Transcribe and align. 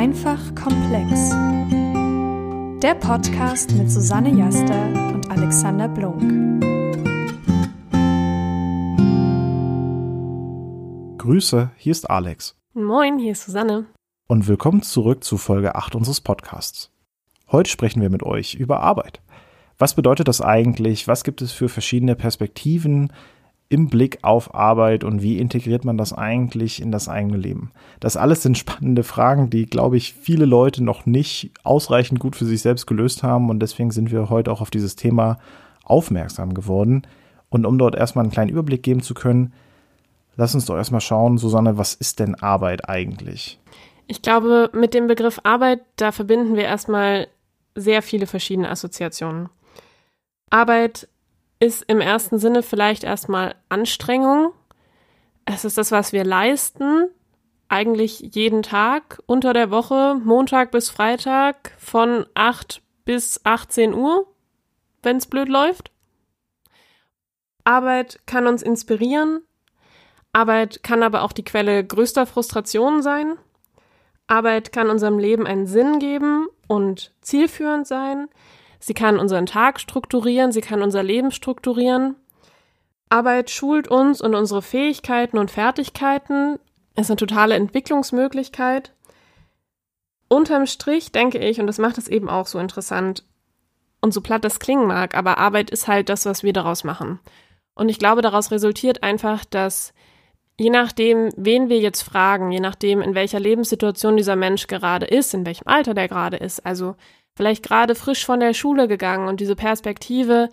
Einfach 0.00 0.54
komplex. 0.54 1.28
Der 2.80 2.94
Podcast 2.94 3.70
mit 3.72 3.90
Susanne 3.90 4.30
Jaster 4.30 4.86
und 5.12 5.30
Alexander 5.30 5.88
Blunk. 5.88 6.22
Grüße, 11.18 11.72
hier 11.76 11.90
ist 11.92 12.08
Alex. 12.08 12.56
Moin, 12.72 13.18
hier 13.18 13.32
ist 13.32 13.44
Susanne. 13.44 13.88
Und 14.26 14.48
willkommen 14.48 14.80
zurück 14.80 15.22
zu 15.22 15.36
Folge 15.36 15.74
8 15.74 15.94
unseres 15.94 16.22
Podcasts. 16.22 16.90
Heute 17.52 17.68
sprechen 17.68 18.00
wir 18.00 18.08
mit 18.08 18.22
euch 18.22 18.54
über 18.54 18.80
Arbeit. 18.80 19.20
Was 19.76 19.96
bedeutet 19.96 20.28
das 20.28 20.40
eigentlich? 20.40 21.08
Was 21.08 21.24
gibt 21.24 21.42
es 21.42 21.52
für 21.52 21.68
verschiedene 21.68 22.16
Perspektiven 22.16 23.12
im 23.70 23.88
Blick 23.88 24.18
auf 24.22 24.52
Arbeit 24.54 25.04
und 25.04 25.22
wie 25.22 25.38
integriert 25.38 25.84
man 25.84 25.96
das 25.96 26.12
eigentlich 26.12 26.82
in 26.82 26.90
das 26.90 27.08
eigene 27.08 27.38
Leben? 27.38 27.70
Das 28.00 28.16
alles 28.16 28.42
sind 28.42 28.58
spannende 28.58 29.04
Fragen, 29.04 29.48
die, 29.48 29.64
glaube 29.64 29.96
ich, 29.96 30.12
viele 30.12 30.44
Leute 30.44 30.82
noch 30.82 31.06
nicht 31.06 31.52
ausreichend 31.62 32.18
gut 32.18 32.34
für 32.34 32.44
sich 32.44 32.60
selbst 32.60 32.86
gelöst 32.86 33.22
haben 33.22 33.48
und 33.48 33.60
deswegen 33.60 33.92
sind 33.92 34.10
wir 34.10 34.28
heute 34.28 34.50
auch 34.50 34.60
auf 34.60 34.70
dieses 34.70 34.96
Thema 34.96 35.38
aufmerksam 35.84 36.52
geworden. 36.52 37.02
Und 37.48 37.64
um 37.64 37.78
dort 37.78 37.94
erstmal 37.94 38.24
einen 38.24 38.32
kleinen 38.32 38.50
Überblick 38.50 38.82
geben 38.82 39.02
zu 39.02 39.14
können, 39.14 39.52
lass 40.36 40.54
uns 40.54 40.66
doch 40.66 40.76
erstmal 40.76 41.00
schauen, 41.00 41.38
Susanne, 41.38 41.78
was 41.78 41.94
ist 41.94 42.18
denn 42.18 42.34
Arbeit 42.34 42.88
eigentlich? 42.88 43.60
Ich 44.08 44.20
glaube, 44.20 44.70
mit 44.72 44.94
dem 44.94 45.06
Begriff 45.06 45.40
Arbeit, 45.44 45.80
da 45.94 46.10
verbinden 46.10 46.56
wir 46.56 46.64
erstmal 46.64 47.28
sehr 47.76 48.02
viele 48.02 48.26
verschiedene 48.26 48.68
Assoziationen. 48.68 49.48
Arbeit 50.50 51.08
ist 51.60 51.84
im 51.86 52.00
ersten 52.00 52.38
Sinne 52.38 52.62
vielleicht 52.62 53.04
erstmal 53.04 53.54
Anstrengung. 53.68 54.52
Es 55.44 55.64
ist 55.64 55.78
das, 55.78 55.92
was 55.92 56.12
wir 56.12 56.24
leisten, 56.24 57.08
eigentlich 57.68 58.20
jeden 58.34 58.62
Tag 58.62 59.22
unter 59.26 59.52
der 59.52 59.70
Woche, 59.70 60.16
Montag 60.24 60.72
bis 60.72 60.90
Freitag 60.90 61.72
von 61.78 62.26
8 62.34 62.82
bis 63.04 63.44
18 63.44 63.94
Uhr, 63.94 64.26
wenn 65.02 65.18
es 65.18 65.26
blöd 65.26 65.48
läuft. 65.48 65.92
Arbeit 67.62 68.20
kann 68.26 68.46
uns 68.46 68.62
inspirieren. 68.62 69.42
Arbeit 70.32 70.82
kann 70.82 71.02
aber 71.02 71.22
auch 71.22 71.32
die 71.32 71.44
Quelle 71.44 71.84
größter 71.84 72.26
Frustration 72.26 73.02
sein. 73.02 73.36
Arbeit 74.26 74.72
kann 74.72 74.90
unserem 74.90 75.18
Leben 75.18 75.46
einen 75.46 75.66
Sinn 75.66 75.98
geben 75.98 76.48
und 76.68 77.12
zielführend 77.20 77.86
sein. 77.86 78.28
Sie 78.80 78.94
kann 78.94 79.18
unseren 79.18 79.46
Tag 79.46 79.78
strukturieren, 79.78 80.52
sie 80.52 80.62
kann 80.62 80.82
unser 80.82 81.02
Leben 81.02 81.30
strukturieren. 81.30 82.16
Arbeit 83.10 83.50
schult 83.50 83.88
uns 83.88 84.20
und 84.20 84.34
unsere 84.34 84.62
Fähigkeiten 84.62 85.38
und 85.38 85.50
Fertigkeiten, 85.50 86.58
ist 86.96 87.10
eine 87.10 87.16
totale 87.16 87.54
Entwicklungsmöglichkeit. 87.54 88.94
Unterm 90.28 90.66
Strich 90.66 91.12
denke 91.12 91.38
ich, 91.38 91.60
und 91.60 91.66
das 91.66 91.78
macht 91.78 91.98
es 91.98 92.08
eben 92.08 92.28
auch 92.28 92.46
so 92.46 92.58
interessant, 92.58 93.24
und 94.00 94.14
so 94.14 94.20
platt 94.20 94.44
das 94.44 94.60
klingen 94.60 94.86
mag, 94.86 95.14
aber 95.14 95.38
Arbeit 95.38 95.70
ist 95.70 95.86
halt 95.86 96.08
das, 96.08 96.24
was 96.24 96.42
wir 96.42 96.52
daraus 96.52 96.84
machen. 96.84 97.20
Und 97.74 97.88
ich 97.88 97.98
glaube, 97.98 98.22
daraus 98.22 98.50
resultiert 98.50 99.02
einfach, 99.02 99.44
dass 99.44 99.92
je 100.58 100.70
nachdem, 100.70 101.30
wen 101.36 101.68
wir 101.68 101.78
jetzt 101.78 102.02
fragen, 102.02 102.50
je 102.50 102.60
nachdem, 102.60 103.02
in 103.02 103.14
welcher 103.14 103.40
Lebenssituation 103.40 104.16
dieser 104.16 104.36
Mensch 104.36 104.66
gerade 104.66 105.06
ist, 105.06 105.34
in 105.34 105.46
welchem 105.46 105.66
Alter 105.66 105.94
der 105.94 106.08
gerade 106.08 106.36
ist, 106.36 106.64
also 106.64 106.96
vielleicht 107.40 107.62
gerade 107.62 107.94
frisch 107.94 108.26
von 108.26 108.38
der 108.38 108.52
Schule 108.52 108.86
gegangen 108.86 109.26
und 109.26 109.40
diese 109.40 109.56
Perspektive, 109.56 110.50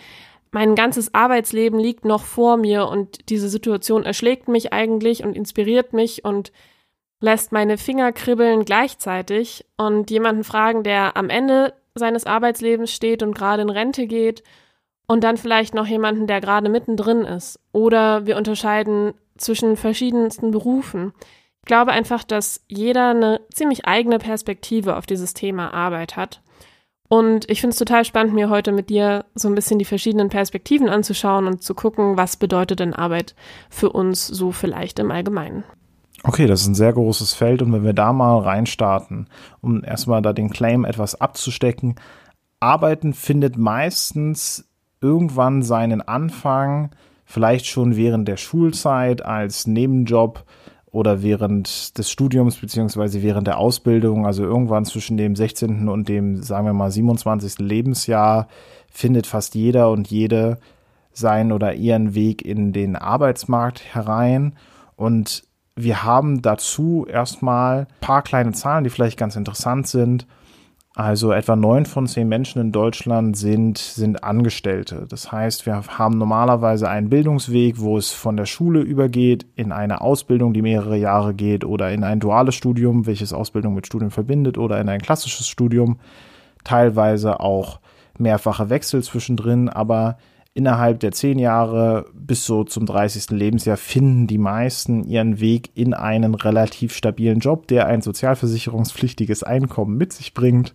mein 0.51 0.73
ganzes 0.73 1.13
Arbeitsleben 1.13 1.77
liegt 1.77 2.05
noch 2.05 2.23
vor 2.23 2.55
mir 2.55 2.87
und 2.87 3.27
diese 3.27 3.49
Situation 3.49 4.05
erschlägt 4.05 4.47
mich 4.47 4.71
eigentlich 4.71 5.21
und 5.25 5.35
inspiriert 5.35 5.91
mich 5.91 6.23
und 6.23 6.53
lässt 7.19 7.51
meine 7.51 7.77
Finger 7.77 8.13
kribbeln 8.13 8.63
gleichzeitig 8.63 9.65
und 9.75 10.09
jemanden 10.11 10.45
fragen, 10.45 10.83
der 10.83 11.17
am 11.17 11.29
Ende 11.29 11.73
seines 11.93 12.25
Arbeitslebens 12.25 12.93
steht 12.93 13.21
und 13.21 13.35
gerade 13.35 13.63
in 13.63 13.69
Rente 13.69 14.07
geht 14.07 14.41
und 15.07 15.25
dann 15.25 15.35
vielleicht 15.35 15.73
noch 15.73 15.87
jemanden, 15.87 16.25
der 16.25 16.39
gerade 16.39 16.69
mittendrin 16.69 17.25
ist. 17.25 17.59
Oder 17.73 18.25
wir 18.25 18.37
unterscheiden 18.37 19.13
zwischen 19.35 19.75
verschiedensten 19.75 20.51
Berufen. 20.51 21.11
Ich 21.63 21.65
glaube 21.65 21.91
einfach, 21.91 22.23
dass 22.23 22.63
jeder 22.69 23.09
eine 23.09 23.41
ziemlich 23.53 23.85
eigene 23.85 24.19
Perspektive 24.19 24.95
auf 24.95 25.05
dieses 25.05 25.33
Thema 25.33 25.73
Arbeit 25.73 26.15
hat. 26.15 26.41
Und 27.09 27.49
ich 27.49 27.61
finde 27.61 27.71
es 27.71 27.79
total 27.79 28.03
spannend, 28.03 28.33
mir 28.33 28.49
heute 28.49 28.71
mit 28.71 28.89
dir 28.89 29.25
so 29.33 29.47
ein 29.47 29.55
bisschen 29.55 29.79
die 29.79 29.85
verschiedenen 29.85 30.29
Perspektiven 30.29 30.89
anzuschauen 30.89 31.47
und 31.47 31.63
zu 31.63 31.73
gucken, 31.73 32.17
was 32.17 32.35
bedeutet 32.35 32.79
denn 32.79 32.93
Arbeit 32.93 33.33
für 33.69 33.89
uns 33.89 34.27
so 34.27 34.51
vielleicht 34.51 34.99
im 34.99 35.11
Allgemeinen. 35.11 35.63
Okay, 36.23 36.47
das 36.47 36.61
ist 36.61 36.67
ein 36.67 36.75
sehr 36.75 36.93
großes 36.93 37.33
Feld 37.33 37.61
und 37.61 37.71
wenn 37.71 37.83
wir 37.83 37.93
da 37.93 38.11
mal 38.11 38.39
reinstarten, 38.39 39.27
um 39.61 39.83
erstmal 39.83 40.21
da 40.21 40.33
den 40.33 40.49
Claim 40.49 40.83
etwas 40.83 41.19
abzustecken, 41.21 41.95
Arbeiten 42.59 43.13
findet 43.13 43.57
meistens 43.57 44.67
irgendwann 44.99 45.61
seinen 45.61 46.01
Anfang, 46.01 46.89
vielleicht 47.23 47.67
schon 47.67 47.95
während 47.95 48.27
der 48.27 48.37
Schulzeit 48.37 49.23
als 49.23 49.67
Nebenjob 49.67 50.43
oder 50.91 51.21
während 51.21 51.97
des 51.97 52.09
Studiums 52.09 52.57
beziehungsweise 52.57 53.21
während 53.21 53.47
der 53.47 53.57
Ausbildung, 53.57 54.25
also 54.25 54.43
irgendwann 54.43 54.85
zwischen 54.85 55.17
dem 55.17 55.35
16. 55.35 55.89
und 55.89 56.07
dem, 56.07 56.41
sagen 56.41 56.65
wir 56.65 56.73
mal, 56.73 56.91
27. 56.91 57.59
Lebensjahr, 57.59 58.47
findet 58.89 59.27
fast 59.27 59.53
jeder 59.55 59.91
und 59.91 60.09
jede 60.09 60.57
seinen 61.11 61.51
oder 61.51 61.73
ihren 61.73 62.15
Weg 62.15 62.43
in 62.43 62.73
den 62.73 62.95
Arbeitsmarkt 62.95 63.93
herein. 63.93 64.55
Und 64.95 65.43
wir 65.75 66.03
haben 66.03 66.41
dazu 66.41 67.05
erstmal 67.07 67.81
ein 67.81 67.87
paar 68.01 68.21
kleine 68.21 68.53
Zahlen, 68.53 68.83
die 68.83 68.89
vielleicht 68.89 69.17
ganz 69.17 69.35
interessant 69.35 69.87
sind. 69.87 70.25
Also 70.97 71.31
etwa 71.31 71.55
neun 71.55 71.85
von 71.85 72.07
zehn 72.07 72.27
Menschen 72.27 72.59
in 72.59 72.71
Deutschland 72.71 73.37
sind, 73.37 73.77
sind 73.77 74.23
Angestellte. 74.23 75.05
Das 75.07 75.31
heißt, 75.31 75.67
wir 75.67 75.83
haben 75.85 76.17
normalerweise 76.17 76.89
einen 76.89 77.09
Bildungsweg, 77.09 77.79
wo 77.79 77.99
es 77.99 78.11
von 78.13 78.35
der 78.35 78.47
Schule 78.47 78.81
übergeht 78.81 79.45
in 79.55 79.71
eine 79.71 80.01
Ausbildung, 80.01 80.53
die 80.53 80.63
mehrere 80.63 80.97
Jahre 80.97 81.35
geht, 81.35 81.65
oder 81.65 81.91
in 81.91 82.03
ein 82.03 82.19
duales 82.19 82.55
Studium, 82.55 83.05
welches 83.05 83.31
Ausbildung 83.31 83.75
mit 83.75 83.85
Studium 83.85 84.09
verbindet, 84.09 84.57
oder 84.57 84.81
in 84.81 84.89
ein 84.89 84.99
klassisches 84.99 85.47
Studium. 85.47 85.99
Teilweise 86.63 87.41
auch 87.41 87.79
mehrfache 88.17 88.71
Wechsel 88.71 89.03
zwischendrin, 89.03 89.69
aber 89.69 90.17
innerhalb 90.57 90.99
der 91.01 91.11
zehn 91.11 91.37
Jahre 91.37 92.07
bis 92.13 92.45
so 92.45 92.63
zum 92.63 92.87
30. 92.87 93.29
Lebensjahr 93.29 93.77
finden 93.77 94.25
die 94.25 94.39
meisten 94.39 95.03
ihren 95.03 95.39
Weg 95.39 95.69
in 95.75 95.93
einen 95.93 96.33
relativ 96.33 96.95
stabilen 96.95 97.39
Job, 97.39 97.67
der 97.67 97.85
ein 97.85 98.01
sozialversicherungspflichtiges 98.01 99.43
Einkommen 99.43 99.97
mit 99.97 100.13
sich 100.13 100.33
bringt. 100.33 100.73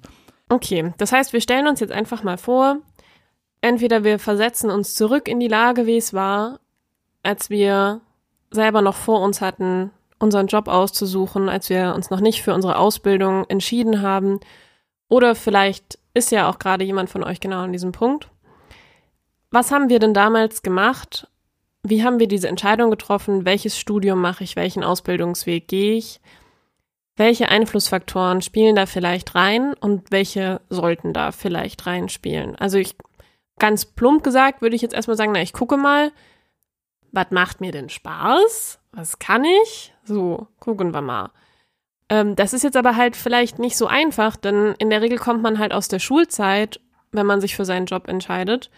Okay, 0.48 0.94
das 0.98 1.10
heißt, 1.10 1.32
wir 1.32 1.40
stellen 1.40 1.66
uns 1.66 1.80
jetzt 1.80 1.92
einfach 1.92 2.22
mal 2.22 2.38
vor, 2.38 2.76
entweder 3.60 4.04
wir 4.04 4.20
versetzen 4.20 4.70
uns 4.70 4.94
zurück 4.94 5.26
in 5.26 5.40
die 5.40 5.48
Lage, 5.48 5.84
wie 5.84 5.96
es 5.96 6.14
war, 6.14 6.60
als 7.24 7.50
wir 7.50 8.00
selber 8.52 8.82
noch 8.82 8.94
vor 8.94 9.20
uns 9.20 9.40
hatten, 9.40 9.90
unseren 10.20 10.46
Job 10.46 10.68
auszusuchen, 10.68 11.48
als 11.48 11.70
wir 11.70 11.92
uns 11.96 12.08
noch 12.08 12.20
nicht 12.20 12.42
für 12.42 12.54
unsere 12.54 12.78
Ausbildung 12.78 13.46
entschieden 13.48 14.00
haben. 14.00 14.38
Oder 15.08 15.34
vielleicht 15.34 15.98
ist 16.14 16.30
ja 16.30 16.48
auch 16.48 16.60
gerade 16.60 16.84
jemand 16.84 17.10
von 17.10 17.24
euch 17.24 17.40
genau 17.40 17.62
an 17.62 17.72
diesem 17.72 17.90
Punkt. 17.90 18.28
Was 19.52 19.70
haben 19.70 19.90
wir 19.90 19.98
denn 19.98 20.14
damals 20.14 20.62
gemacht? 20.62 21.28
Wie 21.82 22.02
haben 22.02 22.18
wir 22.18 22.26
diese 22.26 22.48
Entscheidung 22.48 22.90
getroffen? 22.90 23.44
Welches 23.44 23.78
Studium 23.78 24.20
mache 24.20 24.42
ich? 24.42 24.56
Welchen 24.56 24.82
Ausbildungsweg 24.82 25.68
gehe 25.68 25.94
ich? 25.94 26.20
Welche 27.16 27.50
Einflussfaktoren 27.50 28.40
spielen 28.40 28.74
da 28.74 28.86
vielleicht 28.86 29.34
rein 29.34 29.74
und 29.74 30.10
welche 30.10 30.62
sollten 30.70 31.12
da 31.12 31.32
vielleicht 31.32 31.86
reinspielen? 31.86 32.56
Also 32.56 32.78
ich, 32.78 32.96
ganz 33.58 33.84
plump 33.84 34.24
gesagt, 34.24 34.62
würde 34.62 34.74
ich 34.74 34.80
jetzt 34.80 34.94
erstmal 34.94 35.18
sagen, 35.18 35.32
na, 35.32 35.42
ich 35.42 35.52
gucke 35.52 35.76
mal, 35.76 36.12
was 37.10 37.26
macht 37.30 37.60
mir 37.60 37.72
denn 37.72 37.90
Spaß? 37.90 38.78
Was 38.92 39.18
kann 39.18 39.44
ich? 39.44 39.92
So, 40.04 40.46
gucken 40.60 40.94
wir 40.94 41.02
mal. 41.02 41.30
Ähm, 42.08 42.36
das 42.36 42.54
ist 42.54 42.62
jetzt 42.62 42.78
aber 42.78 42.96
halt 42.96 43.16
vielleicht 43.16 43.58
nicht 43.58 43.76
so 43.76 43.86
einfach, 43.86 44.36
denn 44.36 44.74
in 44.78 44.88
der 44.88 45.02
Regel 45.02 45.18
kommt 45.18 45.42
man 45.42 45.58
halt 45.58 45.74
aus 45.74 45.88
der 45.88 45.98
Schulzeit, 45.98 46.80
wenn 47.10 47.26
man 47.26 47.42
sich 47.42 47.54
für 47.54 47.66
seinen 47.66 47.84
Job 47.84 48.08
entscheidet 48.08 48.70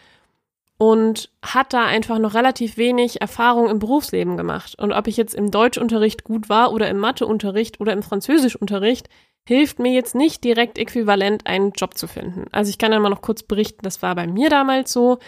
und 0.78 1.30
hat 1.42 1.72
da 1.72 1.84
einfach 1.84 2.18
noch 2.18 2.34
relativ 2.34 2.76
wenig 2.76 3.20
Erfahrung 3.20 3.68
im 3.68 3.78
Berufsleben 3.78 4.36
gemacht. 4.36 4.76
Und 4.78 4.92
ob 4.92 5.06
ich 5.06 5.16
jetzt 5.16 5.34
im 5.34 5.50
Deutschunterricht 5.50 6.24
gut 6.24 6.48
war 6.48 6.72
oder 6.72 6.88
im 6.88 6.98
Matheunterricht 6.98 7.80
oder 7.80 7.92
im 7.92 8.02
Französischunterricht, 8.02 9.08
hilft 9.46 9.78
mir 9.78 9.92
jetzt 9.92 10.14
nicht 10.14 10.42
direkt 10.42 10.78
äquivalent 10.78 11.46
einen 11.46 11.72
Job 11.72 11.96
zu 11.96 12.06
finden. 12.06 12.46
Also 12.50 12.70
ich 12.70 12.78
kann 12.78 12.90
dann 12.90 13.02
mal 13.02 13.10
noch 13.10 13.22
kurz 13.22 13.42
berichten, 13.42 13.82
das 13.82 14.02
war 14.02 14.14
bei 14.14 14.26
mir 14.26 14.50
damals 14.50 14.92
so, 14.92 15.18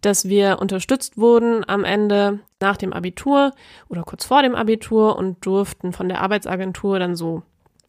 dass 0.00 0.28
wir 0.28 0.58
unterstützt 0.60 1.16
wurden 1.16 1.68
am 1.68 1.84
Ende 1.84 2.40
nach 2.60 2.76
dem 2.76 2.92
Abitur 2.92 3.52
oder 3.88 4.02
kurz 4.02 4.24
vor 4.24 4.42
dem 4.42 4.54
Abitur 4.54 5.16
und 5.16 5.44
durften 5.44 5.92
von 5.92 6.08
der 6.08 6.20
Arbeitsagentur 6.20 6.98
dann 6.98 7.16
so 7.16 7.42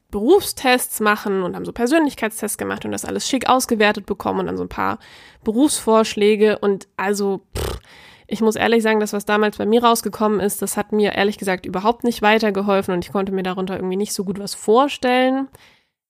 Berufstests 0.10 1.00
machen 1.00 1.44
und 1.44 1.56
haben 1.56 1.66
so 1.66 1.74
Persönlichkeitstests 1.74 2.58
gemacht 2.58 2.86
und 2.86 2.92
das 2.92 3.06
alles 3.06 3.28
schick 3.28 3.50
ausgewertet 3.50 4.06
bekommen 4.06 4.42
und 4.42 4.46
dann 4.48 4.58
so 4.58 4.64
ein 4.64 4.70
paar 4.70 5.00
Berufsvorschläge 5.44 6.60
und 6.60 6.88
also 6.96 7.42
pff, 7.58 7.80
ich 8.28 8.42
muss 8.42 8.56
ehrlich 8.56 8.84
sagen, 8.84 9.00
das, 9.00 9.14
was 9.14 9.26
damals 9.26 9.58
bei 9.58 9.66
mir 9.66 9.84
rausgekommen 9.84 10.42
ist, 10.42 10.62
das 10.62 10.76
hat 10.76 10.92
mir 10.92 11.14
ehrlich 11.14 11.38
gesagt 11.38 11.66
überhaupt 11.66 12.04
nicht 12.04 12.22
weitergeholfen 12.22 12.94
und 12.94 13.06
ich 13.06 13.12
konnte 13.12 13.32
mir 13.32 13.44
darunter 13.44 13.76
irgendwie 13.76 13.96
nicht 13.96 14.14
so 14.14 14.26
gut 14.26 14.38
was 14.38 14.54
vorstellen. 14.54 15.48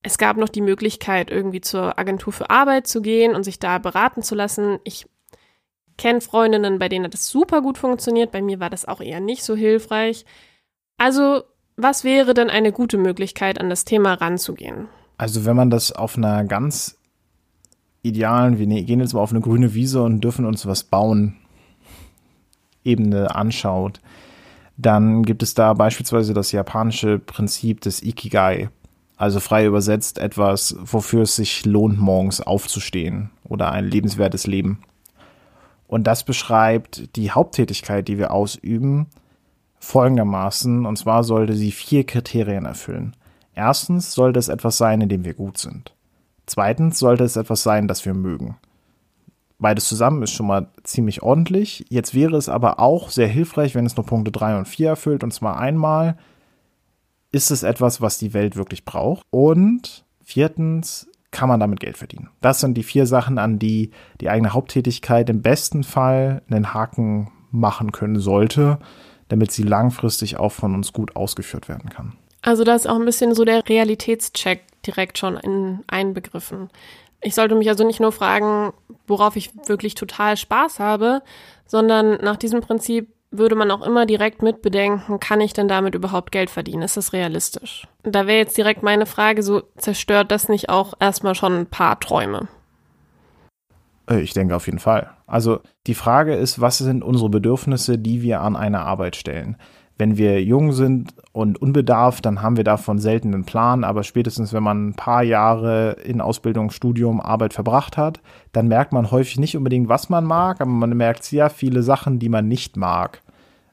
Es 0.01 0.17
gab 0.17 0.37
noch 0.37 0.49
die 0.49 0.61
Möglichkeit, 0.61 1.29
irgendwie 1.29 1.61
zur 1.61 1.99
Agentur 1.99 2.33
für 2.33 2.49
Arbeit 2.49 2.87
zu 2.87 3.01
gehen 3.01 3.35
und 3.35 3.43
sich 3.43 3.59
da 3.59 3.77
beraten 3.77 4.23
zu 4.23 4.33
lassen. 4.33 4.79
Ich 4.83 5.07
kenne 5.97 6.21
Freundinnen, 6.21 6.79
bei 6.79 6.89
denen 6.89 7.11
das 7.11 7.27
super 7.27 7.61
gut 7.61 7.77
funktioniert. 7.77 8.31
Bei 8.31 8.41
mir 8.41 8.59
war 8.59 8.69
das 8.69 8.87
auch 8.87 9.01
eher 9.01 9.19
nicht 9.19 9.43
so 9.43 9.55
hilfreich. 9.55 10.25
Also, 10.97 11.43
was 11.77 12.03
wäre 12.03 12.33
denn 12.33 12.49
eine 12.49 12.71
gute 12.71 12.97
Möglichkeit, 12.97 13.61
an 13.61 13.69
das 13.69 13.85
Thema 13.85 14.15
ranzugehen? 14.15 14.87
Also, 15.17 15.45
wenn 15.45 15.55
man 15.55 15.69
das 15.69 15.91
auf 15.91 16.17
einer 16.17 16.43
ganz 16.43 16.97
idealen, 18.01 18.57
wir 18.57 18.67
ne-, 18.67 18.83
gehen 18.83 18.99
jetzt 18.99 19.13
mal 19.13 19.21
auf 19.21 19.31
eine 19.31 19.41
grüne 19.41 19.73
Wiese 19.73 20.03
und 20.03 20.21
dürfen 20.21 20.45
uns 20.45 20.65
was 20.65 20.83
bauen, 20.83 21.37
Ebene 22.83 23.35
anschaut, 23.35 23.99
dann 24.77 25.23
gibt 25.23 25.43
es 25.43 25.53
da 25.53 25.73
beispielsweise 25.73 26.33
das 26.33 26.51
japanische 26.51 27.19
Prinzip 27.19 27.81
des 27.81 28.01
Ikigai. 28.01 28.69
Also 29.17 29.39
frei 29.39 29.65
übersetzt 29.65 30.19
etwas, 30.19 30.75
wofür 30.79 31.23
es 31.23 31.35
sich 31.35 31.65
lohnt, 31.65 31.99
morgens 31.99 32.39
aufzustehen 32.39 33.31
oder 33.43 33.71
ein 33.71 33.85
lebenswertes 33.85 34.45
Leben. 34.45 34.79
Und 35.87 36.05
das 36.05 36.23
beschreibt 36.23 37.15
die 37.15 37.31
Haupttätigkeit, 37.31 38.07
die 38.07 38.19
wir 38.19 38.31
ausüben, 38.31 39.07
folgendermaßen. 39.79 40.85
Und 40.85 40.97
zwar 40.97 41.23
sollte 41.23 41.53
sie 41.53 41.71
vier 41.71 42.05
Kriterien 42.05 42.65
erfüllen. 42.65 43.15
Erstens 43.53 44.13
sollte 44.13 44.39
es 44.39 44.49
etwas 44.49 44.77
sein, 44.77 45.01
in 45.01 45.09
dem 45.09 45.25
wir 45.25 45.33
gut 45.33 45.57
sind. 45.57 45.93
Zweitens 46.45 46.99
sollte 46.99 47.23
es 47.23 47.35
etwas 47.35 47.63
sein, 47.63 47.87
das 47.87 48.05
wir 48.05 48.13
mögen. 48.13 48.57
Beides 49.59 49.87
zusammen 49.87 50.21
ist 50.21 50.31
schon 50.31 50.47
mal 50.47 50.67
ziemlich 50.83 51.23
ordentlich. 51.23 51.85
Jetzt 51.89 52.13
wäre 52.13 52.37
es 52.37 52.47
aber 52.47 52.79
auch 52.79 53.09
sehr 53.09 53.27
hilfreich, 53.27 53.73
wenn 53.73 53.85
es 53.85 53.97
nur 53.97 54.05
Punkte 54.05 54.31
3 54.31 54.59
und 54.59 54.67
4 54.67 54.89
erfüllt. 54.89 55.23
Und 55.23 55.33
zwar 55.33 55.59
einmal, 55.59 56.17
ist 57.31 57.49
es 57.51 57.63
etwas, 57.63 57.99
was 57.99 58.19
die 58.19 58.33
Welt 58.33 58.55
wirklich 58.55 58.85
braucht? 58.85 59.25
Und 59.31 60.05
viertens, 60.23 61.09
kann 61.31 61.49
man 61.49 61.59
damit 61.59 61.79
Geld 61.79 61.97
verdienen? 61.97 62.29
Das 62.41 62.59
sind 62.59 62.75
die 62.75 62.83
vier 62.83 63.05
Sachen, 63.05 63.37
an 63.37 63.59
die 63.59 63.91
die 64.21 64.29
eigene 64.29 64.53
Haupttätigkeit 64.53 65.29
im 65.29 65.41
besten 65.41 65.83
Fall 65.83 66.41
einen 66.49 66.73
Haken 66.73 67.31
machen 67.51 67.91
können 67.91 68.19
sollte, 68.19 68.79
damit 69.29 69.51
sie 69.51 69.63
langfristig 69.63 70.37
auch 70.37 70.51
von 70.51 70.73
uns 70.73 70.93
gut 70.93 71.15
ausgeführt 71.15 71.69
werden 71.69 71.89
kann. 71.89 72.13
Also 72.41 72.63
da 72.63 72.75
ist 72.75 72.87
auch 72.87 72.95
ein 72.95 73.05
bisschen 73.05 73.35
so 73.35 73.45
der 73.45 73.67
Realitätscheck 73.67 74.61
direkt 74.85 75.17
schon 75.17 75.37
in 75.37 75.83
einbegriffen. 75.87 76.69
Ich 77.21 77.35
sollte 77.35 77.55
mich 77.55 77.67
also 77.69 77.85
nicht 77.85 77.99
nur 77.99 78.11
fragen, 78.11 78.73
worauf 79.07 79.35
ich 79.35 79.51
wirklich 79.67 79.95
total 79.95 80.37
Spaß 80.37 80.79
habe, 80.79 81.21
sondern 81.65 82.21
nach 82.23 82.37
diesem 82.37 82.61
Prinzip 82.61 83.09
würde 83.31 83.55
man 83.55 83.71
auch 83.71 83.85
immer 83.85 84.05
direkt 84.05 84.41
mitbedenken, 84.41 85.19
kann 85.19 85.41
ich 85.41 85.53
denn 85.53 85.67
damit 85.67 85.95
überhaupt 85.95 86.31
Geld 86.31 86.49
verdienen? 86.49 86.83
Ist 86.83 86.95
das 86.95 87.11
realistisch? 87.11 87.87
Da 88.03 88.25
wäre 88.25 88.37
jetzt 88.37 88.55
direkt 88.55 88.83
meine 88.83 89.05
Frage, 89.05 89.43
so 89.43 89.63
zerstört 89.75 90.31
das 90.31 90.47
nicht 90.47 90.69
auch 90.69 90.93
erstmal 90.99 91.35
schon 91.35 91.53
ein 91.53 91.65
paar 91.65 91.99
Träume? 91.99 92.47
Äh, 94.09 94.21
ich 94.21 94.33
denke 94.33 94.55
auf 94.55 94.65
jeden 94.65 94.79
Fall. 94.79 95.09
Also 95.25 95.59
die 95.87 95.95
Frage 95.95 96.35
ist, 96.35 96.61
was 96.61 96.77
sind 96.77 97.03
unsere 97.03 97.29
Bedürfnisse, 97.29 97.97
die 97.97 98.21
wir 98.21 98.41
an 98.41 98.55
eine 98.55 98.81
Arbeit 98.81 99.15
stellen? 99.15 99.57
wenn 99.97 100.17
wir 100.17 100.43
jung 100.43 100.73
sind 100.73 101.13
und 101.31 101.59
unbedarft, 101.59 102.25
dann 102.25 102.41
haben 102.41 102.57
wir 102.57 102.63
davon 102.63 102.99
selten 102.99 103.33
einen 103.33 103.45
Plan, 103.45 103.83
aber 103.83 104.03
spätestens 104.03 104.53
wenn 104.53 104.63
man 104.63 104.89
ein 104.89 104.93
paar 104.93 105.23
Jahre 105.23 105.93
in 106.03 106.21
Ausbildung, 106.21 106.69
Studium, 106.69 107.19
Arbeit 107.19 107.53
verbracht 107.53 107.97
hat, 107.97 108.21
dann 108.51 108.67
merkt 108.67 108.93
man 108.93 109.11
häufig 109.11 109.39
nicht 109.39 109.57
unbedingt, 109.57 109.89
was 109.89 110.09
man 110.09 110.25
mag, 110.25 110.61
aber 110.61 110.69
man 110.69 110.95
merkt 110.95 111.23
sehr 111.23 111.49
viele 111.49 111.81
Sachen, 111.81 112.19
die 112.19 112.29
man 112.29 112.47
nicht 112.47 112.77
mag. 112.77 113.21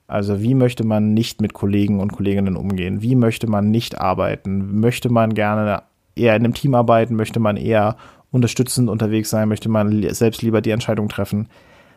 Also 0.06 0.42
wie 0.42 0.54
möchte 0.54 0.84
man 0.84 1.14
nicht 1.14 1.40
mit 1.40 1.52
Kollegen 1.52 2.00
und 2.00 2.12
Kolleginnen 2.12 2.56
umgehen? 2.56 3.02
Wie 3.02 3.16
möchte 3.16 3.46
man 3.46 3.70
nicht 3.70 4.00
arbeiten? 4.00 4.80
Möchte 4.80 5.10
man 5.10 5.34
gerne 5.34 5.82
eher 6.14 6.36
in 6.36 6.44
einem 6.44 6.54
Team 6.54 6.74
arbeiten? 6.74 7.16
Möchte 7.16 7.40
man 7.40 7.56
eher 7.56 7.96
unterstützend 8.34 8.90
unterwegs 8.90 9.30
sein? 9.30 9.48
Möchte 9.48 9.68
man 9.68 10.02
selbst 10.12 10.42
lieber 10.42 10.60
die 10.60 10.70
Entscheidung 10.70 11.08
treffen? 11.08 11.48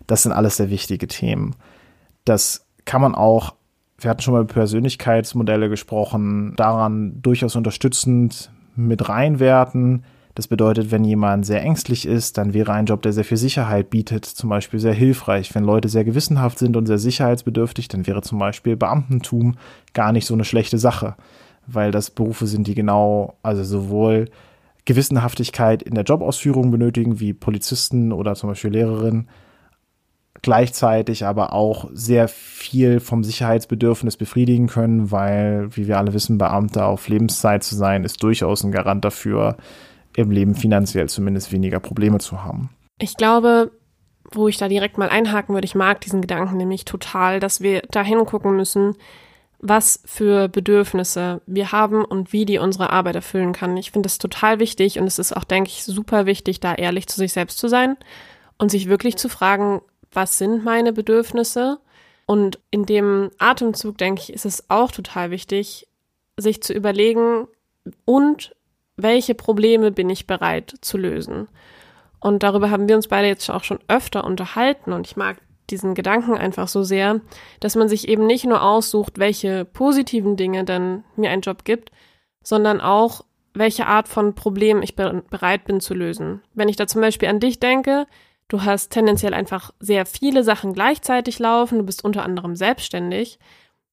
Das 0.05 0.23
sind 0.23 0.31
alles 0.31 0.57
sehr 0.57 0.69
wichtige 0.69 1.07
Themen. 1.07 1.55
Das 2.23 2.65
kann 2.85 3.01
man 3.01 3.15
auch 3.15 3.53
wir 3.99 4.09
hatten 4.09 4.21
schon 4.21 4.33
mal 4.33 4.41
über 4.41 4.53
Persönlichkeitsmodelle 4.53 5.69
gesprochen, 5.69 6.53
daran 6.55 7.21
durchaus 7.21 7.55
unterstützend 7.55 8.51
mit 8.75 9.09
reinwerten. 9.09 10.03
Das 10.35 10.47
bedeutet, 10.47 10.91
wenn 10.91 11.03
jemand 11.03 11.47
sehr 11.47 11.63
ängstlich 11.63 12.05
ist, 12.05 12.37
dann 12.37 12.53
wäre 12.53 12.71
ein 12.71 12.85
Job, 12.85 13.01
der 13.01 13.11
sehr 13.11 13.23
viel 13.23 13.37
Sicherheit 13.37 13.89
bietet, 13.89 14.25
zum 14.25 14.51
Beispiel 14.51 14.79
sehr 14.79 14.93
hilfreich. 14.93 15.55
Wenn 15.55 15.63
Leute 15.63 15.89
sehr 15.89 16.03
gewissenhaft 16.03 16.59
sind 16.59 16.77
und 16.77 16.85
sehr 16.85 16.99
sicherheitsbedürftig, 16.99 17.87
dann 17.87 18.05
wäre 18.05 18.21
zum 18.21 18.37
Beispiel 18.37 18.75
Beamtentum 18.75 19.55
gar 19.93 20.11
nicht 20.11 20.27
so 20.27 20.35
eine 20.35 20.45
schlechte 20.45 20.77
Sache, 20.77 21.15
weil 21.65 21.89
das 21.89 22.11
Berufe 22.11 22.45
sind, 22.45 22.67
die 22.67 22.75
genau, 22.75 23.33
also 23.41 23.63
sowohl 23.63 24.25
Gewissenhaftigkeit 24.87 25.83
in 25.83 25.95
der 25.95 26.05
Jobausführung 26.05 26.71
benötigen, 26.71 27.19
wie 27.19 27.33
Polizisten 27.33 28.13
oder 28.13 28.35
zum 28.35 28.49
Beispiel 28.49 28.71
Lehrerinnen, 28.71 29.29
gleichzeitig 30.41 31.25
aber 31.25 31.51
auch 31.51 31.89
sehr 31.91 32.27
viel 32.29 33.01
vom 33.01 33.23
Sicherheitsbedürfnis 33.23 34.15
befriedigen 34.15 34.67
können, 34.67 35.11
weil, 35.11 35.75
wie 35.75 35.87
wir 35.87 35.97
alle 35.97 36.13
wissen, 36.13 36.37
Beamte 36.37 36.85
auf 36.85 37.09
Lebenszeit 37.09 37.63
zu 37.63 37.75
sein, 37.75 38.05
ist 38.05 38.23
durchaus 38.23 38.63
ein 38.63 38.71
Garant 38.71 39.03
dafür, 39.03 39.57
im 40.15 40.31
Leben 40.31 40.55
finanziell 40.55 41.09
zumindest 41.09 41.51
weniger 41.51 41.79
Probleme 41.79 42.19
zu 42.19 42.43
haben. 42.43 42.69
Ich 42.99 43.17
glaube, 43.17 43.71
wo 44.31 44.47
ich 44.47 44.57
da 44.57 44.69
direkt 44.69 44.97
mal 44.97 45.09
einhaken 45.09 45.53
würde, 45.53 45.65
ich 45.65 45.75
mag 45.75 45.99
diesen 46.01 46.21
Gedanken 46.21 46.57
nämlich 46.57 46.85
total, 46.85 47.39
dass 47.39 47.61
wir 47.61 47.81
da 47.91 48.03
hingucken 48.03 48.55
müssen, 48.55 48.95
was 49.59 50.01
für 50.05 50.47
Bedürfnisse 50.47 51.41
wir 51.45 51.71
haben 51.71 52.05
und 52.05 52.31
wie 52.31 52.45
die 52.45 52.59
unsere 52.59 52.91
Arbeit 52.91 53.15
erfüllen 53.15 53.53
kann. 53.53 53.75
Ich 53.77 53.91
finde 53.91 54.07
das 54.07 54.17
total 54.19 54.59
wichtig 54.59 54.99
und 54.99 55.07
es 55.07 55.19
ist 55.19 55.35
auch, 55.35 55.43
denke 55.43 55.69
ich, 55.69 55.83
super 55.83 56.25
wichtig, 56.25 56.59
da 56.59 56.75
ehrlich 56.75 57.07
zu 57.07 57.17
sich 57.17 57.33
selbst 57.33 57.57
zu 57.57 57.67
sein 57.67 57.97
und 58.57 58.69
sich 58.69 58.87
wirklich 58.87 59.15
zu 59.15 59.29
fragen, 59.29 59.81
was 60.11 60.37
sind 60.37 60.63
meine 60.63 60.93
Bedürfnisse? 60.93 61.79
Und 62.25 62.59
in 62.71 62.85
dem 62.85 63.31
Atemzug, 63.37 63.97
denke 63.97 64.21
ich, 64.21 64.33
ist 64.33 64.45
es 64.45 64.69
auch 64.69 64.91
total 64.91 65.31
wichtig, 65.31 65.87
sich 66.35 66.61
zu 66.61 66.73
überlegen, 66.73 67.47
und 68.05 68.55
welche 68.97 69.35
Probleme 69.35 69.91
bin 69.91 70.09
ich 70.09 70.27
bereit 70.27 70.75
zu 70.81 70.97
lösen? 70.97 71.47
Und 72.19 72.43
darüber 72.43 72.69
haben 72.69 72.89
wir 72.89 72.95
uns 72.95 73.07
beide 73.07 73.27
jetzt 73.27 73.49
auch 73.49 73.63
schon 73.63 73.79
öfter 73.87 74.23
unterhalten 74.23 74.91
und 74.91 75.07
ich 75.07 75.15
mag 75.15 75.37
diesen 75.69 75.95
Gedanken 75.95 76.35
einfach 76.35 76.67
so 76.67 76.83
sehr, 76.83 77.21
dass 77.59 77.75
man 77.75 77.89
sich 77.89 78.07
eben 78.07 78.25
nicht 78.25 78.45
nur 78.45 78.61
aussucht, 78.61 79.19
welche 79.19 79.65
positiven 79.65 80.37
Dinge 80.37 80.63
denn 80.63 81.03
mir 81.15 81.29
ein 81.29 81.41
Job 81.41 81.63
gibt, 81.65 81.91
sondern 82.43 82.81
auch, 82.81 83.25
welche 83.53 83.87
Art 83.87 84.07
von 84.07 84.35
Problem 84.35 84.81
ich 84.83 84.95
bereit 84.95 85.65
bin 85.65 85.79
zu 85.79 85.93
lösen. 85.93 86.41
Wenn 86.53 86.69
ich 86.69 86.75
da 86.75 86.85
zum 86.85 87.01
Beispiel 87.01 87.27
an 87.27 87.39
dich 87.39 87.59
denke, 87.59 88.05
Du 88.47 88.63
hast 88.63 88.91
tendenziell 88.91 89.33
einfach 89.33 89.71
sehr 89.79 90.05
viele 90.05 90.43
Sachen 90.43 90.73
gleichzeitig 90.73 91.39
laufen. 91.39 91.79
Du 91.79 91.83
bist 91.83 92.05
unter 92.05 92.23
anderem 92.23 92.55
selbstständig. 92.55 93.39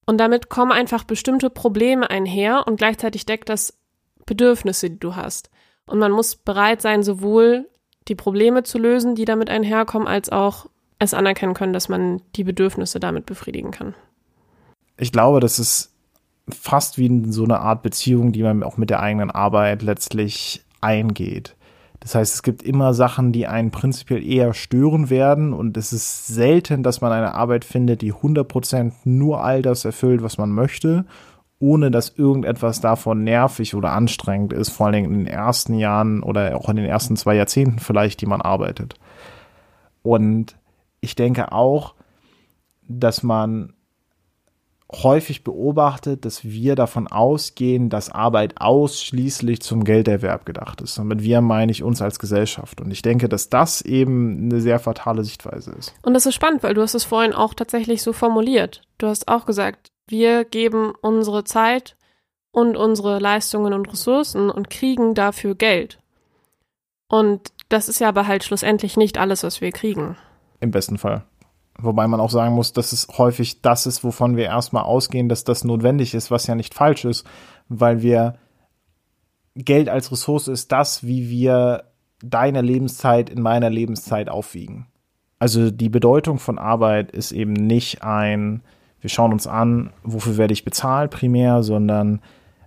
Und 0.05 0.17
damit 0.17 0.49
kommen 0.49 0.71
einfach 0.71 1.03
bestimmte 1.03 1.49
Probleme 1.49 2.09
einher 2.09 2.65
und 2.67 2.77
gleichzeitig 2.77 3.25
deckt 3.25 3.49
das 3.49 3.77
Bedürfnisse, 4.25 4.89
die 4.89 4.99
du 4.99 5.15
hast. 5.15 5.49
Und 5.87 5.99
man 5.99 6.11
muss 6.11 6.35
bereit 6.35 6.81
sein, 6.81 7.03
sowohl 7.03 7.69
die 8.07 8.15
Probleme 8.15 8.63
zu 8.63 8.77
lösen, 8.77 9.15
die 9.15 9.25
damit 9.25 9.49
einherkommen, 9.49 10.07
als 10.07 10.29
auch 10.31 10.67
es 10.99 11.13
anerkennen 11.13 11.53
können, 11.53 11.73
dass 11.73 11.89
man 11.89 12.21
die 12.35 12.43
Bedürfnisse 12.43 12.99
damit 12.99 13.25
befriedigen 13.25 13.71
kann. 13.71 13.93
Ich 14.97 15.11
glaube, 15.11 15.39
das 15.39 15.59
ist 15.59 15.93
fast 16.49 16.97
wie 16.97 17.31
so 17.31 17.43
eine 17.43 17.59
Art 17.59 17.83
Beziehung, 17.83 18.31
die 18.31 18.43
man 18.43 18.63
auch 18.63 18.77
mit 18.77 18.89
der 18.89 19.01
eigenen 19.01 19.31
Arbeit 19.31 19.81
letztlich 19.81 20.63
eingeht. 20.81 21.55
Das 21.99 22.13
heißt, 22.13 22.35
es 22.35 22.43
gibt 22.43 22.61
immer 22.61 22.93
Sachen, 22.93 23.31
die 23.31 23.47
einen 23.47 23.71
prinzipiell 23.71 24.23
eher 24.23 24.53
stören 24.53 25.09
werden 25.09 25.53
und 25.53 25.75
es 25.75 25.91
ist 25.91 26.27
selten, 26.27 26.83
dass 26.83 27.01
man 27.01 27.11
eine 27.11 27.33
Arbeit 27.33 27.65
findet, 27.65 28.01
die 28.01 28.13
100% 28.13 28.91
nur 29.05 29.43
all 29.43 29.63
das 29.63 29.85
erfüllt, 29.85 30.21
was 30.21 30.37
man 30.37 30.51
möchte, 30.51 31.05
ohne 31.57 31.89
dass 31.89 32.09
irgendetwas 32.09 32.79
davon 32.79 33.23
nervig 33.23 33.73
oder 33.73 33.93
anstrengend 33.93 34.53
ist, 34.53 34.69
vor 34.69 34.85
allen 34.85 34.93
Dingen 34.93 35.13
in 35.13 35.25
den 35.25 35.27
ersten 35.27 35.73
Jahren 35.79 36.21
oder 36.21 36.55
auch 36.57 36.69
in 36.69 36.75
den 36.75 36.85
ersten 36.85 37.15
zwei 37.15 37.35
Jahrzehnten 37.35 37.79
vielleicht, 37.79 38.21
die 38.21 38.27
man 38.27 38.41
arbeitet. 38.41 38.95
Und 40.03 40.55
ich 41.05 41.15
denke 41.15 41.51
auch, 41.51 41.95
dass 42.87 43.23
man 43.23 43.73
häufig 44.91 45.43
beobachtet, 45.43 46.25
dass 46.25 46.43
wir 46.43 46.75
davon 46.75 47.07
ausgehen, 47.07 47.89
dass 47.89 48.11
Arbeit 48.11 48.55
ausschließlich 48.61 49.61
zum 49.61 49.83
Gelderwerb 49.83 50.45
gedacht 50.45 50.81
ist. 50.81 50.97
Und 50.99 51.07
mit 51.07 51.23
wir 51.23 51.41
meine 51.41 51.71
ich 51.71 51.83
uns 51.83 52.01
als 52.01 52.19
Gesellschaft. 52.19 52.81
Und 52.81 52.91
ich 52.91 53.01
denke, 53.01 53.27
dass 53.27 53.49
das 53.49 53.81
eben 53.81 54.43
eine 54.43 54.61
sehr 54.61 54.79
fatale 54.79 55.23
Sichtweise 55.23 55.71
ist. 55.71 55.93
Und 56.03 56.13
das 56.13 56.25
ist 56.25 56.35
spannend, 56.35 56.61
weil 56.63 56.75
du 56.75 56.81
hast 56.81 56.93
es 56.93 57.03
vorhin 57.03 57.33
auch 57.33 57.53
tatsächlich 57.53 58.03
so 58.03 58.13
formuliert. 58.13 58.81
Du 58.97 59.07
hast 59.07 59.27
auch 59.27 59.45
gesagt, 59.45 59.91
wir 60.07 60.45
geben 60.45 60.93
unsere 61.01 61.43
Zeit 61.43 61.97
und 62.51 62.77
unsere 62.77 63.19
Leistungen 63.19 63.73
und 63.73 63.91
Ressourcen 63.91 64.49
und 64.49 64.69
kriegen 64.69 65.15
dafür 65.15 65.55
Geld. 65.55 65.99
Und 67.07 67.51
das 67.69 67.89
ist 67.89 67.99
ja 67.99 68.09
aber 68.09 68.27
halt 68.27 68.43
schlussendlich 68.43 68.97
nicht 68.97 69.17
alles, 69.17 69.43
was 69.43 69.61
wir 69.61 69.71
kriegen. 69.71 70.15
Im 70.59 70.71
besten 70.71 70.97
Fall. 70.97 71.23
Wobei 71.77 72.07
man 72.07 72.19
auch 72.19 72.29
sagen 72.29 72.55
muss, 72.55 72.71
dass 72.71 72.93
es 72.93 73.07
häufig 73.17 73.61
das 73.61 73.85
ist, 73.85 74.03
wovon 74.03 74.37
wir 74.37 74.45
erstmal 74.45 74.83
ausgehen, 74.83 75.27
dass 75.27 75.43
das 75.43 75.63
notwendig 75.63 76.13
ist, 76.13 76.31
was 76.31 76.47
ja 76.47 76.55
nicht 76.55 76.73
falsch 76.73 77.03
ist, 77.03 77.27
weil 77.67 78.01
wir 78.01 78.35
Geld 79.55 79.89
als 79.89 80.11
Ressource 80.11 80.47
ist 80.47 80.71
das, 80.71 81.05
wie 81.05 81.29
wir 81.29 81.85
deine 82.23 82.61
Lebenszeit 82.61 83.29
in 83.29 83.41
meiner 83.41 83.69
Lebenszeit 83.69 84.29
aufwiegen. 84.29 84.87
Also 85.37 85.69
die 85.69 85.89
Bedeutung 85.89 86.39
von 86.39 86.57
Arbeit 86.57 87.11
ist 87.11 87.33
eben 87.33 87.53
nicht 87.53 88.03
ein, 88.03 88.61
wir 89.01 89.09
schauen 89.09 89.33
uns 89.33 89.47
an, 89.47 89.91
wofür 90.03 90.37
werde 90.37 90.53
ich 90.53 90.65
bezahlt 90.65 91.11
primär, 91.11 91.61
sondern 91.61 92.21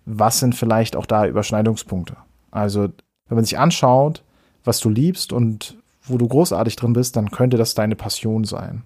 was 0.04 0.38
sind 0.38 0.54
vielleicht 0.54 0.96
auch 0.96 1.06
da 1.06 1.26
Überschneidungspunkte. 1.26 2.16
Also 2.50 2.88
wenn 3.28 3.36
man 3.36 3.44
sich 3.44 3.58
anschaut, 3.58 4.22
was 4.64 4.80
du 4.80 4.90
liebst 4.90 5.32
und 5.32 5.77
wo 6.10 6.18
du 6.18 6.28
großartig 6.28 6.76
drin 6.76 6.92
bist, 6.92 7.16
dann 7.16 7.30
könnte 7.30 7.56
das 7.56 7.74
deine 7.74 7.96
Passion 7.96 8.44
sein. 8.44 8.82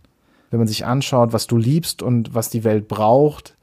Wenn 0.51 0.59
man 0.59 0.69
sich 0.69 0.85
anschaut, 0.85 1.33
was 1.33 1.47
du 1.47 1.57
liebst 1.57 2.03
und 2.03 2.35
was 2.35 2.51
die 2.51 2.65
Welt 2.65 2.89
braucht, 2.89 3.57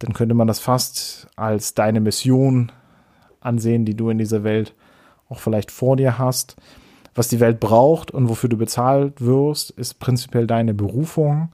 dann 0.00 0.12
könnte 0.12 0.34
man 0.34 0.48
das 0.48 0.58
fast 0.58 1.28
als 1.36 1.74
deine 1.74 2.00
Mission 2.00 2.72
ansehen, 3.40 3.84
die 3.84 3.96
du 3.96 4.10
in 4.10 4.18
dieser 4.18 4.42
Welt 4.42 4.74
auch 5.28 5.38
vielleicht 5.38 5.70
vor 5.70 5.96
dir 5.96 6.18
hast. 6.18 6.56
Was 7.14 7.28
die 7.28 7.40
Welt 7.40 7.60
braucht 7.60 8.10
und 8.10 8.28
wofür 8.28 8.48
du 8.48 8.56
bezahlt 8.56 9.20
wirst, 9.20 9.70
ist 9.70 10.00
prinzipiell 10.00 10.46
deine 10.46 10.74
Berufung. 10.74 11.52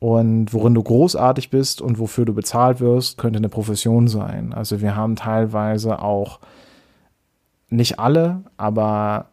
Und 0.00 0.52
worin 0.52 0.74
du 0.74 0.82
großartig 0.82 1.50
bist 1.50 1.80
und 1.80 1.98
wofür 1.98 2.24
du 2.24 2.32
bezahlt 2.32 2.80
wirst, 2.80 3.18
könnte 3.18 3.38
eine 3.38 3.48
Profession 3.48 4.06
sein. 4.06 4.52
Also 4.52 4.80
wir 4.80 4.94
haben 4.94 5.16
teilweise 5.16 6.00
auch 6.00 6.38
nicht 7.68 7.98
alle, 7.98 8.44
aber 8.56 9.30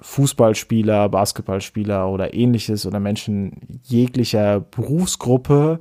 Fußballspieler, 0.00 1.08
Basketballspieler 1.08 2.08
oder 2.08 2.34
ähnliches 2.34 2.86
oder 2.86 3.00
Menschen 3.00 3.80
jeglicher 3.84 4.60
Berufsgruppe, 4.60 5.80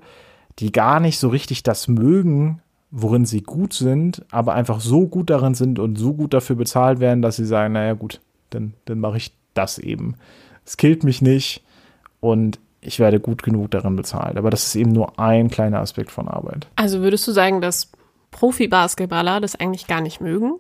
die 0.59 0.71
gar 0.71 0.99
nicht 0.99 1.19
so 1.19 1.29
richtig 1.29 1.63
das 1.63 1.88
mögen, 1.88 2.61
worin 2.91 3.25
sie 3.25 3.41
gut 3.41 3.73
sind, 3.73 4.25
aber 4.31 4.55
einfach 4.55 4.81
so 4.81 5.07
gut 5.07 5.29
darin 5.29 5.53
sind 5.53 5.79
und 5.79 5.97
so 5.97 6.13
gut 6.13 6.33
dafür 6.33 6.55
bezahlt 6.55 6.99
werden, 6.99 7.21
dass 7.21 7.38
sie 7.38 7.45
sagen, 7.45 7.73
naja 7.73 7.93
gut, 7.93 8.19
dann, 8.49 8.73
dann 8.85 8.99
mache 8.99 9.17
ich 9.17 9.33
das 9.53 9.77
eben. 9.77 10.15
Es 10.65 10.77
killt 10.77 11.03
mich 11.03 11.21
nicht 11.21 11.63
und 12.19 12.59
ich 12.81 12.99
werde 12.99 13.19
gut 13.19 13.43
genug 13.43 13.71
darin 13.71 13.95
bezahlt. 13.95 14.38
Aber 14.38 14.49
das 14.49 14.65
ist 14.65 14.75
eben 14.75 14.91
nur 14.91 15.19
ein 15.19 15.49
kleiner 15.49 15.79
Aspekt 15.79 16.11
von 16.11 16.27
Arbeit. 16.27 16.67
Also 16.75 17.01
würdest 17.01 17.27
du 17.27 17.31
sagen, 17.31 17.61
dass 17.61 17.91
Profi-Basketballer 18.31 19.41
das 19.41 19.55
eigentlich 19.55 19.88
gar 19.88 20.01
nicht 20.01 20.21
mögen? 20.21 20.55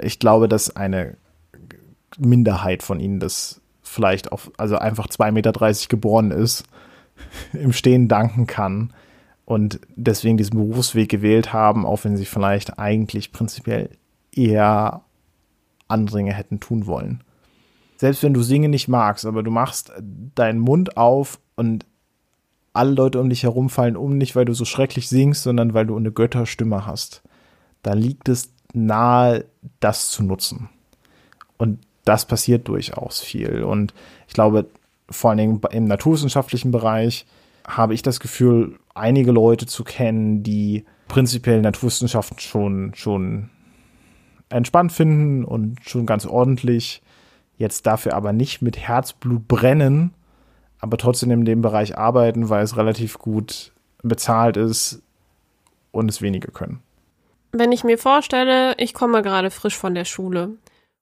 Ich 0.00 0.18
glaube, 0.18 0.48
dass 0.48 0.74
eine 0.76 1.16
Minderheit 2.18 2.82
von 2.82 3.00
ihnen 3.00 3.20
das 3.20 3.60
vielleicht 3.82 4.32
auch, 4.32 4.40
also 4.56 4.76
einfach 4.76 5.08
2,30 5.08 5.32
Meter 5.32 5.52
geboren 5.88 6.30
ist, 6.30 6.64
im 7.52 7.72
Stehen 7.72 8.08
danken 8.08 8.46
kann 8.46 8.92
und 9.44 9.80
deswegen 9.94 10.36
diesen 10.36 10.56
Berufsweg 10.56 11.08
gewählt 11.08 11.52
haben, 11.52 11.86
auch 11.86 12.04
wenn 12.04 12.16
sie 12.16 12.24
vielleicht 12.24 12.78
eigentlich 12.78 13.32
prinzipiell 13.32 13.90
eher 14.32 15.02
andere 15.86 16.18
Dinge 16.18 16.32
hätten 16.32 16.60
tun 16.60 16.86
wollen. 16.86 17.22
Selbst 17.96 18.22
wenn 18.22 18.34
du 18.34 18.42
Singen 18.42 18.70
nicht 18.70 18.88
magst, 18.88 19.26
aber 19.26 19.42
du 19.42 19.50
machst 19.50 19.92
deinen 20.34 20.58
Mund 20.58 20.96
auf 20.96 21.40
und 21.56 21.86
alle 22.72 22.92
Leute 22.92 23.20
um 23.20 23.28
dich 23.28 23.44
herum 23.44 23.70
fallen 23.70 23.96
um, 23.96 24.18
nicht 24.18 24.34
weil 24.34 24.44
du 24.44 24.52
so 24.52 24.64
schrecklich 24.64 25.08
singst, 25.08 25.44
sondern 25.44 25.74
weil 25.74 25.86
du 25.86 25.96
eine 25.96 26.10
Götterstimme 26.10 26.86
hast. 26.86 27.22
Da 27.82 27.92
liegt 27.92 28.28
es 28.28 28.52
nahe, 28.72 29.44
das 29.78 30.08
zu 30.08 30.24
nutzen. 30.24 30.68
Und 31.56 31.86
das 32.04 32.26
passiert 32.26 32.68
durchaus 32.68 33.20
viel. 33.20 33.62
Und 33.62 33.94
ich 34.28 34.34
glaube, 34.34 34.66
vor 35.10 35.30
allen 35.30 35.38
Dingen 35.38 35.60
im 35.70 35.84
naturwissenschaftlichen 35.86 36.70
Bereich 36.70 37.26
habe 37.66 37.94
ich 37.94 38.02
das 38.02 38.20
Gefühl, 38.20 38.78
einige 38.94 39.32
Leute 39.32 39.66
zu 39.66 39.84
kennen, 39.84 40.42
die 40.42 40.84
prinzipiell 41.08 41.60
Naturwissenschaften 41.60 42.38
schon, 42.38 42.92
schon 42.94 43.50
entspannt 44.48 44.92
finden 44.92 45.44
und 45.44 45.78
schon 45.82 46.06
ganz 46.06 46.26
ordentlich, 46.26 47.02
jetzt 47.56 47.86
dafür 47.86 48.14
aber 48.14 48.32
nicht 48.32 48.62
mit 48.62 48.78
Herzblut 48.78 49.48
brennen, 49.48 50.12
aber 50.80 50.98
trotzdem 50.98 51.30
in 51.30 51.44
dem 51.44 51.62
Bereich 51.62 51.96
arbeiten, 51.96 52.48
weil 52.48 52.62
es 52.62 52.76
relativ 52.76 53.18
gut 53.18 53.72
bezahlt 54.02 54.56
ist 54.56 55.02
und 55.92 56.10
es 56.10 56.20
wenige 56.20 56.50
können. 56.50 56.82
Wenn 57.52 57.72
ich 57.72 57.84
mir 57.84 57.98
vorstelle, 57.98 58.74
ich 58.78 58.94
komme 58.94 59.22
gerade 59.22 59.50
frisch 59.50 59.78
von 59.78 59.94
der 59.94 60.04
Schule 60.04 60.50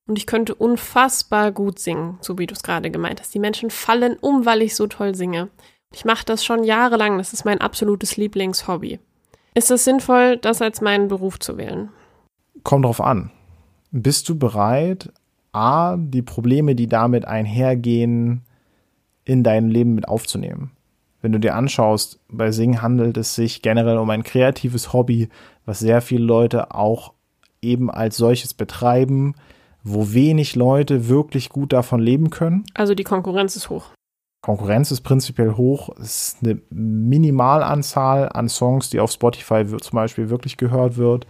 und 0.06 0.18
ich 0.18 0.26
könnte 0.26 0.54
unfassbar 0.54 1.52
gut 1.52 1.78
singen, 1.78 2.18
so 2.20 2.38
wie 2.38 2.46
du 2.46 2.54
es 2.54 2.62
gerade 2.62 2.90
gemeint 2.90 3.20
hast. 3.20 3.34
Die 3.34 3.38
Menschen 3.38 3.70
fallen 3.70 4.16
um, 4.20 4.44
weil 4.44 4.62
ich 4.62 4.74
so 4.74 4.86
toll 4.86 5.14
singe. 5.14 5.48
Ich 5.92 6.04
mache 6.04 6.24
das 6.24 6.44
schon 6.44 6.64
jahrelang, 6.64 7.18
das 7.18 7.32
ist 7.32 7.44
mein 7.44 7.60
absolutes 7.60 8.16
Lieblingshobby. 8.16 8.98
Ist 9.54 9.70
es 9.70 9.84
sinnvoll, 9.84 10.38
das 10.38 10.62
als 10.62 10.80
meinen 10.80 11.08
Beruf 11.08 11.38
zu 11.38 11.58
wählen? 11.58 11.90
Kommt 12.62 12.84
drauf 12.84 13.00
an. 13.00 13.30
Bist 13.90 14.28
du 14.28 14.38
bereit, 14.38 15.12
A, 15.52 15.96
die 15.98 16.22
Probleme, 16.22 16.74
die 16.74 16.86
damit 16.86 17.26
einhergehen, 17.26 18.42
in 19.24 19.44
dein 19.44 19.68
Leben 19.68 19.94
mit 19.94 20.08
aufzunehmen? 20.08 20.72
Wenn 21.20 21.32
du 21.32 21.38
dir 21.38 21.54
anschaust, 21.54 22.18
bei 22.28 22.50
Singen 22.50 22.82
handelt 22.82 23.16
es 23.16 23.34
sich 23.34 23.62
generell 23.62 23.98
um 23.98 24.10
ein 24.10 24.24
kreatives 24.24 24.92
Hobby, 24.92 25.28
was 25.64 25.78
sehr 25.78 26.00
viele 26.00 26.24
Leute 26.24 26.74
auch 26.74 27.12
eben 27.60 27.90
als 27.90 28.16
solches 28.16 28.54
betreiben, 28.54 29.34
wo 29.84 30.12
wenig 30.12 30.54
Leute 30.54 31.08
wirklich 31.08 31.48
gut 31.48 31.72
davon 31.72 32.00
leben 32.00 32.30
können. 32.30 32.64
Also 32.74 32.94
die 32.94 33.04
Konkurrenz 33.04 33.56
ist 33.56 33.70
hoch. 33.70 33.86
Konkurrenz 34.42 34.90
ist 34.90 35.02
prinzipiell 35.02 35.56
hoch. 35.56 35.90
Es 36.00 36.34
ist 36.34 36.38
eine 36.42 36.60
Minimalanzahl 36.70 38.28
an 38.28 38.48
Songs, 38.48 38.90
die 38.90 39.00
auf 39.00 39.12
Spotify 39.12 39.64
zum 39.66 39.96
Beispiel 39.96 40.30
wirklich 40.30 40.56
gehört 40.56 40.96
wird. 40.96 41.26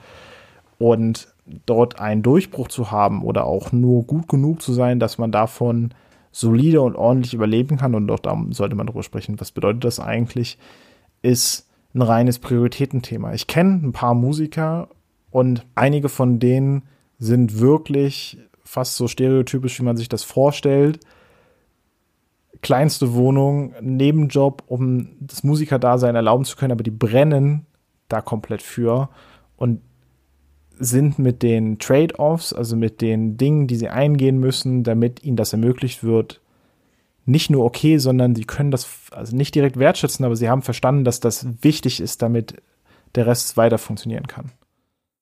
Und 0.78 1.28
dort 1.66 2.00
einen 2.00 2.22
Durchbruch 2.22 2.68
zu 2.68 2.90
haben 2.90 3.22
oder 3.22 3.44
auch 3.44 3.72
nur 3.72 4.04
gut 4.04 4.28
genug 4.28 4.62
zu 4.62 4.72
sein, 4.72 4.98
dass 4.98 5.18
man 5.18 5.32
davon 5.32 5.92
solide 6.30 6.80
und 6.80 6.96
ordentlich 6.96 7.34
überleben 7.34 7.76
kann, 7.76 7.94
und 7.94 8.10
auch 8.10 8.18
da 8.18 8.42
sollte 8.50 8.74
man 8.74 8.86
drüber 8.86 9.02
sprechen, 9.02 9.38
was 9.38 9.52
bedeutet 9.52 9.84
das 9.84 10.00
eigentlich, 10.00 10.58
ist 11.20 11.68
ein 11.94 12.02
reines 12.02 12.38
Prioritätenthema. 12.38 13.34
Ich 13.34 13.46
kenne 13.46 13.80
ein 13.82 13.92
paar 13.92 14.14
Musiker 14.14 14.88
und 15.30 15.66
einige 15.74 16.08
von 16.08 16.38
denen 16.38 16.84
sind 17.22 17.60
wirklich 17.60 18.36
fast 18.64 18.96
so 18.96 19.06
stereotypisch, 19.06 19.78
wie 19.78 19.84
man 19.84 19.96
sich 19.96 20.08
das 20.08 20.24
vorstellt. 20.24 20.98
Kleinste 22.62 23.14
Wohnung, 23.14 23.74
Nebenjob, 23.80 24.64
um 24.66 25.08
das 25.20 25.44
Musikerdasein 25.44 26.16
erlauben 26.16 26.44
zu 26.44 26.56
können, 26.56 26.72
aber 26.72 26.82
die 26.82 26.90
brennen 26.90 27.64
da 28.08 28.20
komplett 28.22 28.60
für 28.60 29.08
und 29.56 29.80
sind 30.78 31.20
mit 31.20 31.44
den 31.44 31.78
Trade-offs, 31.78 32.52
also 32.52 32.74
mit 32.74 33.00
den 33.00 33.36
Dingen, 33.36 33.68
die 33.68 33.76
sie 33.76 33.88
eingehen 33.88 34.40
müssen, 34.40 34.82
damit 34.82 35.22
ihnen 35.22 35.36
das 35.36 35.52
ermöglicht 35.52 36.02
wird, 36.02 36.40
nicht 37.24 37.50
nur 37.50 37.64
okay, 37.64 37.98
sondern 37.98 38.34
sie 38.34 38.44
können 38.44 38.72
das 38.72 38.88
also 39.12 39.36
nicht 39.36 39.54
direkt 39.54 39.78
wertschätzen, 39.78 40.24
aber 40.24 40.34
sie 40.34 40.48
haben 40.48 40.62
verstanden, 40.62 41.04
dass 41.04 41.20
das 41.20 41.46
wichtig 41.62 42.00
ist, 42.00 42.20
damit 42.20 42.60
der 43.14 43.28
Rest 43.28 43.56
weiter 43.56 43.78
funktionieren 43.78 44.26
kann. 44.26 44.50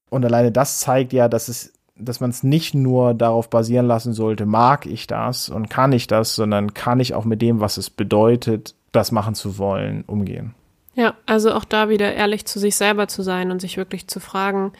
Und 0.08 0.24
alleine 0.24 0.50
das 0.50 0.80
zeigt 0.80 1.12
ja, 1.12 1.28
dass 1.28 1.48
es 1.48 1.74
dass 2.00 2.20
man 2.20 2.30
es 2.30 2.42
nicht 2.42 2.74
nur 2.74 3.14
darauf 3.14 3.50
basieren 3.50 3.86
lassen 3.86 4.12
sollte, 4.12 4.46
mag 4.46 4.86
ich 4.86 5.06
das 5.06 5.48
und 5.48 5.70
kann 5.70 5.92
ich 5.92 6.06
das, 6.06 6.34
sondern 6.34 6.74
kann 6.74 7.00
ich 7.00 7.14
auch 7.14 7.24
mit 7.24 7.42
dem, 7.42 7.60
was 7.60 7.76
es 7.76 7.90
bedeutet, 7.90 8.74
das 8.92 9.12
machen 9.12 9.34
zu 9.34 9.58
wollen, 9.58 10.04
umgehen. 10.06 10.54
Ja, 10.94 11.14
also 11.26 11.52
auch 11.52 11.64
da 11.64 11.88
wieder 11.88 12.12
ehrlich 12.12 12.46
zu 12.46 12.58
sich 12.58 12.76
selber 12.76 13.08
zu 13.08 13.22
sein 13.22 13.50
und 13.50 13.60
sich 13.60 13.76
wirklich 13.76 14.08
zu 14.08 14.20
fragen, 14.20 14.72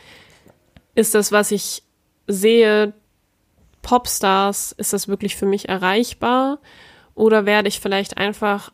ist 0.94 1.14
das, 1.14 1.32
was 1.32 1.50
ich 1.50 1.82
sehe, 2.26 2.92
Popstars, 3.82 4.72
ist 4.72 4.92
das 4.92 5.08
wirklich 5.08 5.36
für 5.36 5.46
mich 5.46 5.68
erreichbar? 5.68 6.58
Oder 7.14 7.46
werde 7.46 7.68
ich 7.68 7.80
vielleicht 7.80 8.18
einfach 8.18 8.72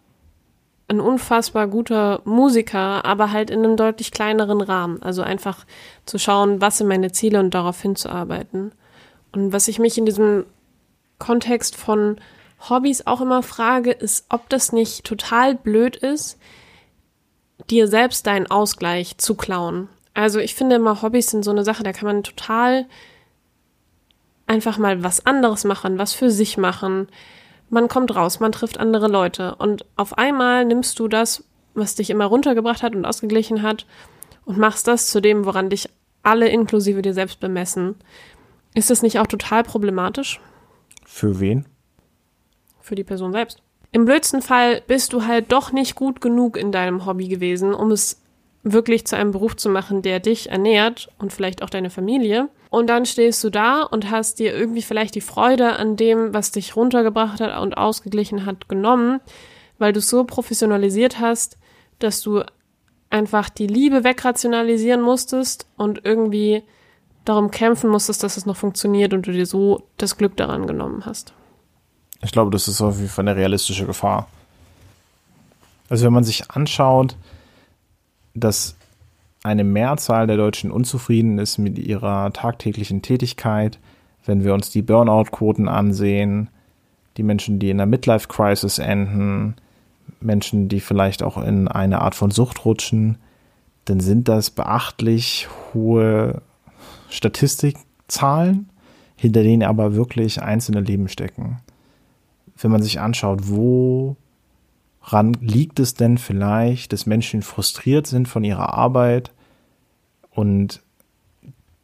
ein 0.88 1.00
unfassbar 1.00 1.66
guter 1.66 2.20
Musiker, 2.24 3.04
aber 3.04 3.32
halt 3.32 3.50
in 3.50 3.64
einem 3.64 3.76
deutlich 3.76 4.12
kleineren 4.12 4.60
Rahmen. 4.60 5.02
Also 5.02 5.22
einfach 5.22 5.64
zu 6.04 6.18
schauen, 6.18 6.60
was 6.60 6.78
sind 6.78 6.86
meine 6.86 7.10
Ziele 7.10 7.40
und 7.40 7.52
darauf 7.52 7.80
hinzuarbeiten. 7.80 8.72
Und 9.32 9.52
was 9.52 9.68
ich 9.68 9.78
mich 9.78 9.98
in 9.98 10.06
diesem 10.06 10.46
Kontext 11.18 11.74
von 11.74 12.20
Hobbys 12.68 13.06
auch 13.06 13.20
immer 13.20 13.42
frage, 13.42 13.90
ist, 13.90 14.26
ob 14.28 14.48
das 14.48 14.72
nicht 14.72 15.04
total 15.04 15.56
blöd 15.56 15.96
ist, 15.96 16.38
dir 17.68 17.88
selbst 17.88 18.26
deinen 18.26 18.50
Ausgleich 18.50 19.18
zu 19.18 19.34
klauen. 19.34 19.88
Also 20.14 20.38
ich 20.38 20.54
finde 20.54 20.76
immer, 20.76 21.02
Hobbys 21.02 21.30
sind 21.30 21.44
so 21.44 21.50
eine 21.50 21.64
Sache, 21.64 21.82
da 21.82 21.92
kann 21.92 22.06
man 22.06 22.22
total 22.22 22.86
einfach 24.46 24.78
mal 24.78 25.02
was 25.02 25.26
anderes 25.26 25.64
machen, 25.64 25.98
was 25.98 26.12
für 26.12 26.30
sich 26.30 26.56
machen 26.56 27.08
man 27.70 27.88
kommt 27.88 28.14
raus, 28.14 28.40
man 28.40 28.52
trifft 28.52 28.78
andere 28.78 29.08
Leute 29.08 29.54
und 29.56 29.84
auf 29.96 30.18
einmal 30.18 30.64
nimmst 30.64 30.98
du 30.98 31.08
das, 31.08 31.44
was 31.74 31.94
dich 31.94 32.10
immer 32.10 32.26
runtergebracht 32.26 32.82
hat 32.82 32.94
und 32.94 33.04
ausgeglichen 33.04 33.62
hat 33.62 33.86
und 34.44 34.58
machst 34.58 34.86
das 34.88 35.08
zu 35.08 35.20
dem, 35.20 35.44
woran 35.44 35.70
dich 35.70 35.88
alle 36.22 36.48
inklusive 36.48 37.02
dir 37.02 37.14
selbst 37.14 37.40
bemessen. 37.40 37.96
Ist 38.74 38.90
das 38.90 39.02
nicht 39.02 39.18
auch 39.18 39.26
total 39.26 39.62
problematisch? 39.62 40.40
Für 41.04 41.40
wen? 41.40 41.66
Für 42.80 42.94
die 42.94 43.04
Person 43.04 43.32
selbst. 43.32 43.62
Im 43.92 44.04
blödsten 44.04 44.42
Fall 44.42 44.82
bist 44.86 45.12
du 45.12 45.26
halt 45.26 45.52
doch 45.52 45.72
nicht 45.72 45.94
gut 45.94 46.20
genug 46.20 46.56
in 46.56 46.72
deinem 46.72 47.06
Hobby 47.06 47.28
gewesen, 47.28 47.72
um 47.72 47.90
es 47.90 48.20
wirklich 48.72 49.06
zu 49.06 49.16
einem 49.16 49.30
Beruf 49.30 49.56
zu 49.56 49.68
machen, 49.68 50.02
der 50.02 50.18
dich 50.18 50.50
ernährt 50.50 51.08
und 51.18 51.32
vielleicht 51.32 51.62
auch 51.62 51.70
deine 51.70 51.88
Familie. 51.88 52.48
Und 52.68 52.88
dann 52.88 53.06
stehst 53.06 53.42
du 53.44 53.50
da 53.50 53.82
und 53.82 54.10
hast 54.10 54.40
dir 54.40 54.54
irgendwie 54.54 54.82
vielleicht 54.82 55.14
die 55.14 55.20
Freude 55.20 55.76
an 55.76 55.96
dem, 55.96 56.34
was 56.34 56.50
dich 56.50 56.74
runtergebracht 56.74 57.40
hat 57.40 57.60
und 57.60 57.76
ausgeglichen 57.76 58.44
hat, 58.44 58.68
genommen, 58.68 59.20
weil 59.78 59.92
du 59.92 60.00
es 60.00 60.08
so 60.08 60.24
professionalisiert 60.24 61.20
hast, 61.20 61.58
dass 62.00 62.20
du 62.20 62.42
einfach 63.08 63.48
die 63.50 63.68
Liebe 63.68 64.02
wegrationalisieren 64.02 65.00
musstest 65.00 65.66
und 65.76 66.04
irgendwie 66.04 66.64
darum 67.24 67.52
kämpfen 67.52 67.88
musstest, 67.88 68.24
dass 68.24 68.36
es 68.36 68.46
noch 68.46 68.56
funktioniert 68.56 69.14
und 69.14 69.28
du 69.28 69.32
dir 69.32 69.46
so 69.46 69.84
das 69.96 70.18
Glück 70.18 70.36
daran 70.36 70.66
genommen 70.66 71.06
hast. 71.06 71.32
Ich 72.22 72.32
glaube, 72.32 72.50
das 72.50 72.66
ist 72.66 72.80
auf 72.80 72.96
jeden 72.96 73.08
Fall 73.08 73.28
eine 73.28 73.36
realistische 73.36 73.86
Gefahr. 73.86 74.28
Also 75.88 76.04
wenn 76.04 76.12
man 76.12 76.24
sich 76.24 76.50
anschaut, 76.50 77.16
dass 78.36 78.76
eine 79.42 79.64
Mehrzahl 79.64 80.26
der 80.26 80.36
Deutschen 80.36 80.70
unzufrieden 80.70 81.38
ist 81.38 81.58
mit 81.58 81.78
ihrer 81.78 82.32
tagtäglichen 82.32 83.02
Tätigkeit, 83.02 83.78
wenn 84.24 84.44
wir 84.44 84.54
uns 84.54 84.70
die 84.70 84.82
Burnout-Quoten 84.82 85.68
ansehen, 85.68 86.48
die 87.16 87.22
Menschen, 87.22 87.58
die 87.58 87.70
in 87.70 87.78
der 87.78 87.86
Midlife-Crisis 87.86 88.78
enden, 88.78 89.54
Menschen, 90.20 90.68
die 90.68 90.80
vielleicht 90.80 91.22
auch 91.22 91.42
in 91.42 91.68
eine 91.68 92.00
Art 92.00 92.14
von 92.14 92.30
Sucht 92.30 92.64
rutschen, 92.64 93.18
dann 93.84 94.00
sind 94.00 94.28
das 94.28 94.50
beachtlich 94.50 95.48
hohe 95.72 96.42
Statistikzahlen, 97.08 98.68
hinter 99.16 99.42
denen 99.42 99.62
aber 99.62 99.94
wirklich 99.94 100.42
einzelne 100.42 100.80
Leben 100.80 101.08
stecken. 101.08 101.58
Wenn 102.58 102.70
man 102.70 102.82
sich 102.82 103.00
anschaut, 103.00 103.48
woran 105.06 105.34
liegt 105.34 105.78
es 105.78 105.94
denn 105.94 106.18
vielleicht, 106.18 106.92
dass 106.92 107.06
Menschen 107.06 107.42
frustriert 107.42 108.06
sind 108.06 108.28
von 108.28 108.42
ihrer 108.42 108.74
Arbeit 108.74 109.32
und 110.30 110.82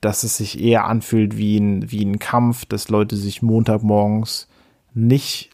dass 0.01 0.25
es 0.25 0.37
sich 0.37 0.61
eher 0.61 0.87
anfühlt 0.87 1.37
wie 1.37 1.59
ein, 1.59 1.91
wie 1.93 2.05
ein 2.05 2.19
Kampf, 2.19 2.65
dass 2.65 2.89
Leute 2.89 3.17
sich 3.17 3.41
Montagmorgens 3.41 4.49
nicht 4.93 5.51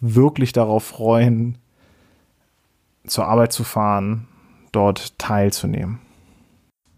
wirklich 0.00 0.52
darauf 0.52 0.84
freuen, 0.84 1.58
zur 3.06 3.26
Arbeit 3.26 3.52
zu 3.52 3.62
fahren, 3.62 4.26
dort 4.72 5.16
teilzunehmen? 5.18 6.00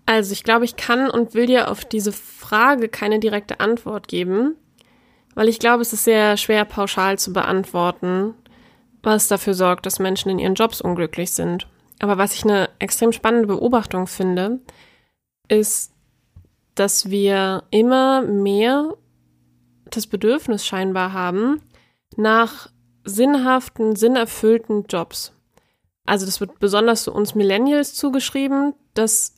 Also 0.07 0.33
ich 0.33 0.42
glaube, 0.42 0.64
ich 0.64 0.76
kann 0.76 1.11
und 1.11 1.35
will 1.35 1.47
dir 1.47 1.71
auf 1.71 1.85
diese 1.85 2.12
Frage 2.12 2.88
keine 2.88 3.21
direkte 3.21 3.61
Antwort 3.61 4.09
geben, 4.09 4.57
weil 5.35 5.49
ich 5.49 5.59
glaube, 5.59 5.83
es 5.83 5.92
ist 5.92 6.04
sehr 6.04 6.37
schwer 6.38 6.64
pauschal 6.64 7.19
zu 7.19 7.33
beantworten, 7.33 8.35
was 9.03 9.29
dafür 9.29 9.55
sorgt, 9.55 9.87
dass 9.87 9.99
Menschen 9.99 10.31
in 10.31 10.39
ihren 10.39 10.55
Jobs 10.55 10.81
unglücklich 10.81 11.33
sind. 11.33 11.67
Aber 11.99 12.19
was 12.19 12.35
ich 12.35 12.45
eine 12.45 12.69
extrem 12.79 13.13
spannende 13.13 13.49
Beobachtung 13.49 14.07
finde, 14.07 14.61
ist, 15.49 15.93
dass 16.75 17.11
wir 17.11 17.65
immer 17.71 18.23
mehr 18.23 18.95
das 19.85 20.07
Bedürfnis 20.07 20.67
scheinbar 20.67 21.13
haben 21.13 21.61
nach 22.17 22.71
sinnhaften, 23.05 23.97
sinnerfüllten 23.97 24.85
Jobs. 24.89 25.33
Also 26.05 26.27
das 26.27 26.41
wird 26.41 26.59
besonders 26.59 27.05
zu 27.05 27.13
uns 27.13 27.35
Millennials 27.35 27.95
zugeschrieben, 27.95 28.75
dass 28.95 29.35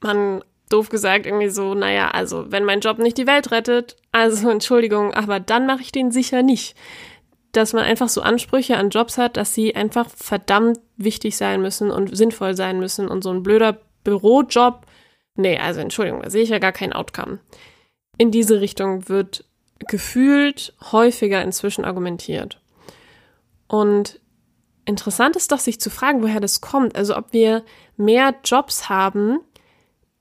man 0.00 0.42
doof 0.68 0.88
gesagt 0.88 1.26
irgendwie 1.26 1.48
so, 1.48 1.74
naja, 1.74 2.08
also 2.08 2.50
wenn 2.50 2.64
mein 2.64 2.80
Job 2.80 2.98
nicht 2.98 3.18
die 3.18 3.26
Welt 3.26 3.50
rettet, 3.50 3.96
also 4.12 4.48
Entschuldigung, 4.50 5.14
aber 5.14 5.40
dann 5.40 5.66
mache 5.66 5.82
ich 5.82 5.92
den 5.92 6.10
sicher 6.10 6.42
nicht. 6.42 6.76
Dass 7.56 7.72
man 7.72 7.84
einfach 7.84 8.10
so 8.10 8.20
Ansprüche 8.20 8.76
an 8.76 8.90
Jobs 8.90 9.16
hat, 9.16 9.38
dass 9.38 9.54
sie 9.54 9.74
einfach 9.74 10.10
verdammt 10.10 10.78
wichtig 10.98 11.38
sein 11.38 11.62
müssen 11.62 11.90
und 11.90 12.14
sinnvoll 12.14 12.54
sein 12.54 12.78
müssen 12.78 13.08
und 13.08 13.22
so 13.22 13.30
ein 13.30 13.42
blöder 13.42 13.78
Bürojob, 14.04 14.84
nee, 15.36 15.58
also 15.58 15.80
Entschuldigung, 15.80 16.20
da 16.20 16.28
sehe 16.28 16.42
ich 16.42 16.50
ja 16.50 16.58
gar 16.58 16.72
kein 16.72 16.92
Outcome. 16.92 17.38
In 18.18 18.30
diese 18.30 18.60
Richtung 18.60 19.08
wird 19.08 19.44
gefühlt 19.88 20.74
häufiger 20.92 21.40
inzwischen 21.42 21.86
argumentiert. 21.86 22.60
Und 23.68 24.20
interessant 24.84 25.34
ist 25.34 25.50
doch, 25.50 25.58
sich 25.58 25.80
zu 25.80 25.88
fragen, 25.88 26.22
woher 26.22 26.40
das 26.40 26.60
kommt. 26.60 26.94
Also 26.94 27.16
ob 27.16 27.32
wir 27.32 27.64
mehr 27.96 28.34
Jobs 28.44 28.90
haben, 28.90 29.40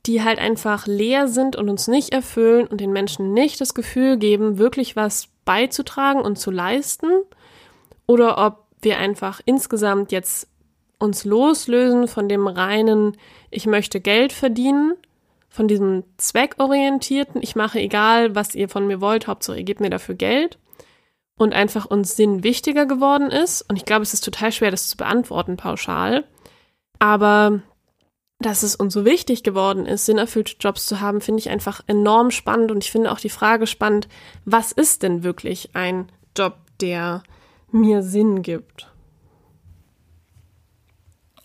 die 0.05 0.23
halt 0.23 0.39
einfach 0.39 0.87
leer 0.87 1.27
sind 1.27 1.57
und 1.57 1.69
uns 1.69 1.89
nicht 1.89 2.13
erfüllen 2.13 2.65
und 2.65 2.79
den 2.79 2.93
Menschen 2.93 3.33
nicht 3.33 3.59
das 3.59 3.73
Gefühl 3.73 4.17
geben, 4.17 4.57
wirklich 4.57 4.95
was 4.95 5.34
beizutragen 5.45 6.21
und 6.21 6.37
zu 6.37 6.51
leisten. 6.51 7.07
Oder 8.07 8.37
ob 8.37 8.65
wir 8.81 8.97
einfach 8.97 9.41
insgesamt 9.45 10.11
jetzt 10.11 10.49
uns 10.99 11.25
loslösen 11.25 12.07
von 12.07 12.29
dem 12.29 12.47
reinen, 12.47 13.17
ich 13.51 13.65
möchte 13.65 14.01
Geld 14.01 14.33
verdienen, 14.33 14.93
von 15.49 15.67
diesem 15.67 16.03
zweckorientierten, 16.17 17.41
ich 17.41 17.55
mache 17.55 17.79
egal, 17.79 18.35
was 18.35 18.55
ihr 18.55 18.67
von 18.67 18.87
mir 18.87 18.99
wollt, 18.99 19.27
Hauptsache 19.27 19.57
ihr 19.57 19.63
gebt 19.63 19.79
mir 19.79 19.89
dafür 19.89 20.15
Geld 20.15 20.57
und 21.37 21.53
einfach 21.53 21.85
uns 21.85 22.15
Sinn 22.15 22.43
wichtiger 22.43 22.85
geworden 22.85 23.31
ist. 23.31 23.61
Und 23.69 23.77
ich 23.77 23.85
glaube, 23.85 24.03
es 24.03 24.13
ist 24.13 24.23
total 24.23 24.51
schwer, 24.51 24.71
das 24.71 24.89
zu 24.89 24.97
beantworten 24.97 25.55
pauschal. 25.57 26.25
Aber 26.99 27.61
dass 28.39 28.63
es 28.63 28.75
uns 28.75 28.93
so 28.93 29.05
wichtig 29.05 29.43
geworden 29.43 29.85
ist, 29.85 30.05
sinnerfüllte 30.05 30.55
Jobs 30.59 30.85
zu 30.85 30.99
haben, 30.99 31.21
finde 31.21 31.39
ich 31.39 31.49
einfach 31.49 31.81
enorm 31.87 32.31
spannend. 32.31 32.71
Und 32.71 32.83
ich 32.83 32.91
finde 32.91 33.11
auch 33.11 33.19
die 33.19 33.29
Frage 33.29 33.65
spannend, 33.67 34.07
was 34.43 34.71
ist 34.71 35.03
denn 35.03 35.23
wirklich 35.23 35.69
ein 35.73 36.07
Job, 36.37 36.57
der 36.81 37.23
mir 37.71 38.03
Sinn 38.03 38.41
gibt? 38.41 38.91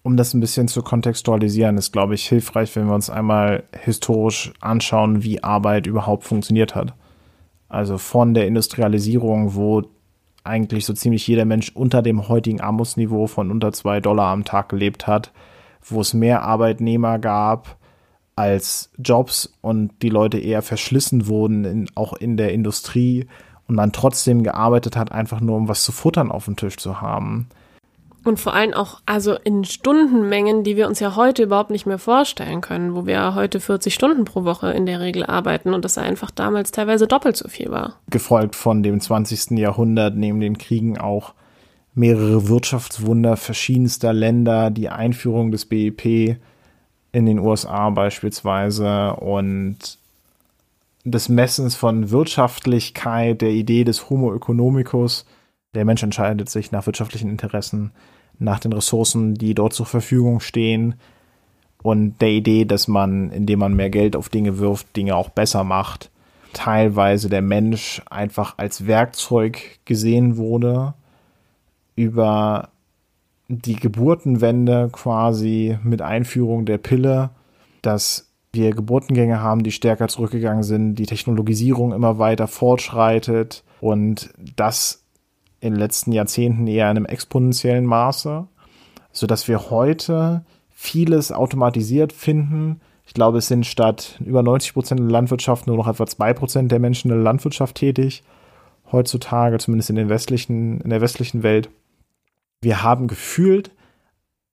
Um 0.03 0.17
das 0.17 0.35
ein 0.35 0.41
bisschen 0.41 0.67
zu 0.67 0.83
kontextualisieren, 0.83 1.77
ist, 1.77 1.93
glaube 1.93 2.15
ich, 2.15 2.27
hilfreich, 2.27 2.75
wenn 2.75 2.87
wir 2.87 2.95
uns 2.95 3.11
einmal 3.11 3.65
historisch 3.73 4.53
anschauen, 4.61 5.23
wie 5.23 5.45
Arbeit 5.45 5.87
überhaupt 5.87 6.25
funktioniert 6.25 6.75
hat. 6.75 6.95
Also 7.69 7.99
von 7.99 8.35
der 8.35 8.47
Industrialisierung, 8.47 9.55
wo 9.55 9.83
eigentlich 10.43 10.87
so 10.87 10.95
ziemlich 10.95 11.27
jeder 11.27 11.45
Mensch 11.45 11.71
unter 11.75 12.03
dem 12.03 12.29
heutigen 12.29 12.61
Armutsniveau 12.61 13.27
von 13.27 13.51
unter 13.51 13.73
zwei 13.73 14.01
Dollar 14.01 14.29
am 14.29 14.45
Tag 14.45 14.71
gelebt 14.71 15.07
hat, 15.07 15.33
wo 15.85 16.01
es 16.01 16.15
mehr 16.15 16.43
Arbeitnehmer 16.43 17.19
gab 17.19 17.77
als 18.37 18.91
Jobs 18.99 19.53
und 19.61 19.91
die 20.03 20.09
Leute 20.09 20.39
eher 20.39 20.63
verschlissen 20.63 21.27
wurden, 21.27 21.65
in, 21.65 21.91
auch 21.95 22.15
in 22.15 22.37
der 22.37 22.53
Industrie 22.53 23.27
und 23.69 23.75
man 23.75 23.93
trotzdem 23.93 24.43
gearbeitet 24.43 24.97
hat, 24.97 25.13
einfach 25.13 25.41
nur 25.41 25.57
um 25.57 25.69
was 25.69 25.85
zu 25.85 25.93
futtern 25.93 26.31
auf 26.31 26.47
dem 26.47 26.57
Tisch 26.57 26.77
zu 26.77 27.01
haben. 27.01 27.49
Und 28.25 28.39
vor 28.39 28.53
allem 28.55 28.75
auch, 28.75 29.01
also 29.07 29.35
in 29.45 29.65
Stundenmengen, 29.65 30.63
die 30.63 30.77
wir 30.77 30.89
uns 30.89 31.01
ja 31.01 31.17
heute 31.17 31.45
überhaupt 31.45 31.71
nicht 31.71 31.87
mehr 31.87 31.99
vorstellen 31.99 32.61
können, 32.61 32.95
wo 32.95 33.07
wir 33.07 33.35
heute 33.35 33.61
40 33.61 33.95
Stunden 33.95 34.25
pro 34.25 34.45
Woche 34.45 34.73
in 34.73 34.85
der 34.85 35.01
Regel 35.01 35.25
arbeiten 35.25 35.73
und 35.73 35.85
das 35.85 35.97
einfach 35.97 36.31
damals 36.31 36.71
teilweise 36.71 37.07
doppelt 37.07 37.37
so 37.37 37.49
viel 37.49 37.71
war. 37.71 37.95
Gefolgt 38.11 38.57
von 38.57 38.83
dem 38.83 39.01
20. 39.01 39.59
Jahrhundert 39.59 40.17
neben 40.17 40.41
den 40.41 40.59
Kriegen 40.59 40.99
auch 40.99 41.33
mehrere 41.95 42.49
Wirtschaftswunder 42.49 43.37
verschiedenster 43.37 44.13
Länder, 44.13 44.71
die 44.71 44.89
Einführung 44.89 45.51
des 45.51 45.67
BIP 45.67 46.39
in 47.13 47.27
den 47.27 47.39
USA 47.39 47.91
beispielsweise 47.91 49.15
und 49.17 49.99
des 51.05 51.29
Messens 51.29 51.75
von 51.75 52.11
Wirtschaftlichkeit, 52.11 53.41
der 53.41 53.51
Idee 53.51 53.85
des 53.85 54.11
Homo 54.11 54.35
economicus, 54.35 55.27
der 55.75 55.85
Mensch 55.85 56.03
entscheidet 56.03 56.49
sich 56.49 56.73
nach 56.73 56.87
wirtschaftlichen 56.87 57.31
Interessen, 57.31 57.93
nach 58.39 58.61
den 58.61 58.73
Ressourcen, 58.73 59.35
die 59.35 59.55
dort 59.55 59.73
zur 59.73 59.87
Verfügung 59.87 60.41
stehen 60.41 60.95
und 61.83 62.21
der 62.21 62.31
Idee, 62.31 62.65
dass 62.65 62.87
man, 62.87 63.31
indem 63.31 63.59
man 63.61 63.75
mehr 63.75 63.91
Geld 63.91 64.15
auf 64.15 64.29
Dinge 64.29 64.59
wirft, 64.59 64.95
Dinge 64.97 65.17
auch 65.17 65.31
besser 65.31 65.65
macht. 65.65 66.11
Teilweise 66.53 67.29
der 67.29 67.43
Mensch 67.43 68.03
einfach 68.11 68.59
als 68.59 68.87
Werkzeug 68.87 69.79
gesehen 69.85 70.37
wurde 70.37 70.95
über 72.01 72.71
die 73.49 73.77
Geburtenwende 73.77 74.89
quasi 74.93 75.79
mit 75.83 76.03
Einführung 76.03 76.65
der 76.65 76.79
Pille, 76.79 77.31
dass 77.83 78.31
wir 78.53 78.73
Geburtengänge 78.73 79.41
haben, 79.41 79.63
die 79.63 79.73
stärker 79.73 80.09
zurückgegangen 80.09 80.63
sind, 80.63 80.95
die 80.95 81.07
Technologisierung 81.07 81.93
immer 81.93 82.19
weiter 82.19 82.49
fortschreitet 82.49 83.65
und 83.81 84.31
das 84.57 85.05
in 85.61 85.73
den 85.73 85.81
letzten 85.81 86.13
Jahrzehnten 86.13 86.67
eher 86.67 86.91
in 86.91 86.97
einem 86.97 87.07
exponentiellen 87.07 87.87
Maße, 87.87 88.47
so 89.13 89.27
dass 89.27 89.47
wir 89.47 89.71
heute 89.71 90.45
vieles 90.71 91.33
automatisiert 91.33 92.13
finden. 92.13 92.81
Ich 93.05 93.15
glaube, 93.15 93.39
es 93.39 93.49
sind 93.49 93.67
statt 93.67 94.19
über 94.25 94.43
90 94.43 94.73
Prozent 94.73 95.01
der 95.01 95.09
Landwirtschaft 95.09 95.67
nur 95.67 95.77
noch 95.77 95.89
etwa 95.89 96.07
zwei 96.07 96.33
Prozent 96.33 96.73
der 96.73 96.79
Menschen 96.79 97.11
in 97.11 97.17
der 97.17 97.25
Landwirtschaft 97.25 97.77
tätig. 97.77 98.23
Heutzutage, 98.91 99.59
zumindest 99.59 99.91
in, 99.91 99.97
den 99.97 100.09
westlichen, 100.09 100.81
in 100.81 100.91
der 100.91 101.01
westlichen 101.01 101.43
Welt. 101.43 101.69
Wir 102.61 102.83
haben 102.83 103.07
gefühlt 103.07 103.71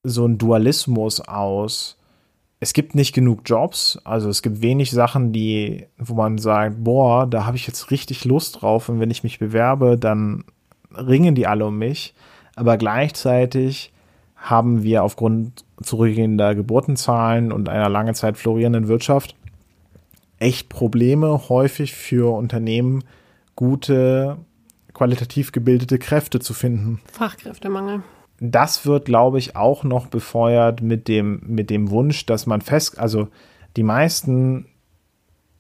so 0.04 0.26
einen 0.26 0.38
Dualismus 0.38 1.22
aus. 1.22 1.98
Es 2.60 2.74
gibt 2.74 2.96
nicht 2.96 3.14
genug 3.14 3.42
Jobs, 3.46 4.00
also 4.04 4.30
es 4.30 4.42
gibt 4.42 4.62
wenig 4.62 4.92
Sachen, 4.92 5.32
die, 5.32 5.86
wo 5.98 6.16
man 6.16 6.38
sagt, 6.40 6.84
boah, 6.84 7.28
da 7.28 7.46
habe 7.46 7.58
ich 7.58 7.68
jetzt 7.68 7.92
richtig 7.92 8.26
Lust 8.26 8.62
drauf 8.62 8.90
und 8.90 9.00
wenn 9.00 9.12
ich 9.12 9.24
mich 9.24 9.38
bewerbe, 9.38 9.98
dann 9.98 10.44
ringen 10.92 11.36
die 11.36 11.46
alle 11.46 11.68
um 11.68 11.78
mich, 11.78 12.16
aber 12.56 12.78
gleichzeitig 12.78 13.92
haben 14.36 14.82
wir 14.82 15.04
aufgrund 15.04 15.66
zurückgehender 15.84 16.56
Geburtenzahlen 16.56 17.52
und 17.52 17.70
einer 17.70 17.90
lange 17.90 18.14
Zeit 18.14 18.38
florierenden 18.38 18.88
Wirtschaft 18.88 19.36
echt 20.40 20.70
Probleme, 20.70 21.50
häufig 21.50 21.94
für 21.94 22.36
Unternehmen 22.36 23.04
gute, 23.56 24.38
qualitativ 24.98 25.52
gebildete 25.52 26.00
Kräfte 26.00 26.40
zu 26.40 26.54
finden. 26.54 27.00
Fachkräftemangel. 27.12 28.02
Das 28.40 28.86
wird, 28.86 29.06
glaube 29.06 29.40
ich, 29.40 29.56
auch 29.56 29.84
noch 29.84 30.08
befeuert 30.08 30.82
mit 30.82 31.08
dem, 31.08 31.42
mit 31.46 31.70
dem 31.70 31.90
Wunsch, 31.90 32.26
dass 32.26 32.46
man 32.46 32.62
fest, 32.62 33.00
also 33.00 33.30
die 33.76 33.84
meisten, 33.84 34.66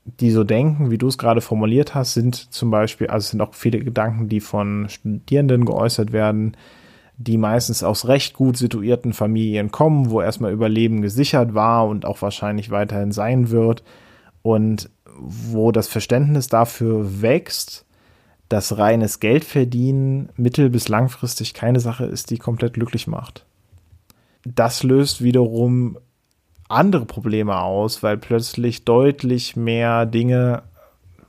die 0.06 0.32
so 0.32 0.43
denken, 0.43 0.89
wie 0.91 0.97
du 0.97 1.08
es 1.08 1.17
gerade 1.17 1.41
formuliert 1.41 1.95
hast, 1.95 2.13
sind 2.13 2.36
zum 2.36 2.71
Beispiel, 2.71 3.08
also 3.08 3.26
es 3.26 3.30
sind 3.32 3.41
auch 3.41 3.54
viele 3.54 3.80
Gedanken, 3.80 4.30
die 4.30 4.39
von 4.39 4.89
Studierenden 4.89 5.65
geäußert 5.65 6.12
werden, 6.12 6.56
die 7.17 7.38
meistens 7.38 7.84
aus 7.84 8.08
recht 8.08 8.36
gut 8.36 8.58
situierten 8.58 9.13
Familien 9.13 9.71
kommen, 9.71 10.12
wo 10.12 10.21
erstmal 10.21 10.52
Überleben 10.52 11.02
gesichert 11.02 11.56
war 11.56 11.88
und 11.88 12.06
auch 12.06 12.21
wahrscheinlich 12.21 12.69
weiterhin 12.69 13.12
sein 13.12 13.50
wird 13.50 13.84
und 14.43 14.89
wo 15.19 15.71
das 15.71 15.88
Verständnis 15.88 16.47
dafür 16.47 17.21
wächst, 17.21 17.87
dass 18.49 18.77
reines 18.77 19.19
Geldverdienen 19.19 20.29
mittel- 20.36 20.69
bis 20.69 20.88
langfristig 20.88 21.53
keine 21.53 21.79
Sache 21.79 22.05
ist, 22.05 22.29
die 22.29 22.38
komplett 22.38 22.73
glücklich 22.73 23.07
macht. 23.07 23.45
Das 24.45 24.83
löst 24.83 25.21
wiederum 25.21 25.97
andere 26.69 27.05
Probleme 27.05 27.60
aus, 27.60 28.03
weil 28.03 28.17
plötzlich 28.17 28.86
deutlich 28.86 29.55
mehr 29.55 30.05
Dinge, 30.05 30.63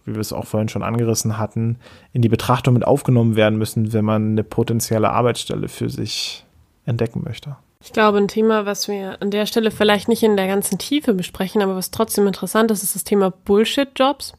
wie 0.05 0.15
wir 0.15 0.21
es 0.21 0.33
auch 0.33 0.47
vorhin 0.47 0.69
schon 0.69 0.83
angerissen 0.83 1.39
hatten, 1.39 1.79
in 2.13 2.23
die 2.23 2.29
Betrachtung 2.29 2.75
mit 2.75 2.87
aufgenommen 2.87 3.37
werden 3.37 3.59
müssen, 3.59 3.93
wenn 3.93 4.05
man 4.05 4.33
eine 4.33 4.45
potenzielle 4.45 5.11
Arbeitsstelle 5.11 5.69
für 5.69 5.91
sich 5.91 6.45
entdecken 6.87 7.23
möchte. 7.25 7.57
Ich 7.81 7.93
glaube, 7.93 8.19
ein 8.19 8.29
Thema, 8.29 8.67
was 8.67 8.89
wir 8.89 9.23
an 9.23 9.31
der 9.31 9.47
Stelle 9.47 9.71
vielleicht 9.71 10.09
nicht 10.09 10.25
in 10.25 10.37
der 10.37 10.49
ganzen 10.49 10.79
Tiefe 10.79 11.15
besprechen, 11.15 11.63
aber 11.63 11.77
was 11.77 11.93
trotzdem 11.93 12.27
interessant 12.27 12.71
ist, 12.71 12.83
ist 12.83 12.97
das 12.97 13.05
Thema 13.05 13.31
Bullshit-Jobs. 13.31 14.33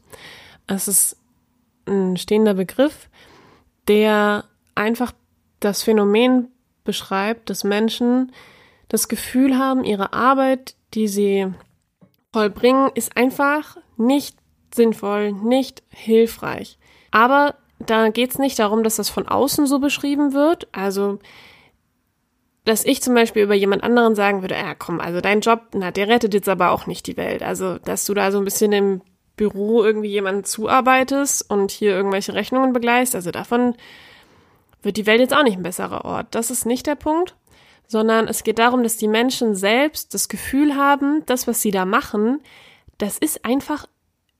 Es 0.66 0.88
ist 0.88 1.16
ein 1.90 2.16
stehender 2.16 2.54
Begriff, 2.54 3.08
der 3.88 4.44
einfach 4.74 5.12
das 5.60 5.82
Phänomen 5.82 6.48
beschreibt, 6.84 7.50
dass 7.50 7.64
Menschen 7.64 8.32
das 8.88 9.08
Gefühl 9.08 9.58
haben, 9.58 9.84
ihre 9.84 10.12
Arbeit, 10.12 10.74
die 10.94 11.08
sie 11.08 11.52
vollbringen, 12.32 12.90
ist 12.94 13.16
einfach 13.16 13.76
nicht 13.96 14.36
sinnvoll, 14.74 15.32
nicht 15.32 15.82
hilfreich. 15.90 16.78
Aber 17.10 17.54
da 17.78 18.08
geht 18.08 18.30
es 18.30 18.38
nicht 18.38 18.58
darum, 18.58 18.82
dass 18.82 18.96
das 18.96 19.08
von 19.08 19.26
außen 19.26 19.66
so 19.66 19.78
beschrieben 19.78 20.32
wird. 20.32 20.68
Also, 20.72 21.18
dass 22.64 22.84
ich 22.84 23.02
zum 23.02 23.14
Beispiel 23.14 23.42
über 23.42 23.54
jemand 23.54 23.82
anderen 23.82 24.14
sagen 24.14 24.42
würde, 24.42 24.54
ja 24.54 24.74
komm, 24.74 25.00
also 25.00 25.20
dein 25.20 25.40
Job, 25.40 25.62
na, 25.74 25.90
der 25.90 26.08
rettet 26.08 26.34
jetzt 26.34 26.48
aber 26.48 26.70
auch 26.70 26.86
nicht 26.86 27.06
die 27.06 27.16
Welt. 27.16 27.42
Also, 27.42 27.78
dass 27.78 28.04
du 28.04 28.14
da 28.14 28.30
so 28.30 28.38
ein 28.38 28.44
bisschen 28.44 28.72
im 28.72 29.00
Büro 29.40 29.82
irgendwie 29.82 30.10
jemanden 30.10 30.44
zuarbeitest 30.44 31.48
und 31.48 31.70
hier 31.70 31.92
irgendwelche 31.92 32.34
Rechnungen 32.34 32.74
begleist, 32.74 33.14
also 33.14 33.30
davon 33.30 33.74
wird 34.82 34.98
die 34.98 35.06
Welt 35.06 35.20
jetzt 35.20 35.34
auch 35.34 35.42
nicht 35.42 35.56
ein 35.56 35.62
besserer 35.62 36.04
Ort. 36.04 36.26
Das 36.34 36.50
ist 36.50 36.66
nicht 36.66 36.86
der 36.86 36.94
Punkt, 36.94 37.36
sondern 37.86 38.28
es 38.28 38.44
geht 38.44 38.58
darum, 38.58 38.82
dass 38.82 38.98
die 38.98 39.08
Menschen 39.08 39.54
selbst 39.54 40.12
das 40.12 40.28
Gefühl 40.28 40.76
haben, 40.76 41.24
das, 41.24 41.46
was 41.46 41.62
sie 41.62 41.70
da 41.70 41.86
machen, 41.86 42.42
das 42.98 43.16
ist 43.16 43.46
einfach 43.46 43.86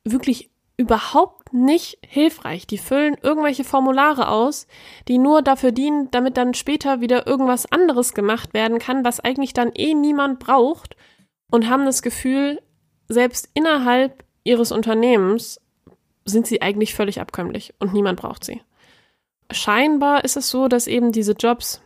wirklich 0.05 0.51
überhaupt 0.77 1.55
nicht 1.55 1.99
hilfreich. 2.07 2.67
Die 2.67 2.77
füllen 2.77 3.17
irgendwelche 3.23 3.65
Formulare 3.65 4.29
aus, 4.29 4.67
die 5.09 5.17
nur 5.17 5.41
dafür 5.41 5.73
dienen, 5.73 6.11
damit 6.11 6.37
dann 6.37 6.53
später 6.53 7.01
wieder 7.01 7.27
irgendwas 7.27 7.73
anderes 7.73 8.13
gemacht 8.13 8.53
werden 8.53 8.79
kann, 8.79 9.03
was 9.03 9.21
eigentlich 9.21 9.55
dann 9.55 9.73
eh 9.75 9.95
niemand 9.95 10.41
braucht 10.41 10.95
und 11.51 11.71
haben 11.71 11.87
das 11.87 12.03
Gefühl, 12.03 12.61
selbst 13.09 13.49
innerhalb 13.55 14.25
ihres 14.45 14.73
Unternehmens 14.73 15.61
sind 16.25 16.47
sie 16.47 16.63
eigentlich 16.63 16.95
völlig 16.95 17.21
abkömmlich 17.21 17.75
und 17.79 17.93
niemand 17.93 18.21
braucht 18.21 18.45
sie. 18.45 18.63
Scheinbar 19.51 20.25
ist 20.25 20.37
es 20.37 20.49
so, 20.49 20.69
dass 20.69 20.87
eben 20.87 21.13
diese 21.13 21.33
Jobs 21.33 21.81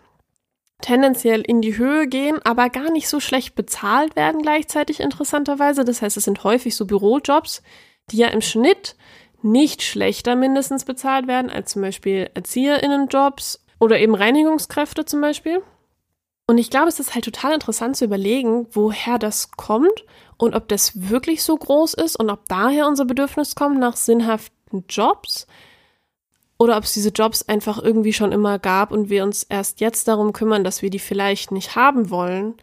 tendenziell 0.80 1.40
in 1.40 1.62
die 1.62 1.78
Höhe 1.78 2.06
gehen, 2.06 2.38
aber 2.44 2.68
gar 2.68 2.90
nicht 2.90 3.08
so 3.08 3.20
schlecht 3.20 3.54
bezahlt 3.54 4.16
werden 4.16 4.42
gleichzeitig 4.42 5.00
interessanterweise. 5.00 5.84
Das 5.84 6.02
heißt, 6.02 6.16
es 6.16 6.24
sind 6.24 6.44
häufig 6.44 6.76
so 6.76 6.84
Bürojobs, 6.84 7.62
die 8.10 8.18
ja 8.18 8.28
im 8.28 8.42
Schnitt 8.42 8.96
nicht 9.40 9.82
schlechter 9.82 10.36
mindestens 10.36 10.84
bezahlt 10.84 11.26
werden 11.26 11.50
als 11.50 11.72
zum 11.72 11.82
Beispiel 11.82 12.30
Erzieherinnenjobs 12.34 13.64
oder 13.78 13.98
eben 13.98 14.14
Reinigungskräfte 14.14 15.04
zum 15.04 15.20
Beispiel. 15.20 15.62
Und 16.46 16.58
ich 16.58 16.70
glaube, 16.70 16.88
es 16.88 17.00
ist 17.00 17.14
halt 17.14 17.24
total 17.24 17.54
interessant 17.54 17.96
zu 17.96 18.04
überlegen, 18.04 18.66
woher 18.72 19.18
das 19.18 19.52
kommt 19.52 20.04
und 20.36 20.54
ob 20.54 20.68
das 20.68 21.10
wirklich 21.10 21.42
so 21.42 21.56
groß 21.56 21.94
ist 21.94 22.16
und 22.16 22.30
ob 22.30 22.48
daher 22.48 22.86
unser 22.86 23.04
Bedürfnis 23.04 23.54
kommt 23.54 23.78
nach 23.78 23.96
sinnhaften 23.96 24.84
Jobs 24.88 25.46
oder 26.58 26.76
ob 26.76 26.84
es 26.84 26.94
diese 26.94 27.10
Jobs 27.10 27.42
einfach 27.42 27.82
irgendwie 27.82 28.12
schon 28.12 28.32
immer 28.32 28.58
gab 28.58 28.92
und 28.92 29.10
wir 29.10 29.24
uns 29.24 29.42
erst 29.42 29.80
jetzt 29.80 30.08
darum 30.08 30.32
kümmern, 30.32 30.64
dass 30.64 30.82
wir 30.82 30.90
die 30.90 30.98
vielleicht 30.98 31.50
nicht 31.50 31.76
haben 31.76 32.10
wollen. 32.10 32.54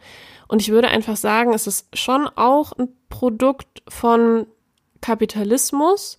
Und 0.48 0.60
ich 0.60 0.70
würde 0.70 0.88
einfach 0.88 1.16
sagen, 1.16 1.54
es 1.54 1.66
ist 1.66 1.96
schon 1.96 2.28
auch 2.36 2.72
ein 2.72 2.88
Produkt 3.08 3.82
von 3.88 4.46
Kapitalismus 5.00 6.18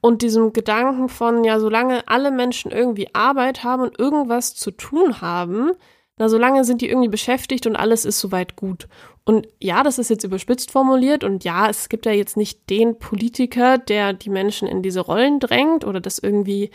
und 0.00 0.22
diesem 0.22 0.52
Gedanken 0.52 1.08
von, 1.08 1.44
ja, 1.44 1.60
solange 1.60 2.08
alle 2.08 2.30
Menschen 2.30 2.70
irgendwie 2.70 3.14
Arbeit 3.14 3.64
haben 3.64 3.82
und 3.82 3.98
irgendwas 3.98 4.54
zu 4.54 4.70
tun 4.70 5.20
haben, 5.20 5.72
na, 6.20 6.28
solange 6.28 6.64
sind 6.64 6.82
die 6.82 6.88
irgendwie 6.90 7.08
beschäftigt 7.08 7.66
und 7.66 7.76
alles 7.76 8.04
ist 8.04 8.20
soweit 8.20 8.54
gut. 8.54 8.88
Und 9.24 9.48
ja, 9.58 9.82
das 9.82 9.98
ist 9.98 10.10
jetzt 10.10 10.22
überspitzt 10.22 10.70
formuliert 10.70 11.24
und 11.24 11.44
ja, 11.44 11.70
es 11.70 11.88
gibt 11.88 12.04
ja 12.04 12.12
jetzt 12.12 12.36
nicht 12.36 12.68
den 12.68 12.98
Politiker, 12.98 13.78
der 13.78 14.12
die 14.12 14.28
Menschen 14.28 14.68
in 14.68 14.82
diese 14.82 15.00
Rollen 15.00 15.40
drängt 15.40 15.82
oder 15.82 15.98
das 15.98 16.18
irgendwie 16.18 16.70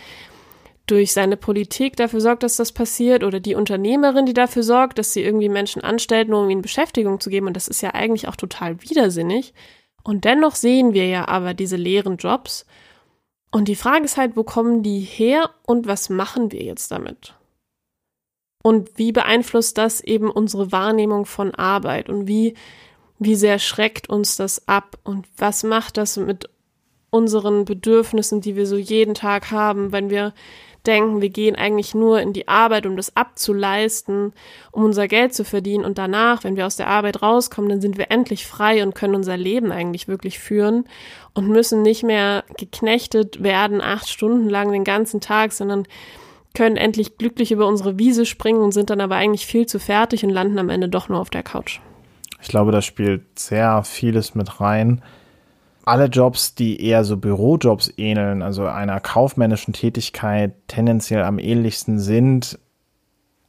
durch 0.87 1.13
seine 1.13 1.37
Politik 1.37 1.95
dafür 1.95 2.21
sorgt, 2.21 2.41
dass 2.41 2.55
das 2.55 2.71
passiert 2.71 3.23
oder 3.23 3.39
die 3.39 3.53
Unternehmerin, 3.53 4.25
die 4.25 4.33
dafür 4.33 4.63
sorgt, 4.63 4.97
dass 4.97 5.13
sie 5.13 5.21
irgendwie 5.21 5.49
Menschen 5.49 5.83
anstellt, 5.83 6.27
nur 6.27 6.41
um 6.41 6.49
ihnen 6.49 6.63
Beschäftigung 6.63 7.19
zu 7.19 7.29
geben. 7.29 7.45
Und 7.45 7.55
das 7.55 7.67
ist 7.67 7.81
ja 7.81 7.91
eigentlich 7.93 8.27
auch 8.27 8.35
total 8.35 8.81
widersinnig. 8.81 9.53
Und 10.03 10.25
dennoch 10.25 10.55
sehen 10.55 10.93
wir 10.93 11.07
ja 11.07 11.27
aber 11.27 11.53
diese 11.53 11.75
leeren 11.75 12.17
Jobs. 12.17 12.65
Und 13.51 13.67
die 13.67 13.75
Frage 13.75 14.05
ist 14.05 14.17
halt, 14.17 14.35
wo 14.35 14.43
kommen 14.43 14.81
die 14.81 15.01
her 15.01 15.51
und 15.67 15.85
was 15.85 16.09
machen 16.09 16.51
wir 16.51 16.63
jetzt 16.63 16.89
damit? 16.89 17.35
Und 18.65 18.97
wie 18.97 19.11
beeinflusst 19.11 19.77
das 19.77 20.01
eben 20.01 20.31
unsere 20.31 20.71
Wahrnehmung 20.71 21.27
von 21.27 21.53
Arbeit? 21.53 22.09
Und 22.09 22.27
wie, 22.27 22.55
wie 23.19 23.35
sehr 23.35 23.59
schreckt 23.59 24.09
uns 24.09 24.37
das 24.37 24.67
ab? 24.67 24.97
Und 25.03 25.27
was 25.37 25.61
macht 25.61 25.97
das 25.97 26.17
mit 26.17 26.49
unseren 27.11 27.65
Bedürfnissen, 27.65 28.41
die 28.41 28.55
wir 28.55 28.65
so 28.65 28.75
jeden 28.75 29.13
Tag 29.13 29.51
haben, 29.51 29.91
wenn 29.91 30.09
wir 30.09 30.33
denken, 30.87 31.21
wir 31.21 31.29
gehen 31.29 31.55
eigentlich 31.55 31.93
nur 31.93 32.19
in 32.21 32.33
die 32.33 32.47
Arbeit, 32.47 32.87
um 32.87 32.97
das 32.97 33.15
abzuleisten, 33.15 34.33
um 34.71 34.83
unser 34.83 35.07
Geld 35.07 35.35
zu 35.35 35.45
verdienen 35.45 35.85
und 35.85 35.99
danach, 35.99 36.43
wenn 36.43 36.55
wir 36.55 36.65
aus 36.65 36.75
der 36.75 36.87
Arbeit 36.87 37.21
rauskommen, 37.21 37.69
dann 37.69 37.81
sind 37.81 37.99
wir 37.99 38.09
endlich 38.09 38.47
frei 38.47 38.81
und 38.81 38.95
können 38.95 39.13
unser 39.13 39.37
Leben 39.37 39.71
eigentlich 39.71 40.07
wirklich 40.07 40.39
führen 40.39 40.85
und 41.35 41.49
müssen 41.49 41.83
nicht 41.83 42.01
mehr 42.01 42.43
geknechtet 42.57 43.43
werden, 43.43 43.79
acht 43.79 44.09
Stunden 44.09 44.49
lang 44.49 44.71
den 44.71 44.83
ganzen 44.83 45.21
Tag, 45.21 45.53
sondern 45.53 45.85
können 46.55 46.77
endlich 46.77 47.17
glücklich 47.17 47.51
über 47.51 47.67
unsere 47.67 47.99
Wiese 47.99 48.25
springen 48.25 48.61
und 48.61 48.71
sind 48.71 48.89
dann 48.89 49.01
aber 49.01 49.15
eigentlich 49.15 49.45
viel 49.45 49.67
zu 49.67 49.79
fertig 49.79 50.23
und 50.23 50.31
landen 50.31 50.57
am 50.57 50.69
Ende 50.69 50.89
doch 50.89 51.09
nur 51.09 51.19
auf 51.19 51.29
der 51.29 51.43
Couch. 51.43 51.79
Ich 52.41 52.47
glaube, 52.47 52.71
da 52.71 52.81
spielt 52.81 53.37
sehr 53.37 53.83
vieles 53.83 54.35
mit 54.35 54.59
rein. 54.59 55.01
Alle 55.83 56.05
Jobs, 56.05 56.55
die 56.55 56.81
eher 56.81 57.03
so 57.03 57.17
Bürojobs 57.17 57.93
ähneln, 57.97 58.41
also 58.41 58.65
einer 58.65 58.99
kaufmännischen 58.99 59.73
Tätigkeit 59.73 60.53
tendenziell 60.67 61.23
am 61.23 61.37
ähnlichsten 61.37 61.99
sind, 61.99 62.57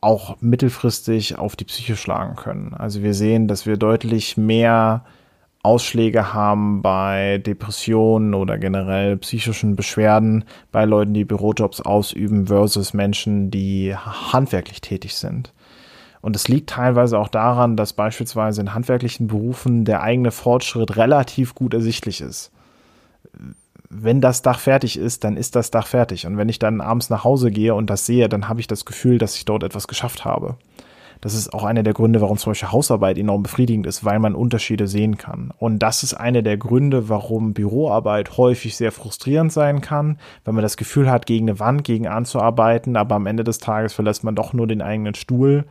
auch 0.02 0.36
mittelfristig 0.40 1.38
auf 1.38 1.56
die 1.56 1.64
Psyche 1.64 1.96
schlagen 1.96 2.36
können. 2.36 2.74
Also 2.74 3.02
wir 3.02 3.14
sehen, 3.14 3.48
dass 3.48 3.66
wir 3.66 3.76
deutlich 3.76 4.36
mehr 4.36 5.04
Ausschläge 5.66 6.32
haben 6.32 6.80
bei 6.80 7.38
Depressionen 7.38 8.34
oder 8.34 8.56
generell 8.56 9.16
psychischen 9.16 9.74
Beschwerden 9.74 10.44
bei 10.70 10.84
Leuten, 10.84 11.12
die 11.12 11.24
Bürojobs 11.24 11.80
ausüben 11.80 12.46
versus 12.46 12.94
Menschen, 12.94 13.50
die 13.50 13.96
handwerklich 13.96 14.80
tätig 14.80 15.16
sind. 15.16 15.52
Und 16.22 16.36
es 16.36 16.46
liegt 16.46 16.70
teilweise 16.70 17.18
auch 17.18 17.28
daran, 17.28 17.76
dass 17.76 17.94
beispielsweise 17.94 18.60
in 18.60 18.74
handwerklichen 18.74 19.26
Berufen 19.26 19.84
der 19.84 20.02
eigene 20.02 20.30
Fortschritt 20.30 20.96
relativ 20.96 21.56
gut 21.56 21.74
ersichtlich 21.74 22.20
ist. 22.20 22.52
Wenn 23.90 24.20
das 24.20 24.42
Dach 24.42 24.60
fertig 24.60 24.96
ist, 24.96 25.24
dann 25.24 25.36
ist 25.36 25.56
das 25.56 25.72
Dach 25.72 25.88
fertig. 25.88 26.26
Und 26.26 26.36
wenn 26.36 26.48
ich 26.48 26.60
dann 26.60 26.80
abends 26.80 27.10
nach 27.10 27.24
Hause 27.24 27.50
gehe 27.50 27.74
und 27.74 27.90
das 27.90 28.06
sehe, 28.06 28.28
dann 28.28 28.48
habe 28.48 28.60
ich 28.60 28.68
das 28.68 28.84
Gefühl, 28.84 29.18
dass 29.18 29.36
ich 29.36 29.44
dort 29.44 29.64
etwas 29.64 29.88
geschafft 29.88 30.24
habe. 30.24 30.56
Das 31.20 31.34
ist 31.34 31.52
auch 31.52 31.64
einer 31.64 31.82
der 31.82 31.94
Gründe, 31.94 32.20
warum 32.20 32.38
zum 32.38 32.50
Beispiel 32.50 32.72
Hausarbeit 32.72 33.18
enorm 33.18 33.42
befriedigend 33.42 33.86
ist, 33.86 34.04
weil 34.04 34.18
man 34.18 34.34
Unterschiede 34.34 34.86
sehen 34.86 35.16
kann. 35.16 35.52
Und 35.58 35.80
das 35.80 36.02
ist 36.02 36.14
einer 36.14 36.42
der 36.42 36.56
Gründe, 36.56 37.08
warum 37.08 37.54
Büroarbeit 37.54 38.36
häufig 38.36 38.76
sehr 38.76 38.92
frustrierend 38.92 39.52
sein 39.52 39.80
kann, 39.80 40.18
wenn 40.44 40.54
man 40.54 40.62
das 40.62 40.76
Gefühl 40.76 41.10
hat, 41.10 41.26
gegen 41.26 41.48
eine 41.48 41.58
Wand, 41.58 41.84
gegen 41.84 42.06
anzuarbeiten, 42.06 42.96
aber 42.96 43.14
am 43.14 43.26
Ende 43.26 43.44
des 43.44 43.58
Tages 43.58 43.94
verlässt 43.94 44.24
man 44.24 44.34
doch 44.34 44.52
nur 44.52 44.66
den 44.66 44.82
eigenen 44.82 45.14
Stuhl 45.14 45.64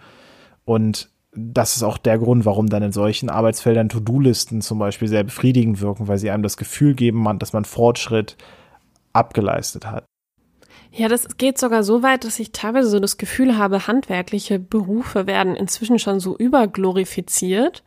Und 0.65 1.09
das 1.35 1.75
ist 1.75 1.83
auch 1.83 1.97
der 1.97 2.17
Grund, 2.17 2.45
warum 2.45 2.67
dann 2.67 2.81
in 2.81 2.91
solchen 2.91 3.29
Arbeitsfeldern 3.29 3.89
To-Do-Listen 3.89 4.61
zum 4.61 4.79
Beispiel 4.79 5.07
sehr 5.07 5.23
befriedigend 5.23 5.81
wirken, 5.81 6.07
weil 6.07 6.17
sie 6.17 6.31
einem 6.31 6.43
das 6.43 6.57
Gefühl 6.57 6.95
geben, 6.95 7.27
dass 7.39 7.53
man 7.53 7.65
Fortschritt 7.65 8.37
abgeleistet 9.13 9.85
hat. 9.85 10.05
Ja, 10.91 11.07
das 11.07 11.37
geht 11.37 11.57
sogar 11.57 11.83
so 11.83 12.03
weit, 12.03 12.23
dass 12.23 12.39
ich 12.39 12.51
teilweise 12.51 12.89
so 12.89 12.99
das 12.99 13.17
Gefühl 13.17 13.57
habe, 13.57 13.87
handwerkliche 13.87 14.59
Berufe 14.59 15.27
werden 15.27 15.55
inzwischen 15.55 15.99
schon 15.99 16.19
so 16.19 16.37
überglorifiziert 16.37 17.83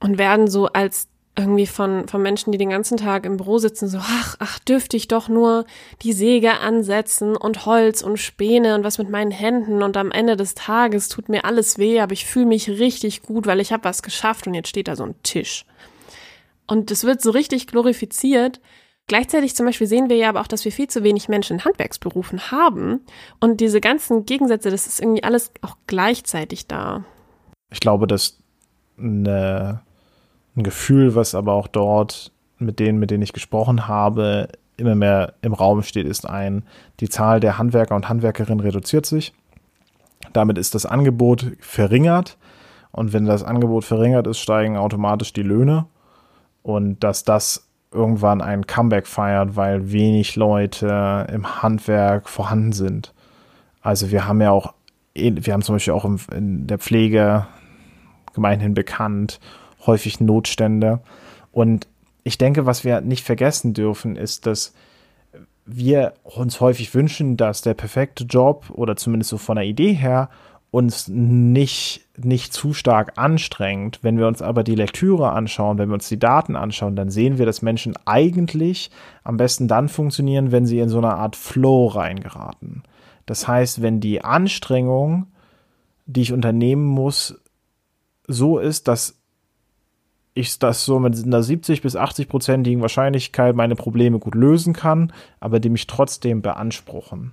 und 0.00 0.18
werden 0.18 0.48
so 0.48 0.66
als 0.66 1.08
irgendwie 1.36 1.66
von, 1.66 2.06
von 2.06 2.22
Menschen, 2.22 2.52
die 2.52 2.58
den 2.58 2.70
ganzen 2.70 2.96
Tag 2.96 3.26
im 3.26 3.38
Büro 3.38 3.58
sitzen, 3.58 3.88
so, 3.88 3.98
ach, 4.00 4.36
ach, 4.38 4.58
dürfte 4.60 4.96
ich 4.96 5.08
doch 5.08 5.28
nur 5.28 5.64
die 6.02 6.12
Säge 6.12 6.60
ansetzen 6.60 7.36
und 7.36 7.66
Holz 7.66 8.02
und 8.02 8.18
Späne 8.18 8.76
und 8.76 8.84
was 8.84 8.98
mit 8.98 9.10
meinen 9.10 9.32
Händen 9.32 9.82
und 9.82 9.96
am 9.96 10.12
Ende 10.12 10.36
des 10.36 10.54
Tages 10.54 11.08
tut 11.08 11.28
mir 11.28 11.44
alles 11.44 11.76
weh, 11.76 12.00
aber 12.00 12.12
ich 12.12 12.26
fühle 12.26 12.46
mich 12.46 12.68
richtig 12.68 13.22
gut, 13.22 13.46
weil 13.46 13.60
ich 13.60 13.72
habe 13.72 13.84
was 13.84 14.02
geschafft 14.02 14.46
und 14.46 14.54
jetzt 14.54 14.68
steht 14.68 14.86
da 14.86 14.94
so 14.94 15.04
ein 15.04 15.16
Tisch. 15.24 15.64
Und 16.66 16.90
es 16.90 17.04
wird 17.04 17.20
so 17.20 17.30
richtig 17.30 17.66
glorifiziert. 17.66 18.60
Gleichzeitig 19.06 19.54
zum 19.54 19.66
Beispiel 19.66 19.86
sehen 19.86 20.08
wir 20.08 20.16
ja 20.16 20.30
aber 20.30 20.40
auch, 20.40 20.46
dass 20.46 20.64
wir 20.64 20.72
viel 20.72 20.88
zu 20.88 21.02
wenig 21.02 21.28
Menschen 21.28 21.58
in 21.58 21.64
Handwerksberufen 21.64 22.50
haben. 22.50 23.00
Und 23.38 23.60
diese 23.60 23.80
ganzen 23.80 24.24
Gegensätze, 24.24 24.70
das 24.70 24.86
ist 24.86 25.00
irgendwie 25.00 25.24
alles 25.24 25.52
auch 25.60 25.76
gleichzeitig 25.86 26.66
da. 26.66 27.04
Ich 27.70 27.80
glaube, 27.80 28.06
dass 28.06 28.38
eine 28.96 29.82
ein 30.56 30.62
Gefühl, 30.62 31.14
was 31.14 31.34
aber 31.34 31.52
auch 31.52 31.66
dort 31.66 32.32
mit 32.58 32.78
denen, 32.78 32.98
mit 32.98 33.10
denen 33.10 33.22
ich 33.22 33.32
gesprochen 33.32 33.88
habe, 33.88 34.48
immer 34.76 34.94
mehr 34.94 35.34
im 35.42 35.52
Raum 35.52 35.82
steht, 35.82 36.06
ist 36.06 36.28
ein, 36.28 36.64
die 37.00 37.08
Zahl 37.08 37.40
der 37.40 37.58
Handwerker 37.58 37.94
und 37.94 38.08
Handwerkerinnen 38.08 38.60
reduziert 38.60 39.06
sich. 39.06 39.32
Damit 40.32 40.58
ist 40.58 40.74
das 40.74 40.86
Angebot 40.86 41.52
verringert. 41.60 42.38
Und 42.92 43.12
wenn 43.12 43.24
das 43.24 43.42
Angebot 43.42 43.84
verringert 43.84 44.26
ist, 44.26 44.38
steigen 44.38 44.76
automatisch 44.76 45.32
die 45.32 45.42
Löhne. 45.42 45.86
Und 46.62 47.00
dass 47.00 47.24
das 47.24 47.63
irgendwann 47.94 48.40
ein 48.40 48.66
Comeback 48.66 49.06
feiert, 49.06 49.56
weil 49.56 49.92
wenig 49.92 50.36
Leute 50.36 51.26
im 51.32 51.62
Handwerk 51.62 52.28
vorhanden 52.28 52.72
sind. 52.72 53.14
Also 53.80 54.10
wir 54.10 54.26
haben 54.26 54.40
ja 54.40 54.50
auch, 54.50 54.74
wir 55.14 55.52
haben 55.52 55.62
zum 55.62 55.76
Beispiel 55.76 55.92
auch 55.92 56.04
in 56.32 56.66
der 56.66 56.78
Pflege 56.78 57.46
gemeinhin 58.34 58.74
bekannt 58.74 59.40
häufig 59.86 60.20
Notstände. 60.20 61.00
Und 61.52 61.86
ich 62.24 62.38
denke, 62.38 62.66
was 62.66 62.84
wir 62.84 63.00
nicht 63.00 63.24
vergessen 63.24 63.74
dürfen, 63.74 64.16
ist, 64.16 64.46
dass 64.46 64.74
wir 65.66 66.14
uns 66.22 66.60
häufig 66.60 66.94
wünschen, 66.94 67.36
dass 67.36 67.62
der 67.62 67.74
perfekte 67.74 68.24
Job 68.24 68.70
oder 68.70 68.96
zumindest 68.96 69.30
so 69.30 69.38
von 69.38 69.56
der 69.56 69.64
Idee 69.64 69.92
her 69.92 70.28
uns 70.74 71.06
nicht, 71.06 72.00
nicht 72.16 72.52
zu 72.52 72.74
stark 72.74 73.12
anstrengt. 73.16 74.00
Wenn 74.02 74.18
wir 74.18 74.26
uns 74.26 74.42
aber 74.42 74.64
die 74.64 74.74
Lektüre 74.74 75.30
anschauen, 75.30 75.78
wenn 75.78 75.88
wir 75.88 75.94
uns 75.94 76.08
die 76.08 76.18
Daten 76.18 76.56
anschauen, 76.56 76.96
dann 76.96 77.10
sehen 77.10 77.38
wir, 77.38 77.46
dass 77.46 77.62
Menschen 77.62 77.94
eigentlich 78.06 78.90
am 79.22 79.36
besten 79.36 79.68
dann 79.68 79.88
funktionieren, 79.88 80.50
wenn 80.50 80.66
sie 80.66 80.80
in 80.80 80.88
so 80.88 80.98
eine 80.98 81.14
Art 81.14 81.36
Flow 81.36 81.86
reingeraten. 81.86 82.82
Das 83.24 83.46
heißt, 83.46 83.82
wenn 83.82 84.00
die 84.00 84.24
Anstrengung, 84.24 85.28
die 86.06 86.22
ich 86.22 86.32
unternehmen 86.32 86.86
muss, 86.86 87.40
so 88.26 88.58
ist, 88.58 88.88
dass 88.88 89.20
ich 90.34 90.58
das 90.58 90.84
so 90.84 90.98
mit 90.98 91.24
einer 91.24 91.44
70 91.44 91.82
bis 91.82 91.94
80 91.94 92.28
prozentigen 92.28 92.80
Wahrscheinlichkeit 92.80 93.54
meine 93.54 93.76
Probleme 93.76 94.18
gut 94.18 94.34
lösen 94.34 94.72
kann, 94.72 95.12
aber 95.38 95.60
die 95.60 95.70
mich 95.70 95.86
trotzdem 95.86 96.42
beanspruchen. 96.42 97.32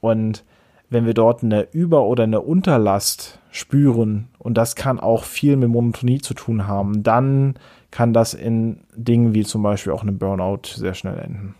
Und 0.00 0.44
wenn 0.90 1.06
wir 1.06 1.14
dort 1.14 1.42
eine 1.42 1.68
Über- 1.72 2.04
oder 2.04 2.24
eine 2.24 2.40
Unterlast 2.40 3.38
spüren, 3.50 4.28
und 4.38 4.54
das 4.54 4.74
kann 4.76 5.00
auch 5.00 5.24
viel 5.24 5.56
mit 5.56 5.68
Monotonie 5.68 6.20
zu 6.20 6.34
tun 6.34 6.66
haben, 6.66 7.02
dann 7.02 7.54
kann 7.90 8.12
das 8.12 8.34
in 8.34 8.80
Dingen 8.96 9.34
wie 9.34 9.44
zum 9.44 9.62
Beispiel 9.62 9.92
auch 9.92 10.02
einem 10.02 10.18
Burnout 10.18 10.62
sehr 10.74 10.94
schnell 10.94 11.18
enden. 11.18 11.54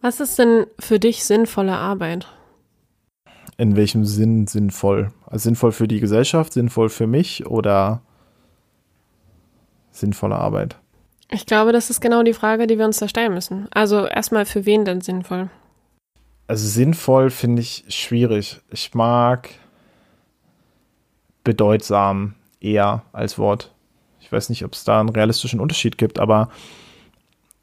Was 0.00 0.20
ist 0.20 0.38
denn 0.38 0.66
für 0.78 0.98
dich 0.98 1.24
sinnvolle 1.24 1.76
Arbeit? 1.76 2.28
In 3.56 3.74
welchem 3.74 4.04
Sinn 4.04 4.46
sinnvoll? 4.46 5.10
Also 5.26 5.44
sinnvoll 5.44 5.72
für 5.72 5.88
die 5.88 6.00
Gesellschaft, 6.00 6.52
sinnvoll 6.52 6.88
für 6.88 7.08
mich 7.08 7.46
oder 7.46 8.02
sinnvolle 9.90 10.36
Arbeit? 10.36 10.76
Ich 11.30 11.44
glaube, 11.44 11.72
das 11.72 11.90
ist 11.90 12.00
genau 12.00 12.22
die 12.22 12.32
Frage, 12.32 12.66
die 12.66 12.78
wir 12.78 12.86
uns 12.86 12.98
da 12.98 13.08
stellen 13.08 13.34
müssen. 13.34 13.66
Also 13.72 14.06
erstmal, 14.06 14.46
für 14.46 14.64
wen 14.64 14.84
denn 14.84 15.00
sinnvoll? 15.00 15.50
Also 16.48 16.66
sinnvoll 16.66 17.28
finde 17.30 17.60
ich 17.60 17.84
schwierig. 17.88 18.60
Ich 18.70 18.94
mag 18.94 19.50
bedeutsam 21.44 22.34
eher 22.60 23.02
als 23.12 23.38
Wort. 23.38 23.74
Ich 24.20 24.32
weiß 24.32 24.48
nicht, 24.48 24.64
ob 24.64 24.72
es 24.72 24.82
da 24.84 24.98
einen 24.98 25.10
realistischen 25.10 25.60
Unterschied 25.60 25.98
gibt, 25.98 26.18
aber 26.18 26.48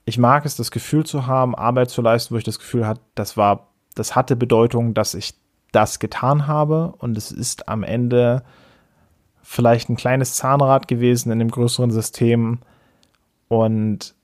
ich 0.05 0.19
mag 0.19 0.45
es, 0.45 0.55
das 0.55 0.69
Gefühl 0.69 1.03
zu 1.03 1.25
haben, 1.25 1.55
Arbeit 1.55 1.89
zu 1.89 2.03
leisten, 2.03 2.33
wo 2.33 2.37
ich 2.37 2.43
das 2.43 2.59
Gefühl 2.59 2.85
hatte, 2.85 3.01
das 3.15 3.37
war, 3.37 3.69
das 3.95 4.15
hatte 4.15 4.35
Bedeutung, 4.35 4.93
dass 4.93 5.15
ich 5.15 5.33
das 5.71 5.99
getan 5.99 6.45
habe 6.45 6.93
und 6.99 7.17
es 7.17 7.31
ist 7.31 7.67
am 7.67 7.83
Ende 7.83 8.43
vielleicht 9.41 9.89
ein 9.89 9.95
kleines 9.95 10.35
Zahnrad 10.35 10.87
gewesen 10.87 11.31
in 11.31 11.39
dem 11.39 11.49
größeren 11.49 11.91
System. 11.91 12.59
Und 13.47 14.15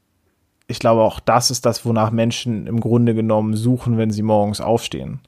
ich 0.72 0.80
glaube, 0.80 1.02
auch 1.02 1.20
das 1.20 1.52
ist 1.52 1.66
das, 1.66 1.86
wonach 1.86 2.12
Menschen 2.12 2.66
im 2.66 2.80
Grunde 2.80 3.14
genommen 3.14 3.56
suchen, 3.56 3.98
wenn 3.98 4.10
sie 4.10 4.24
morgens 4.24 4.62
aufstehen. 4.62 5.20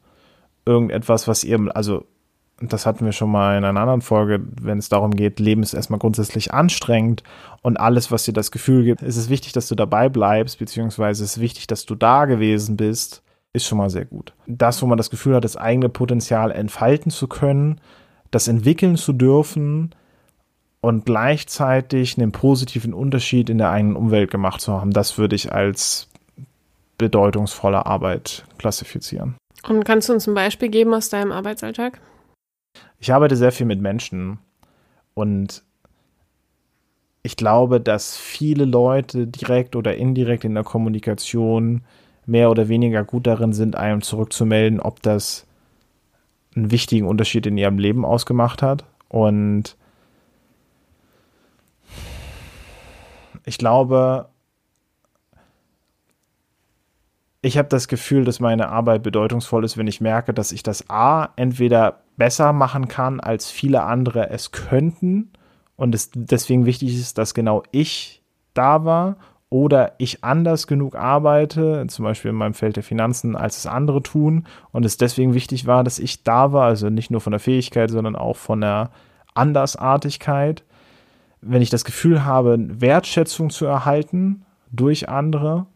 Irgendetwas, 0.65 1.27
was 1.27 1.43
ihr, 1.43 1.59
also, 1.75 2.05
das 2.61 2.85
hatten 2.85 3.05
wir 3.05 3.11
schon 3.11 3.29
mal 3.29 3.57
in 3.57 3.65
einer 3.65 3.79
anderen 3.79 4.01
Folge, 4.01 4.41
wenn 4.61 4.77
es 4.77 4.89
darum 4.89 5.11
geht, 5.11 5.39
Leben 5.39 5.63
ist 5.63 5.73
erstmal 5.73 5.99
grundsätzlich 5.99 6.53
anstrengend 6.53 7.23
und 7.61 7.77
alles, 7.77 8.11
was 8.11 8.23
dir 8.23 8.33
das 8.33 8.51
Gefühl 8.51 8.85
gibt, 8.85 9.01
ist 9.01 9.17
es 9.17 9.29
wichtig, 9.29 9.51
dass 9.51 9.67
du 9.67 9.75
dabei 9.75 10.07
bleibst, 10.07 10.59
beziehungsweise 10.59 11.23
ist 11.23 11.31
es 11.31 11.41
wichtig, 11.41 11.67
dass 11.67 11.85
du 11.85 11.95
da 11.95 12.25
gewesen 12.25 12.77
bist, 12.77 13.21
ist 13.51 13.65
schon 13.65 13.77
mal 13.77 13.89
sehr 13.89 14.05
gut. 14.05 14.33
Das, 14.47 14.81
wo 14.81 14.87
man 14.87 14.97
das 14.97 15.09
Gefühl 15.09 15.35
hat, 15.35 15.43
das 15.43 15.57
eigene 15.57 15.89
Potenzial 15.89 16.51
entfalten 16.51 17.11
zu 17.11 17.27
können, 17.27 17.81
das 18.31 18.47
entwickeln 18.47 18.95
zu 18.95 19.13
dürfen 19.13 19.93
und 20.83 21.05
gleichzeitig 21.05 22.17
einen 22.17 22.33
positiven 22.33 22.93
Unterschied 22.93 23.49
in 23.49 23.57
der 23.57 23.69
eigenen 23.69 23.95
Umwelt 23.95 24.29
gemacht 24.29 24.59
zu 24.59 24.73
haben, 24.73 24.91
das 24.91 25.17
würde 25.17 25.33
ich 25.33 25.53
als 25.53 26.09
bedeutungsvolle 26.97 27.85
Arbeit 27.85 28.43
klassifizieren. 28.57 29.35
Und 29.65 29.85
kannst 29.85 30.09
du 30.09 30.13
uns 30.13 30.27
ein 30.27 30.33
Beispiel 30.33 30.67
geben 30.67 30.93
aus 30.93 31.07
deinem 31.07 31.31
Arbeitsalltag? 31.31 32.01
Ich 32.99 33.13
arbeite 33.13 33.37
sehr 33.37 33.53
viel 33.53 33.65
mit 33.65 33.79
Menschen 33.79 34.39
und 35.13 35.63
ich 37.21 37.37
glaube, 37.37 37.79
dass 37.79 38.17
viele 38.17 38.65
Leute 38.65 39.25
direkt 39.25 39.77
oder 39.77 39.95
indirekt 39.95 40.43
in 40.43 40.53
der 40.53 40.65
Kommunikation 40.65 41.83
mehr 42.25 42.51
oder 42.51 42.67
weniger 42.67 43.05
gut 43.05 43.25
darin 43.25 43.53
sind, 43.53 43.77
einem 43.77 44.01
zurückzumelden, 44.01 44.81
ob 44.81 45.01
das 45.01 45.47
einen 46.57 46.71
wichtigen 46.71 47.07
Unterschied 47.07 47.45
in 47.45 47.57
ihrem 47.57 47.77
Leben 47.77 48.03
ausgemacht 48.03 48.61
hat. 48.61 48.83
Und 49.07 49.77
ich 53.45 53.57
glaube, 53.57 54.29
ich 57.41 57.57
habe 57.57 57.67
das 57.67 57.87
Gefühl, 57.87 58.23
dass 58.23 58.39
meine 58.39 58.69
Arbeit 58.69 59.03
bedeutungsvoll 59.03 59.65
ist, 59.65 59.77
wenn 59.77 59.87
ich 59.87 59.99
merke, 59.99 60.33
dass 60.33 60.53
ich 60.53 60.63
das 60.63 60.89
A 60.89 61.29
entweder 61.35 61.99
besser 62.15 62.53
machen 62.53 62.87
kann, 62.87 63.19
als 63.19 63.51
viele 63.51 63.83
andere 63.83 64.29
es 64.29 64.51
könnten 64.51 65.31
und 65.75 65.93
es 65.93 66.11
deswegen 66.13 66.65
wichtig 66.65 66.97
ist, 66.97 67.17
dass 67.17 67.33
genau 67.33 67.63
ich 67.71 68.21
da 68.53 68.85
war 68.85 69.17
oder 69.49 69.93
ich 69.97 70.23
anders 70.23 70.67
genug 70.67 70.95
arbeite, 70.95 71.85
zum 71.87 72.05
Beispiel 72.05 72.31
in 72.31 72.37
meinem 72.37 72.53
Feld 72.53 72.77
der 72.77 72.83
Finanzen, 72.83 73.35
als 73.35 73.57
es 73.57 73.67
andere 73.67 74.01
tun 74.01 74.47
und 74.71 74.85
es 74.85 74.97
deswegen 74.97 75.33
wichtig 75.33 75.67
war, 75.67 75.83
dass 75.83 75.99
ich 75.99 76.23
da 76.23 76.53
war, 76.53 76.65
also 76.65 76.89
nicht 76.89 77.11
nur 77.11 77.21
von 77.21 77.31
der 77.31 77.39
Fähigkeit, 77.39 77.91
sondern 77.91 78.15
auch 78.15 78.37
von 78.37 78.61
der 78.61 78.89
Andersartigkeit. 79.33 80.63
Wenn 81.45 81.61
ich 81.61 81.69
das 81.69 81.85
Gefühl 81.85 82.23
habe, 82.25 82.57
Wertschätzung 82.59 83.49
zu 83.49 83.65
erhalten 83.65 84.45
durch 84.71 85.09
andere, 85.09 85.67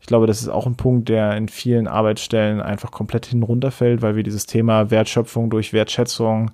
ich 0.00 0.06
glaube, 0.06 0.26
das 0.26 0.40
ist 0.40 0.48
auch 0.48 0.66
ein 0.66 0.76
Punkt, 0.76 1.08
der 1.08 1.36
in 1.36 1.48
vielen 1.48 1.88
Arbeitsstellen 1.88 2.60
einfach 2.60 2.90
komplett 2.90 3.26
hinunterfällt, 3.26 4.02
weil 4.02 4.14
wir 4.14 4.22
dieses 4.22 4.46
Thema 4.46 4.90
Wertschöpfung 4.90 5.50
durch 5.50 5.72
Wertschätzung 5.72 6.50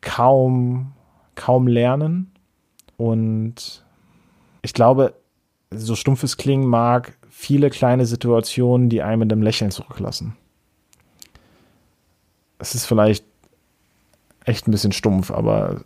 kaum, 0.00 0.92
kaum 1.34 1.66
lernen. 1.66 2.30
Und 2.96 3.84
ich 4.62 4.72
glaube, 4.72 5.14
so 5.70 5.94
stumpf 5.94 6.22
es 6.22 6.36
klingen 6.36 6.66
mag, 6.66 7.16
viele 7.28 7.70
kleine 7.70 8.06
Situationen, 8.06 8.88
die 8.88 9.02
einem 9.02 9.20
mit 9.20 9.32
einem 9.32 9.42
Lächeln 9.42 9.70
zurücklassen. 9.70 10.36
Es 12.58 12.74
ist 12.74 12.86
vielleicht 12.86 13.24
echt 14.44 14.68
ein 14.68 14.70
bisschen 14.70 14.92
stumpf, 14.92 15.30
aber 15.30 15.82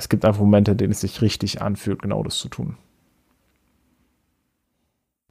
es 0.00 0.08
gibt 0.08 0.24
einfach 0.24 0.40
Momente, 0.40 0.72
in 0.72 0.78
denen 0.78 0.92
es 0.92 1.00
sich 1.00 1.20
richtig 1.20 1.60
anfühlt, 1.60 2.00
genau 2.00 2.22
das 2.22 2.38
zu 2.38 2.48
tun. 2.48 2.78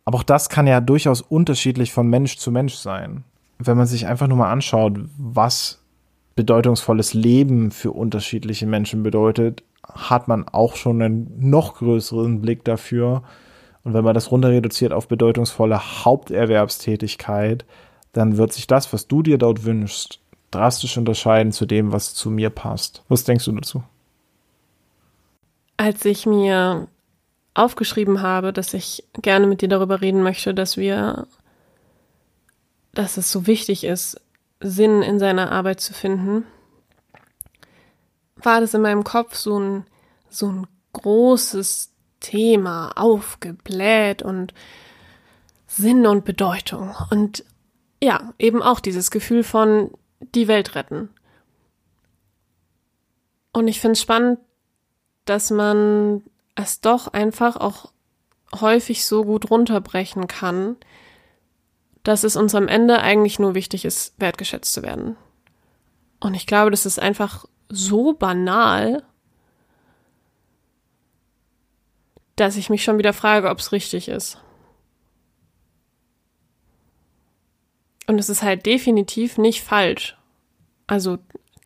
Aber 0.06 0.20
auch 0.20 0.24
das 0.24 0.48
kann 0.50 0.68
ja 0.68 0.80
durchaus 0.80 1.22
unterschiedlich 1.22 1.92
von 1.92 2.08
Mensch 2.08 2.38
zu 2.38 2.52
Mensch 2.52 2.76
sein. 2.76 3.24
Wenn 3.58 3.78
man 3.78 3.88
sich 3.88 4.06
einfach 4.06 4.28
nur 4.28 4.38
mal 4.38 4.52
anschaut, 4.52 5.00
was 5.18 5.84
bedeutungsvolles 6.36 7.16
Leben 7.16 7.72
für 7.72 7.92
unterschiedliche 7.92 8.68
Menschen 8.68 9.02
bedeutet, 9.02 9.64
hat 9.84 10.28
man 10.28 10.48
auch 10.48 10.76
schon 10.76 11.02
einen 11.02 11.50
noch 11.50 11.76
größeren 11.76 12.40
Blick 12.40 12.64
dafür. 12.64 13.24
Und 13.84 13.96
wenn 13.96 14.04
man 14.04 14.14
das 14.14 14.32
runter 14.32 14.50
reduziert 14.50 14.94
auf 14.94 15.08
bedeutungsvolle 15.08 16.06
Haupterwerbstätigkeit, 16.06 17.66
dann 18.14 18.38
wird 18.38 18.54
sich 18.54 18.68
das, 18.68 18.94
was 18.94 19.08
du 19.08 19.24
dir 19.24 19.40
dort 19.40 19.66
wünschst, 19.66 20.20
drastisch 20.52 20.98
unterscheiden 20.98 21.52
zu 21.52 21.66
dem, 21.66 21.92
was 21.92 22.14
zu 22.14 22.30
mir 22.30 22.52
passt. 22.52 23.04
Was 23.10 23.24
denkst 23.24 23.46
du 23.46 23.52
dazu? 23.54 23.84
Als 25.80 26.04
ich 26.04 26.26
mir 26.26 26.90
aufgeschrieben 27.54 28.22
habe, 28.22 28.52
dass 28.52 28.74
ich 28.74 29.06
gerne 29.14 29.48
mit 29.48 29.62
dir 29.62 29.70
darüber 29.70 30.02
reden 30.02 30.24
möchte, 30.24 30.54
dass 30.54 30.76
wir, 30.76 31.26
dass 32.94 33.16
es 33.16 33.32
so 33.32 33.48
wichtig 33.48 33.86
ist, 33.86 34.20
Sinn 34.60 35.02
in 35.02 35.20
seiner 35.20 35.54
Arbeit 35.54 35.80
zu 35.80 35.94
finden, 35.94 36.44
war 38.36 38.60
das 38.60 38.74
in 38.74 38.82
meinem 38.82 39.06
Kopf 39.06 39.36
so 39.36 39.58
ein, 39.58 39.86
so 40.30 40.52
ein 40.52 40.68
großes 40.92 41.94
Thema, 42.20 42.92
aufgebläht 42.98 44.22
und 44.22 44.54
Sinn 45.66 46.06
und 46.06 46.26
Bedeutung. 46.26 46.94
Und 47.10 47.46
ja, 48.04 48.34
eben 48.38 48.62
auch 48.62 48.82
dieses 48.82 49.12
Gefühl 49.12 49.46
von 49.46 49.92
die 50.36 50.50
Welt 50.50 50.76
retten. 50.76 51.08
Und 53.54 53.70
ich 53.70 53.80
finde 53.80 53.94
es 53.94 54.02
spannend, 54.02 54.40
dass 55.30 55.52
man 55.52 56.24
es 56.56 56.82
doch 56.82 57.08
einfach 57.08 57.56
auch 57.56 57.92
häufig 58.60 59.06
so 59.06 59.24
gut 59.24 59.52
runterbrechen 59.52 60.28
kann, 60.28 60.76
dass 62.04 62.24
es 62.24 62.36
uns 62.36 62.56
am 62.56 62.68
Ende 62.68 63.00
eigentlich 63.02 63.38
nur 63.38 63.54
wichtig 63.54 63.86
ist, 63.86 64.20
wertgeschätzt 64.20 64.74
zu 64.74 64.82
werden. 64.82 65.16
Und 66.20 66.34
ich 66.34 66.48
glaube, 66.48 66.72
das 66.72 66.86
ist 66.86 67.00
einfach 67.00 67.46
so 67.70 68.14
banal, 68.14 69.04
dass 72.36 72.58
ich 72.58 72.70
mich 72.70 72.84
schon 72.84 72.98
wieder 72.98 73.14
frage, 73.14 73.50
ob 73.50 73.60
es 73.60 73.72
richtig 73.72 74.08
ist. 74.08 74.40
Und 78.08 78.18
es 78.18 78.30
ist 78.30 78.42
halt 78.42 78.66
definitiv 78.66 79.38
nicht 79.38 79.62
falsch. 79.62 80.18
Also, 80.88 81.20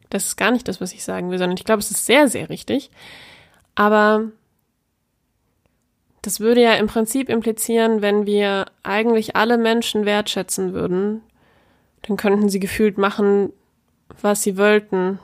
das 0.09 0.25
ist 0.25 0.35
gar 0.35 0.51
nicht 0.51 0.67
das, 0.67 0.81
was 0.81 0.91
ich 0.91 1.03
sagen 1.03 1.31
will, 1.31 1.37
sondern 1.37 1.57
ich 1.57 1.63
glaube, 1.63 1.79
es 1.79 1.91
ist 1.91 2.05
sehr, 2.05 2.27
sehr 2.27 2.49
richtig. 2.49 2.91
Aber 3.75 4.31
das 6.21 6.39
würde 6.39 6.61
ja 6.61 6.73
im 6.75 6.87
Prinzip 6.87 7.29
implizieren, 7.29 8.01
wenn 8.01 8.25
wir 8.25 8.65
eigentlich 8.83 9.35
alle 9.35 9.57
Menschen 9.57 10.05
wertschätzen 10.05 10.73
würden, 10.73 11.21
dann 12.03 12.17
könnten 12.17 12.49
sie 12.49 12.59
gefühlt 12.59 12.97
machen, 12.97 13.51
was 14.21 14.43
sie 14.43 14.57
wollten. 14.57 15.19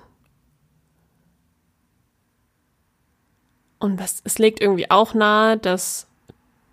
Und 3.80 4.00
was, 4.00 4.22
es 4.26 4.40
legt 4.40 4.62
irgendwie 4.62 4.92
auch 4.92 5.14
nahe, 5.14 5.58
dass, 5.58 6.08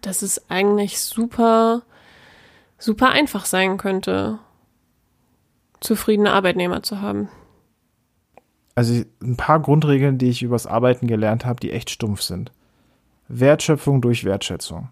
dass 0.01 0.23
es 0.23 0.51
eigentlich 0.51 1.01
super 1.01 1.83
super 2.79 3.11
einfach 3.11 3.45
sein 3.45 3.79
könnte, 3.79 4.39
zufriedene 5.81 6.33
Arbeitnehmer 6.33 6.83
zu 6.83 7.01
haben. 7.01 7.29
Also 8.77 9.03
ein 9.23 9.37
paar 9.37 9.61
Grundregeln, 9.61 10.19
die 10.19 10.29
ich 10.29 10.43
übers 10.43 10.67
Arbeiten 10.67 11.09
gelernt 11.09 11.45
habe, 11.45 11.59
die 11.59 11.73
echt 11.73 11.91
stumpf 11.91 12.23
sind. 12.23 12.53
Wertschöpfung 13.27 14.01
durch 14.01 14.25
Wertschätzung. 14.25 14.89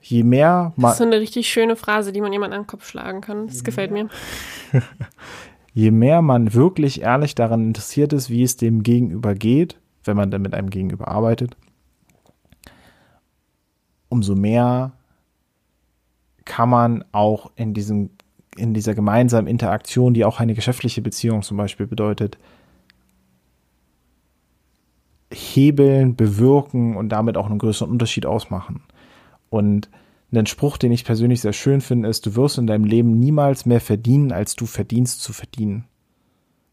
Je 0.00 0.22
mehr 0.22 0.72
man. 0.76 0.90
Das 0.90 0.92
ist 0.92 0.98
so 0.98 1.04
eine 1.04 1.20
richtig 1.20 1.48
schöne 1.48 1.76
Phrase, 1.76 2.12
die 2.12 2.20
man 2.20 2.32
jemand 2.32 2.54
an 2.54 2.62
den 2.62 2.66
Kopf 2.66 2.88
schlagen 2.88 3.20
kann. 3.20 3.46
Das 3.46 3.62
gefällt 3.62 3.90
mir. 3.90 4.08
Je 5.74 5.90
mehr 5.90 6.20
man 6.20 6.52
wirklich 6.52 7.00
ehrlich 7.00 7.34
daran 7.34 7.64
interessiert 7.64 8.12
ist, 8.12 8.28
wie 8.28 8.42
es 8.42 8.56
dem 8.56 8.82
Gegenüber 8.82 9.34
geht, 9.34 9.78
wenn 10.04 10.16
man 10.16 10.30
dann 10.30 10.42
mit 10.42 10.54
einem 10.54 10.68
Gegenüber 10.68 11.08
arbeitet, 11.08 11.56
umso 14.10 14.34
mehr 14.34 14.92
kann 16.44 16.68
man 16.68 17.04
auch 17.12 17.50
in 17.56 17.72
diesem, 17.72 18.10
in 18.56 18.74
dieser 18.74 18.94
gemeinsamen 18.94 19.46
Interaktion, 19.46 20.14
die 20.14 20.24
auch 20.24 20.40
eine 20.40 20.54
geschäftliche 20.54 21.02
Beziehung 21.02 21.42
zum 21.42 21.56
Beispiel 21.56 21.86
bedeutet, 21.86 22.38
hebeln, 25.32 26.14
bewirken 26.14 26.96
und 26.96 27.08
damit 27.08 27.36
auch 27.36 27.46
einen 27.46 27.58
größeren 27.58 27.90
Unterschied 27.90 28.26
ausmachen. 28.26 28.82
Und 29.48 29.88
ein 30.30 30.46
Spruch, 30.46 30.78
den 30.78 30.92
ich 30.92 31.04
persönlich 31.04 31.40
sehr 31.40 31.52
schön 31.52 31.80
finde, 31.80 32.08
ist, 32.08 32.24
du 32.26 32.36
wirst 32.36 32.58
in 32.58 32.66
deinem 32.66 32.84
Leben 32.84 33.18
niemals 33.18 33.66
mehr 33.66 33.80
verdienen, 33.80 34.32
als 34.32 34.56
du 34.56 34.66
verdienst 34.66 35.22
zu 35.22 35.32
verdienen. 35.32 35.84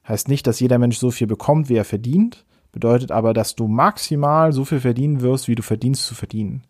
Heißt 0.07 0.27
nicht, 0.27 0.47
dass 0.47 0.59
jeder 0.59 0.77
Mensch 0.79 0.97
so 0.97 1.11
viel 1.11 1.27
bekommt, 1.27 1.69
wie 1.69 1.75
er 1.75 1.85
verdient, 1.85 2.45
bedeutet 2.71 3.11
aber, 3.11 3.33
dass 3.33 3.55
du 3.55 3.67
maximal 3.67 4.53
so 4.53 4.65
viel 4.65 4.79
verdienen 4.79 5.21
wirst, 5.21 5.47
wie 5.47 5.55
du 5.55 5.63
verdienst 5.63 6.05
zu 6.05 6.15
verdienen 6.15 6.63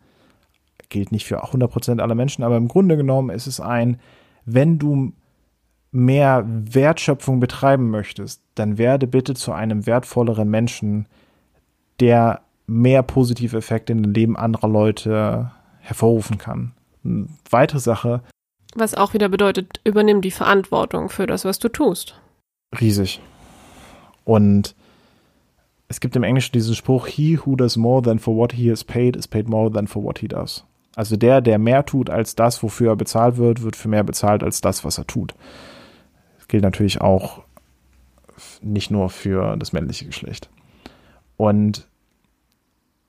gilt 0.90 1.12
nicht 1.12 1.26
für 1.26 1.44
100% 1.44 2.00
aller 2.00 2.16
Menschen, 2.16 2.44
aber 2.44 2.58
im 2.58 2.68
Grunde 2.68 2.98
genommen 2.98 3.30
ist 3.30 3.48
es 3.48 3.60
ein, 3.60 4.00
wenn 4.54 4.80
du 4.80 5.14
mehr 5.92 6.46
Wertschöpfung 6.48 7.40
betreiben 7.40 7.90
möchtest, 7.90 8.42
dann 8.56 8.78
werde 8.78 9.08
bitte 9.08 9.34
zu 9.34 9.52
einem 9.52 9.86
wertvolleren 9.86 10.50
Menschen, 10.50 11.08
der 12.00 12.42
mehr 12.68 13.02
positive 13.04 13.58
Effekte 13.58 13.94
in 13.94 14.04
dem 14.04 14.14
Leben 14.14 14.38
anderer 14.38 14.68
Leute 14.68 15.52
hervorrufen 15.80 16.38
kann. 16.38 16.74
Eine 17.04 17.28
weitere 17.50 17.80
Sache. 17.80 18.22
Was 18.76 18.94
auch 18.94 19.14
wieder 19.14 19.30
bedeutet, 19.30 19.82
übernimm 19.84 20.22
die 20.22 20.32
Verantwortung 20.32 21.10
für 21.10 21.26
das, 21.26 21.44
was 21.44 21.58
du 21.58 21.70
tust. 21.70 22.20
Riesig. 22.80 23.20
Und 24.26 24.76
es 25.88 26.00
gibt 26.00 26.16
im 26.16 26.24
Englischen 26.24 26.52
diesen 26.52 26.76
Spruch, 26.76 27.08
he 27.08 27.40
who 27.44 27.56
does 27.56 27.76
more 27.76 28.04
than 28.04 28.20
for 28.20 28.36
what 28.36 28.54
he 28.54 28.70
is 28.70 28.84
paid 28.84 29.16
is 29.16 29.28
paid 29.28 29.50
more 29.50 29.72
than 29.72 29.88
for 29.88 30.04
what 30.04 30.20
he 30.20 30.28
does. 30.28 30.64
Also 31.00 31.16
der, 31.16 31.40
der 31.40 31.60
mehr 31.60 31.86
tut 31.86 32.10
als 32.10 32.36
das, 32.36 32.62
wofür 32.62 32.90
er 32.92 32.96
bezahlt 32.98 33.38
wird, 33.38 33.64
wird 33.64 33.78
für 33.78 33.88
mehr 33.88 34.04
bezahlt 34.04 34.44
als 34.44 34.60
das, 34.60 34.84
was 34.84 34.98
er 34.98 35.08
tut. 35.08 35.34
Das 36.38 36.50
gilt 36.50 36.62
natürlich 36.62 37.00
auch 37.00 37.42
nicht 38.62 38.92
nur 38.92 39.10
für 39.10 39.56
das 39.56 39.72
männliche 39.72 40.06
Geschlecht. 40.06 40.50
Und 41.38 41.88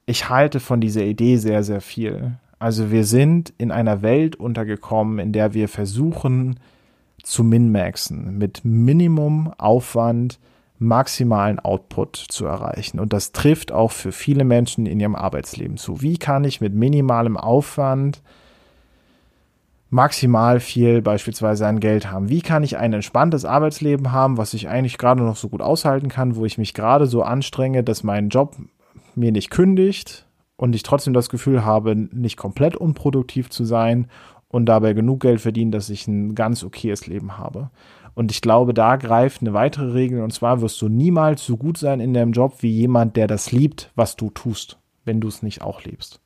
ich 0.07 0.29
halte 0.29 0.61
von 0.61 0.81
dieser 0.81 1.03
Idee 1.03 1.37
sehr, 1.37 1.65
sehr 1.65 1.81
viel. 1.81 2.39
Also 2.61 2.93
wir 2.93 3.05
sind 3.05 3.53
in 3.59 3.73
einer 3.73 4.03
Welt 4.03 4.37
untergekommen, 4.37 5.19
in 5.19 5.33
der 5.33 5.53
wir 5.53 5.69
versuchen 5.69 6.61
zu 7.25 7.43
minmaxen, 7.43 8.39
mit 8.39 8.65
Minimum 8.65 9.53
Aufwand 9.59 10.39
maximalen 10.81 11.61
Output 11.61 12.17
zu 12.17 12.47
erreichen. 12.47 12.99
Und 12.99 13.13
das 13.13 13.33
trifft 13.33 13.71
auch 13.71 13.93
für 13.93 14.13
viele 14.13 14.45
Menschen 14.45 14.87
in 14.87 14.99
ihrem 14.99 15.15
Arbeitsleben 15.15 15.77
zu. 15.77 16.01
Wie 16.01 16.17
kann 16.17 16.43
ich 16.43 16.63
mit 16.63 16.75
minimalem 16.75 17.37
Aufwand 17.37 18.23
maximal 19.91 20.59
viel 20.59 21.03
beispielsweise 21.03 21.67
an 21.67 21.81
Geld 21.81 22.11
haben? 22.11 22.31
Wie 22.31 22.41
kann 22.41 22.63
ich 22.63 22.79
ein 22.79 22.95
entspanntes 22.95 23.45
Arbeitsleben 23.45 24.11
haben, 24.11 24.39
was 24.39 24.55
ich 24.55 24.69
eigentlich 24.69 24.97
gerade 24.97 25.23
noch 25.23 25.37
so 25.37 25.51
gut 25.51 25.61
aushalten 25.61 26.09
kann, 26.09 26.35
wo 26.35 26.47
ich 26.47 26.57
mich 26.57 26.73
gerade 26.73 27.07
so 27.07 27.23
anstrenge, 27.23 27.85
dass 27.85 28.03
mein 28.03 28.31
Job 28.31 28.57
mir 29.15 29.33
nicht 29.33 29.51
kündigt 29.51 30.27
und 30.57 30.75
ich 30.75 30.83
trotzdem 30.83 31.13
das 31.13 31.29
Gefühl 31.29 31.63
habe, 31.63 31.95
nicht 31.95 32.39
komplett 32.39 32.75
unproduktiv 32.75 33.51
zu 33.51 33.67
sein 33.67 34.07
und 34.49 34.65
dabei 34.65 34.95
genug 34.95 35.21
Geld 35.21 35.43
verdienen, 35.43 35.73
dass 35.73 35.91
ich 35.91 36.09
ein 36.09 36.35
ganz 36.35 36.65
okayes 36.65 37.07
Leben 37.07 37.37
habe. 37.37 37.71
Und 38.15 38.31
ich 38.31 38.41
glaube, 38.41 38.75
da 38.75 38.97
greift 38.97 39.41
eine 39.41 39.53
weitere 39.53 39.93
Regel, 39.93 40.23
und 40.23 40.33
zwar 40.33 40.61
wirst 40.61 40.81
du 40.83 40.89
niemals 40.89 41.45
so 41.45 41.57
gut 41.57 41.79
sein 41.79 42.01
in 42.01 42.15
deinem 42.15 42.33
Job 42.33 42.57
wie 42.61 42.71
jemand, 42.71 43.17
der 43.17 43.27
das 43.27 43.53
liebt, 43.53 43.91
was 43.95 44.17
du 44.17 44.31
tust, 44.31 44.79
wenn 45.05 45.21
du 45.21 45.29
es 45.29 45.43
nicht 45.43 45.63
auch 45.63 45.83
liebst. 45.85 46.21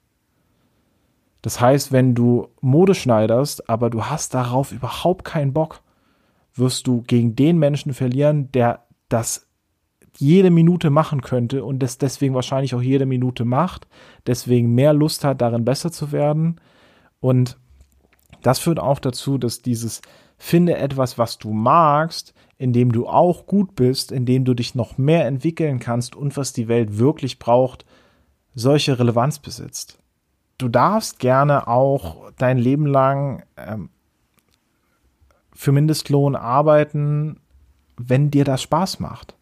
Das 1.42 1.60
heißt, 1.60 1.92
wenn 1.92 2.14
du 2.14 2.48
Mode 2.62 2.94
schneiderst, 2.94 3.68
aber 3.68 3.90
du 3.90 4.06
hast 4.06 4.32
darauf 4.32 4.72
überhaupt 4.72 5.24
keinen 5.24 5.52
Bock, 5.52 5.82
wirst 6.54 6.86
du 6.86 7.02
gegen 7.02 7.36
den 7.36 7.58
Menschen 7.58 7.92
verlieren, 7.92 8.50
der 8.52 8.86
das 9.08 9.46
jede 10.16 10.50
Minute 10.50 10.90
machen 10.90 11.20
könnte 11.20 11.64
und 11.64 11.80
das 11.80 11.98
deswegen 11.98 12.34
wahrscheinlich 12.34 12.74
auch 12.74 12.82
jede 12.82 13.04
Minute 13.04 13.44
macht, 13.44 13.86
deswegen 14.26 14.74
mehr 14.74 14.92
Lust 14.92 15.24
hat, 15.24 15.40
darin 15.40 15.64
besser 15.64 15.90
zu 15.90 16.12
werden. 16.12 16.60
Und 17.20 17.58
das 18.42 18.58
führt 18.58 18.78
auch 18.78 18.98
dazu, 18.98 19.38
dass 19.38 19.60
dieses 19.62 20.02
Finde 20.38 20.76
etwas, 20.76 21.18
was 21.18 21.38
du 21.38 21.52
magst, 21.52 22.34
in 22.58 22.72
dem 22.72 22.92
du 22.92 23.06
auch 23.06 23.46
gut 23.46 23.74
bist, 23.74 24.12
in 24.12 24.26
dem 24.26 24.44
du 24.44 24.54
dich 24.54 24.74
noch 24.74 24.98
mehr 24.98 25.26
entwickeln 25.26 25.80
kannst 25.80 26.16
und 26.16 26.36
was 26.36 26.52
die 26.52 26.68
Welt 26.68 26.98
wirklich 26.98 27.38
braucht, 27.38 27.84
solche 28.54 28.98
Relevanz 28.98 29.38
besitzt. 29.38 29.98
Du 30.58 30.68
darfst 30.68 31.18
gerne 31.18 31.66
auch 31.66 32.30
dein 32.38 32.58
Leben 32.58 32.86
lang 32.86 33.42
ähm, 33.56 33.88
für 35.52 35.72
Mindestlohn 35.72 36.36
arbeiten, 36.36 37.40
wenn 37.96 38.30
dir 38.30 38.44
das 38.44 38.62
Spaß 38.62 39.00
macht. 39.00 39.34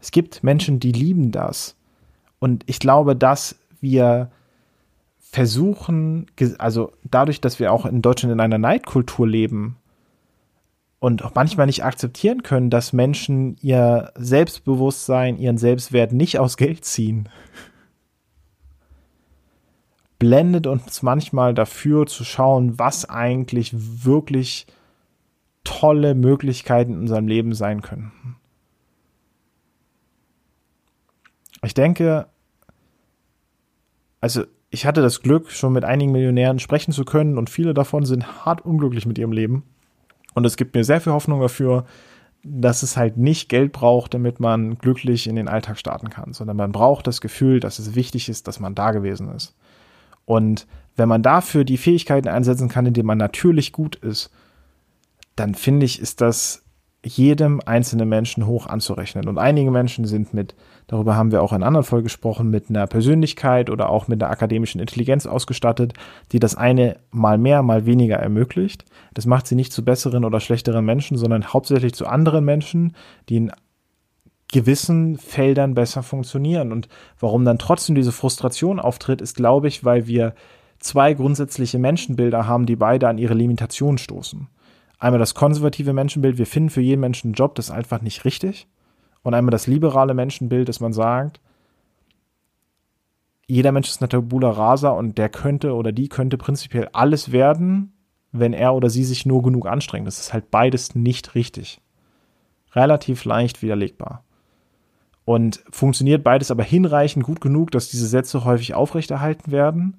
Es 0.00 0.10
gibt 0.10 0.42
Menschen, 0.42 0.80
die 0.80 0.92
lieben 0.92 1.30
das. 1.30 1.76
Und 2.38 2.64
ich 2.66 2.78
glaube, 2.78 3.14
dass 3.14 3.56
wir 3.80 4.30
versuchen, 5.18 6.26
also 6.58 6.92
dadurch, 7.04 7.40
dass 7.40 7.58
wir 7.58 7.72
auch 7.72 7.86
in 7.86 8.02
Deutschland 8.02 8.32
in 8.32 8.40
einer 8.40 8.58
Neidkultur 8.58 9.26
leben, 9.26 9.76
und 11.02 11.24
auch 11.24 11.34
manchmal 11.34 11.66
nicht 11.66 11.84
akzeptieren 11.84 12.44
können, 12.44 12.70
dass 12.70 12.92
Menschen 12.92 13.56
ihr 13.60 14.12
Selbstbewusstsein, 14.14 15.36
ihren 15.36 15.58
Selbstwert 15.58 16.12
nicht 16.12 16.38
aus 16.38 16.56
Geld 16.56 16.84
ziehen. 16.84 17.28
Blendet 20.20 20.68
uns 20.68 21.02
manchmal 21.02 21.54
dafür 21.54 22.06
zu 22.06 22.22
schauen, 22.22 22.78
was 22.78 23.10
eigentlich 23.10 23.72
wirklich 23.74 24.68
tolle 25.64 26.14
Möglichkeiten 26.14 26.92
in 26.92 27.00
unserem 27.00 27.26
Leben 27.26 27.52
sein 27.52 27.82
können. 27.82 28.36
Ich 31.64 31.74
denke, 31.74 32.28
also 34.20 34.44
ich 34.70 34.86
hatte 34.86 35.02
das 35.02 35.20
Glück, 35.20 35.50
schon 35.50 35.72
mit 35.72 35.84
einigen 35.84 36.12
Millionären 36.12 36.60
sprechen 36.60 36.92
zu 36.92 37.04
können 37.04 37.38
und 37.38 37.50
viele 37.50 37.74
davon 37.74 38.04
sind 38.04 38.44
hart 38.44 38.64
unglücklich 38.64 39.04
mit 39.04 39.18
ihrem 39.18 39.32
Leben. 39.32 39.64
Und 40.34 40.44
es 40.44 40.56
gibt 40.56 40.74
mir 40.74 40.84
sehr 40.84 41.00
viel 41.00 41.12
Hoffnung 41.12 41.40
dafür, 41.40 41.84
dass 42.44 42.82
es 42.82 42.96
halt 42.96 43.16
nicht 43.16 43.48
Geld 43.48 43.72
braucht, 43.72 44.14
damit 44.14 44.40
man 44.40 44.76
glücklich 44.78 45.28
in 45.28 45.36
den 45.36 45.48
Alltag 45.48 45.78
starten 45.78 46.10
kann, 46.10 46.32
sondern 46.32 46.56
man 46.56 46.72
braucht 46.72 47.06
das 47.06 47.20
Gefühl, 47.20 47.60
dass 47.60 47.78
es 47.78 47.94
wichtig 47.94 48.28
ist, 48.28 48.48
dass 48.48 48.58
man 48.58 48.74
da 48.74 48.90
gewesen 48.90 49.28
ist. 49.32 49.54
Und 50.24 50.66
wenn 50.96 51.08
man 51.08 51.22
dafür 51.22 51.64
die 51.64 51.76
Fähigkeiten 51.76 52.28
einsetzen 52.28 52.68
kann, 52.68 52.86
indem 52.86 53.06
man 53.06 53.18
natürlich 53.18 53.72
gut 53.72 53.96
ist, 53.96 54.30
dann 55.36 55.54
finde 55.54 55.86
ich, 55.86 56.00
ist 56.00 56.20
das 56.20 56.64
jedem 57.04 57.60
einzelnen 57.64 58.08
Menschen 58.08 58.46
hoch 58.46 58.66
anzurechnen. 58.66 59.28
Und 59.28 59.38
einige 59.38 59.70
Menschen 59.70 60.04
sind 60.04 60.34
mit, 60.34 60.54
darüber 60.92 61.16
haben 61.16 61.32
wir 61.32 61.42
auch 61.42 61.54
in 61.54 61.62
anderen 61.62 61.84
Folgen 61.84 62.04
gesprochen, 62.04 62.50
mit 62.50 62.68
einer 62.68 62.86
Persönlichkeit 62.86 63.70
oder 63.70 63.88
auch 63.88 64.08
mit 64.08 64.22
einer 64.22 64.30
akademischen 64.30 64.78
Intelligenz 64.78 65.26
ausgestattet, 65.26 65.94
die 66.32 66.38
das 66.38 66.54
eine 66.54 66.98
mal 67.10 67.38
mehr, 67.38 67.62
mal 67.62 67.86
weniger 67.86 68.16
ermöglicht. 68.16 68.84
Das 69.14 69.24
macht 69.24 69.46
sie 69.46 69.54
nicht 69.54 69.72
zu 69.72 69.84
besseren 69.84 70.22
oder 70.22 70.38
schlechteren 70.38 70.84
Menschen, 70.84 71.16
sondern 71.16 71.54
hauptsächlich 71.54 71.94
zu 71.94 72.06
anderen 72.06 72.44
Menschen, 72.44 72.94
die 73.30 73.36
in 73.36 73.52
gewissen 74.52 75.16
Feldern 75.16 75.72
besser 75.72 76.02
funktionieren. 76.02 76.72
Und 76.72 76.88
warum 77.18 77.46
dann 77.46 77.58
trotzdem 77.58 77.94
diese 77.94 78.12
Frustration 78.12 78.78
auftritt, 78.78 79.22
ist, 79.22 79.34
glaube 79.34 79.68
ich, 79.68 79.86
weil 79.86 80.06
wir 80.06 80.34
zwei 80.78 81.14
grundsätzliche 81.14 81.78
Menschenbilder 81.78 82.46
haben, 82.46 82.66
die 82.66 82.76
beide 82.76 83.08
an 83.08 83.16
ihre 83.16 83.32
Limitationen 83.32 83.96
stoßen. 83.96 84.46
Einmal 84.98 85.20
das 85.20 85.34
konservative 85.34 85.94
Menschenbild, 85.94 86.36
wir 86.36 86.46
finden 86.46 86.68
für 86.68 86.82
jeden 86.82 87.00
Menschen 87.00 87.28
einen 87.28 87.34
Job, 87.34 87.54
das 87.54 87.70
ist 87.70 87.74
einfach 87.74 88.02
nicht 88.02 88.26
richtig. 88.26 88.68
Und 89.22 89.34
einmal 89.34 89.50
das 89.50 89.66
liberale 89.66 90.14
Menschenbild, 90.14 90.68
dass 90.68 90.80
man 90.80 90.92
sagt, 90.92 91.40
jeder 93.46 93.72
Mensch 93.72 93.88
ist 93.88 94.00
eine 94.00 94.08
Tabula 94.08 94.50
rasa 94.50 94.90
und 94.90 95.18
der 95.18 95.28
könnte 95.28 95.74
oder 95.74 95.92
die 95.92 96.08
könnte 96.08 96.38
prinzipiell 96.38 96.88
alles 96.92 97.32
werden, 97.32 97.92
wenn 98.32 98.52
er 98.52 98.74
oder 98.74 98.88
sie 98.88 99.04
sich 99.04 99.26
nur 99.26 99.42
genug 99.42 99.66
anstrengt. 99.66 100.06
Das 100.06 100.18
ist 100.18 100.32
halt 100.32 100.50
beides 100.50 100.94
nicht 100.94 101.34
richtig. 101.34 101.80
Relativ 102.74 103.24
leicht 103.24 103.62
widerlegbar. 103.62 104.24
Und 105.24 105.62
funktioniert 105.70 106.24
beides 106.24 106.50
aber 106.50 106.62
hinreichend 106.62 107.24
gut 107.24 107.40
genug, 107.40 107.70
dass 107.70 107.90
diese 107.90 108.06
Sätze 108.06 108.44
häufig 108.44 108.74
aufrechterhalten 108.74 109.52
werden. 109.52 109.98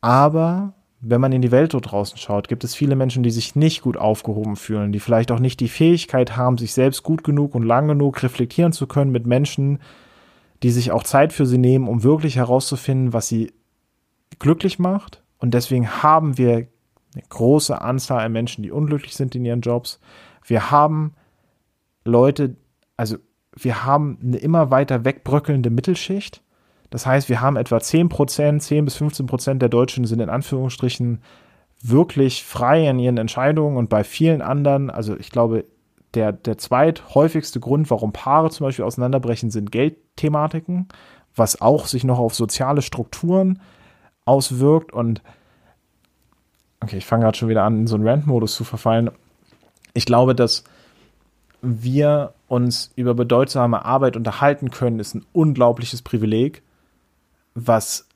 Aber 0.00 0.74
wenn 1.04 1.20
man 1.20 1.32
in 1.32 1.42
die 1.42 1.50
Welt 1.50 1.74
dort 1.74 1.90
draußen 1.90 2.16
schaut, 2.16 2.46
gibt 2.46 2.62
es 2.62 2.76
viele 2.76 2.94
Menschen, 2.94 3.24
die 3.24 3.32
sich 3.32 3.56
nicht 3.56 3.82
gut 3.82 3.96
aufgehoben 3.96 4.54
fühlen, 4.54 4.92
die 4.92 5.00
vielleicht 5.00 5.32
auch 5.32 5.40
nicht 5.40 5.58
die 5.58 5.68
Fähigkeit 5.68 6.36
haben, 6.36 6.58
sich 6.58 6.72
selbst 6.72 7.02
gut 7.02 7.24
genug 7.24 7.56
und 7.56 7.64
lang 7.64 7.88
genug 7.88 8.22
reflektieren 8.22 8.72
zu 8.72 8.86
können 8.86 9.10
mit 9.10 9.26
Menschen, 9.26 9.80
die 10.62 10.70
sich 10.70 10.92
auch 10.92 11.02
Zeit 11.02 11.32
für 11.32 11.44
sie 11.44 11.58
nehmen, 11.58 11.88
um 11.88 12.04
wirklich 12.04 12.36
herauszufinden, 12.36 13.12
was 13.12 13.26
sie 13.26 13.52
glücklich 14.38 14.78
macht. 14.78 15.24
Und 15.38 15.54
deswegen 15.54 15.90
haben 15.90 16.38
wir 16.38 16.54
eine 16.54 17.24
große 17.28 17.80
Anzahl 17.80 18.24
an 18.24 18.30
Menschen, 18.30 18.62
die 18.62 18.70
unglücklich 18.70 19.16
sind 19.16 19.34
in 19.34 19.44
ihren 19.44 19.60
Jobs. 19.60 19.98
Wir 20.46 20.70
haben 20.70 21.14
Leute, 22.04 22.54
also 22.96 23.16
wir 23.56 23.84
haben 23.84 24.18
eine 24.22 24.36
immer 24.36 24.70
weiter 24.70 25.04
wegbröckelnde 25.04 25.68
Mittelschicht 25.70 26.42
das 26.92 27.06
heißt, 27.06 27.30
wir 27.30 27.40
haben 27.40 27.56
etwa 27.56 27.80
10 27.80 28.10
Prozent, 28.10 28.62
10 28.62 28.84
bis 28.84 28.96
15 28.96 29.26
Prozent 29.26 29.62
der 29.62 29.70
Deutschen 29.70 30.04
sind 30.04 30.20
in 30.20 30.28
Anführungsstrichen 30.28 31.22
wirklich 31.80 32.44
frei 32.44 32.86
in 32.86 32.98
ihren 32.98 33.16
Entscheidungen 33.16 33.78
und 33.78 33.88
bei 33.88 34.04
vielen 34.04 34.42
anderen, 34.42 34.90
also 34.90 35.16
ich 35.16 35.30
glaube, 35.30 35.64
der, 36.12 36.32
der 36.32 36.58
zweithäufigste 36.58 37.60
Grund, 37.60 37.90
warum 37.90 38.12
Paare 38.12 38.50
zum 38.50 38.66
Beispiel 38.66 38.84
auseinanderbrechen, 38.84 39.50
sind 39.50 39.72
Geldthematiken, 39.72 40.88
was 41.34 41.62
auch 41.62 41.86
sich 41.86 42.04
noch 42.04 42.18
auf 42.18 42.34
soziale 42.34 42.82
Strukturen 42.82 43.62
auswirkt 44.26 44.92
und 44.92 45.22
okay, 46.82 46.98
ich 46.98 47.06
fange 47.06 47.24
gerade 47.24 47.38
schon 47.38 47.48
wieder 47.48 47.64
an, 47.64 47.78
in 47.78 47.86
so 47.86 47.94
einen 47.94 48.06
Rant-Modus 48.06 48.54
zu 48.54 48.64
verfallen. 48.64 49.10
Ich 49.94 50.04
glaube, 50.04 50.34
dass 50.34 50.64
wir 51.62 52.34
uns 52.48 52.92
über 52.96 53.14
bedeutsame 53.14 53.82
Arbeit 53.86 54.14
unterhalten 54.14 54.70
können, 54.70 55.00
ist 55.00 55.14
ein 55.14 55.24
unglaubliches 55.32 56.02
Privileg 56.02 56.62
was 57.54 58.08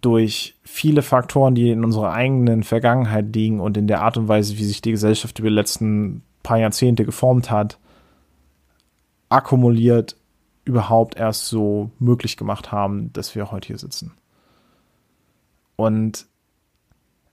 durch 0.00 0.56
viele 0.62 1.02
Faktoren, 1.02 1.54
die 1.54 1.70
in 1.70 1.84
unserer 1.84 2.12
eigenen 2.12 2.62
Vergangenheit 2.62 3.34
liegen 3.34 3.60
und 3.60 3.76
in 3.76 3.86
der 3.86 4.02
Art 4.02 4.16
und 4.16 4.28
Weise, 4.28 4.56
wie 4.58 4.64
sich 4.64 4.80
die 4.80 4.92
Gesellschaft 4.92 5.38
über 5.38 5.48
die 5.48 5.54
letzten 5.54 6.22
paar 6.42 6.58
Jahrzehnte 6.58 7.04
geformt 7.04 7.50
hat, 7.50 7.78
akkumuliert 9.28 10.16
überhaupt 10.64 11.16
erst 11.16 11.46
so 11.46 11.90
möglich 11.98 12.36
gemacht 12.36 12.70
haben, 12.70 13.12
dass 13.12 13.34
wir 13.34 13.50
heute 13.50 13.68
hier 13.68 13.78
sitzen. 13.78 14.12
Und 15.76 16.26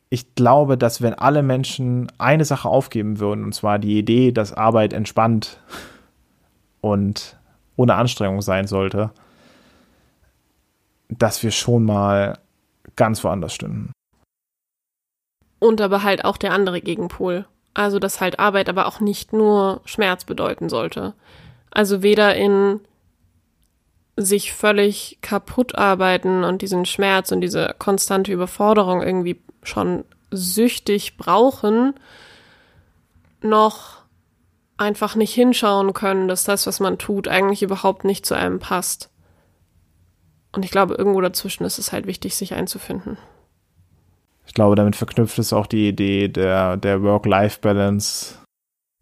ich 0.10 0.34
glaube, 0.34 0.78
dass 0.78 1.02
wenn 1.02 1.14
alle 1.14 1.44
Menschen 1.44 2.12
eine 2.18 2.46
Sache 2.46 2.68
aufgeben 2.68 3.20
würden, 3.20 3.44
und 3.44 3.54
zwar 3.54 3.78
die 3.78 4.00
Idee, 4.00 4.32
dass 4.32 4.54
Arbeit 4.54 4.94
entspannt 4.94 5.62
und 6.82 7.38
ohne 7.76 7.94
Anstrengung 7.94 8.42
sein 8.42 8.66
sollte, 8.66 9.12
dass 11.10 11.44
wir 11.44 11.52
schon 11.52 11.84
mal 11.84 12.38
ganz 12.96 13.24
woanders 13.24 13.54
stünden. 13.54 13.92
Und 15.60 15.82
aber 15.82 16.04
halt 16.04 16.24
auch 16.24 16.38
der 16.38 16.54
andere 16.54 16.82
Gegenpol. 16.82 17.46
Also, 17.74 18.00
dass 18.00 18.22
halt 18.22 18.40
Arbeit 18.40 18.70
aber 18.70 18.88
auch 18.88 19.00
nicht 19.00 19.34
nur 19.34 19.82
Schmerz 19.86 20.26
bedeuten 20.26 20.70
sollte. 20.70 21.14
Also 21.72 22.02
weder 22.02 22.36
in 22.36 22.80
sich 24.16 24.54
völlig 24.54 25.20
kaputt 25.22 25.76
arbeiten 25.76 26.44
und 26.44 26.62
diesen 26.62 26.86
Schmerz 26.86 27.32
und 27.32 27.42
diese 27.42 27.76
konstante 27.80 28.34
Überforderung 28.34 29.02
irgendwie 29.02 29.40
schon 29.64 30.04
süchtig 30.32 31.18
brauchen, 31.18 31.94
noch 33.42 34.00
einfach 34.78 35.16
nicht 35.16 35.34
hinschauen 35.34 35.94
können, 35.94 36.28
dass 36.28 36.44
das, 36.44 36.68
was 36.68 36.80
man 36.80 36.98
tut, 36.98 37.28
eigentlich 37.28 37.64
überhaupt 37.64 38.04
nicht 38.04 38.26
zu 38.26 38.34
einem 38.36 38.60
passt. 38.60 39.10
Und 40.52 40.66
ich 40.66 40.72
glaube, 40.72 40.96
irgendwo 40.96 41.22
dazwischen 41.22 41.64
ist 41.64 41.78
es 41.78 41.92
halt 41.92 42.08
wichtig, 42.08 42.36
sich 42.36 42.54
einzufinden. 42.54 43.18
Ich 44.48 44.54
glaube, 44.56 44.76
damit 44.76 44.96
verknüpft 44.96 45.38
es 45.38 45.54
auch 45.54 45.68
die 45.68 45.90
Idee 45.90 46.28
der, 46.28 46.76
der 46.76 47.04
Work-Life-Balance. 47.04 48.36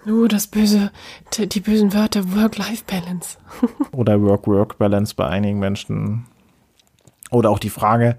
Uh, 0.05 0.27
das 0.27 0.47
böse, 0.47 0.91
die, 1.33 1.47
die 1.47 1.61
bösen 1.61 1.93
Wörter 1.93 2.35
Work-Life-Balance. 2.35 3.37
Oder 3.93 4.21
Work-Work-Balance 4.21 5.15
bei 5.15 5.27
einigen 5.27 5.59
Menschen. 5.59 6.25
Oder 7.31 7.49
auch 7.49 7.59
die 7.59 7.69
Frage, 7.69 8.17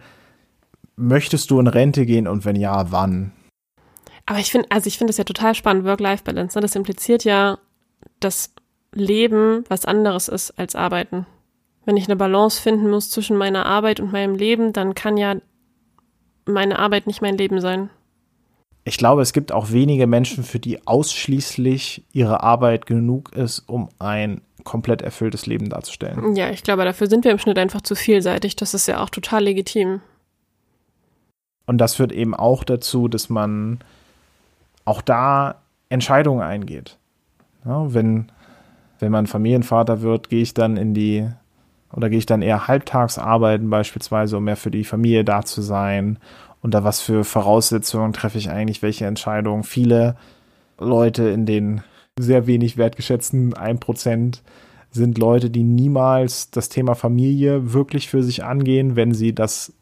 möchtest 0.96 1.50
du 1.50 1.60
in 1.60 1.66
Rente 1.66 2.06
gehen 2.06 2.26
und 2.26 2.46
wenn 2.46 2.56
ja, 2.56 2.90
wann? 2.92 3.32
Aber 4.24 4.38
ich 4.38 4.50
finde, 4.50 4.70
also 4.70 4.88
ich 4.88 4.96
finde 4.96 5.10
es 5.10 5.18
ja 5.18 5.24
total 5.24 5.54
spannend, 5.54 5.84
Work-Life-Balance. 5.84 6.56
Ne? 6.56 6.62
Das 6.62 6.76
impliziert 6.76 7.24
ja, 7.24 7.58
dass 8.20 8.54
Leben 8.92 9.64
was 9.68 9.84
anderes 9.84 10.28
ist 10.28 10.58
als 10.58 10.74
Arbeiten 10.74 11.26
wenn 11.89 11.97
ich 11.97 12.07
eine 12.07 12.16
Balance 12.16 12.61
finden 12.61 12.91
muss 12.91 13.09
zwischen 13.09 13.39
meiner 13.39 13.64
Arbeit 13.64 13.99
und 13.99 14.12
meinem 14.12 14.34
Leben, 14.34 14.74
dann 14.74 14.95
kann 14.95 15.16
ja 15.16 15.36
meine 16.45 16.78
Arbeit 16.78 17.07
nicht 17.07 17.22
mein 17.22 17.39
Leben 17.39 17.62
sein. 17.62 17.89
Ich 18.84 18.99
glaube, 18.99 19.22
es 19.22 19.32
gibt 19.32 19.53
auch 19.53 19.70
wenige 19.72 20.07
Menschen, 20.07 20.45
für 20.45 20.59
die 20.59 20.86
ausschließlich 20.86 22.05
ihre 22.12 22.43
Arbeit 22.43 22.84
genug 22.84 23.32
ist, 23.32 23.61
um 23.61 23.89
ein 23.99 24.43
komplett 24.64 25.01
erfülltes 25.01 25.47
Leben 25.47 25.70
darzustellen. 25.70 26.36
Ja, 26.36 26.51
ich 26.51 26.62
glaube, 26.62 26.84
dafür 26.84 27.07
sind 27.07 27.24
wir 27.24 27.32
im 27.32 27.39
Schnitt 27.39 27.59
einfach 27.59 27.80
zu 27.80 27.95
vielseitig. 27.95 28.55
Das 28.55 28.74
ist 28.74 28.86
ja 28.86 29.03
auch 29.03 29.09
total 29.09 29.45
legitim. 29.45 30.03
Und 31.64 31.78
das 31.78 31.95
führt 31.95 32.12
eben 32.12 32.34
auch 32.34 32.64
dazu, 32.64 33.09
dass 33.09 33.30
man 33.30 33.78
auch 34.84 35.01
da 35.01 35.62
Entscheidungen 35.89 36.43
eingeht. 36.43 36.99
Ja, 37.64 37.95
wenn, 37.95 38.30
wenn 38.99 39.11
man 39.11 39.26
Familienvater 39.26 40.03
wird, 40.03 40.28
gehe 40.28 40.43
ich 40.43 40.53
dann 40.53 40.76
in 40.76 40.93
die 40.93 41.26
oder 41.93 42.11
gehe 42.11 42.18
ich 42.18 42.26
dann 42.26 42.43
eher 42.43 42.68
halbtags 42.68 43.18
arbeiten, 43.18 43.70
beispielsweise, 43.70 44.36
um 44.36 44.45
mehr 44.45 44.57
für 44.57 44.70
die 44.70 44.84
Familie 44.84 45.24
da 45.24 45.45
zu 45.45 45.62
sein? 45.62 46.18
Unter 46.61 46.84
was 46.84 47.01
für 47.01 47.24
Voraussetzungen 47.24 48.12
treffe 48.12 48.39
ich 48.39 48.51
eigentlich 48.51 48.82
welche 48.82 49.07
Entscheidungen? 49.07 49.62
Viele 49.62 50.16
Leute 50.78 51.28
in 51.28 51.47
den 51.47 51.82
sehr 52.18 52.47
wenig 52.47 52.76
wertgeschätzten 52.76 53.55
1% 53.55 54.41
sind 54.91 55.18
Leute, 55.18 55.51
die 55.51 55.62
niemals 55.62 56.51
das 56.51 56.68
Thema 56.68 56.95
Familie 56.95 57.72
wirklich 57.72 58.09
für 58.09 58.22
sich 58.22 58.45
angehen, 58.45 58.97
wenn 58.97 59.12
sie 59.12 59.34
das 59.34 59.72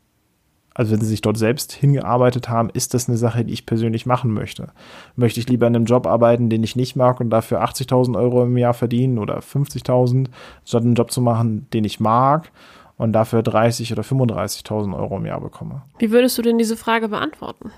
also 0.77 0.93
wenn 0.93 1.01
sie 1.01 1.07
sich 1.07 1.23
dort 1.23 1.39
selbst 1.39 1.73
hingearbeitet 1.73 2.51
haben, 2.51 2.69
ist 2.69 2.93
das 2.93 3.09
eine 3.09 3.17
Sache, 3.17 3.47
die 3.47 3.55
ich 3.55 3.65
persönlich 3.65 4.05
machen 4.05 4.31
möchte. 4.31 4.69
Möchte 5.15 5.41
ich 5.41 5.49
lieber 5.49 5.67
in 5.67 5.75
einem 5.75 5.87
Job 5.87 6.07
arbeiten, 6.07 6.51
den 6.51 6.63
ich 6.63 6.77
nicht 6.77 6.97
mag 6.97 7.19
und 7.19 7.31
dafür 7.31 7.65
80.000 7.65 8.15
Euro 8.15 8.45
im 8.45 8.59
Jahr 8.59 8.75
verdienen 8.75 9.19
oder 9.19 9.39
50.000, 9.39 10.27
statt 10.67 10.83
einen 10.83 10.95
Job 10.95 11.11
zu 11.11 11.23
machen, 11.23 11.67
den 11.73 11.85
ich 11.85 11.99
mag 11.99 12.53
und 12.99 13.15
dafür 13.15 13.43
30 13.43 13.91
oder 13.93 14.03
35.000 14.03 14.95
Euro 14.95 15.17
im 15.17 15.25
Jahr 15.25 15.41
bekomme. 15.41 15.81
Wie 15.99 16.11
würdest 16.11 16.37
du 16.37 16.43
denn 16.43 16.59
diese 16.59 16.77
Frage 16.77 17.09
beantworten? 17.09 17.71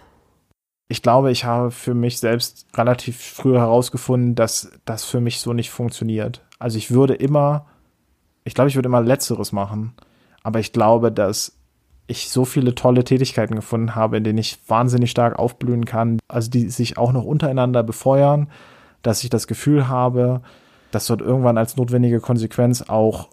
Ich 0.88 1.01
glaube, 1.01 1.30
ich 1.30 1.44
habe 1.44 1.70
für 1.70 1.94
mich 1.94 2.18
selbst 2.18 2.66
relativ 2.74 3.16
früh 3.16 3.55
herausgefunden, 3.55 4.34
dass 4.34 4.72
das 4.86 5.05
für 5.05 5.20
mich 5.20 5.38
so 5.38 5.53
nicht 5.53 5.70
funktioniert. 5.70 6.44
Also 6.59 6.78
ich 6.78 6.90
würde 6.90 7.14
immer, 7.14 7.66
ich 8.42 8.55
glaube, 8.55 8.70
ich 8.70 8.74
würde 8.74 8.88
immer 8.88 9.03
Letzteres 9.03 9.53
machen. 9.53 9.92
Aber 10.42 10.59
ich 10.59 10.72
glaube, 10.72 11.12
dass 11.12 11.57
ich 12.09 12.30
so 12.30 12.44
viele 12.44 12.74
tolle 12.74 13.04
Tätigkeiten 13.04 13.54
gefunden 13.54 13.94
habe, 13.94 14.16
in 14.16 14.24
denen 14.24 14.38
ich 14.38 14.59
wahnsinnig 14.66 15.11
stark 15.11 15.38
aufblühen 15.38 15.84
kann, 15.84 16.18
also 16.26 16.50
die 16.50 16.70
sich 16.70 16.96
auch 16.96 17.12
noch 17.12 17.24
untereinander 17.24 17.82
befeuern, 17.82 18.48
dass 19.02 19.22
ich 19.22 19.30
das 19.30 19.46
Gefühl 19.46 19.88
habe, 19.88 20.40
dass 20.90 21.06
dort 21.06 21.20
irgendwann 21.20 21.59
als 21.59 21.76
notwendige 21.76 22.20
Konsequenz 22.20 22.82
auch 22.82 23.28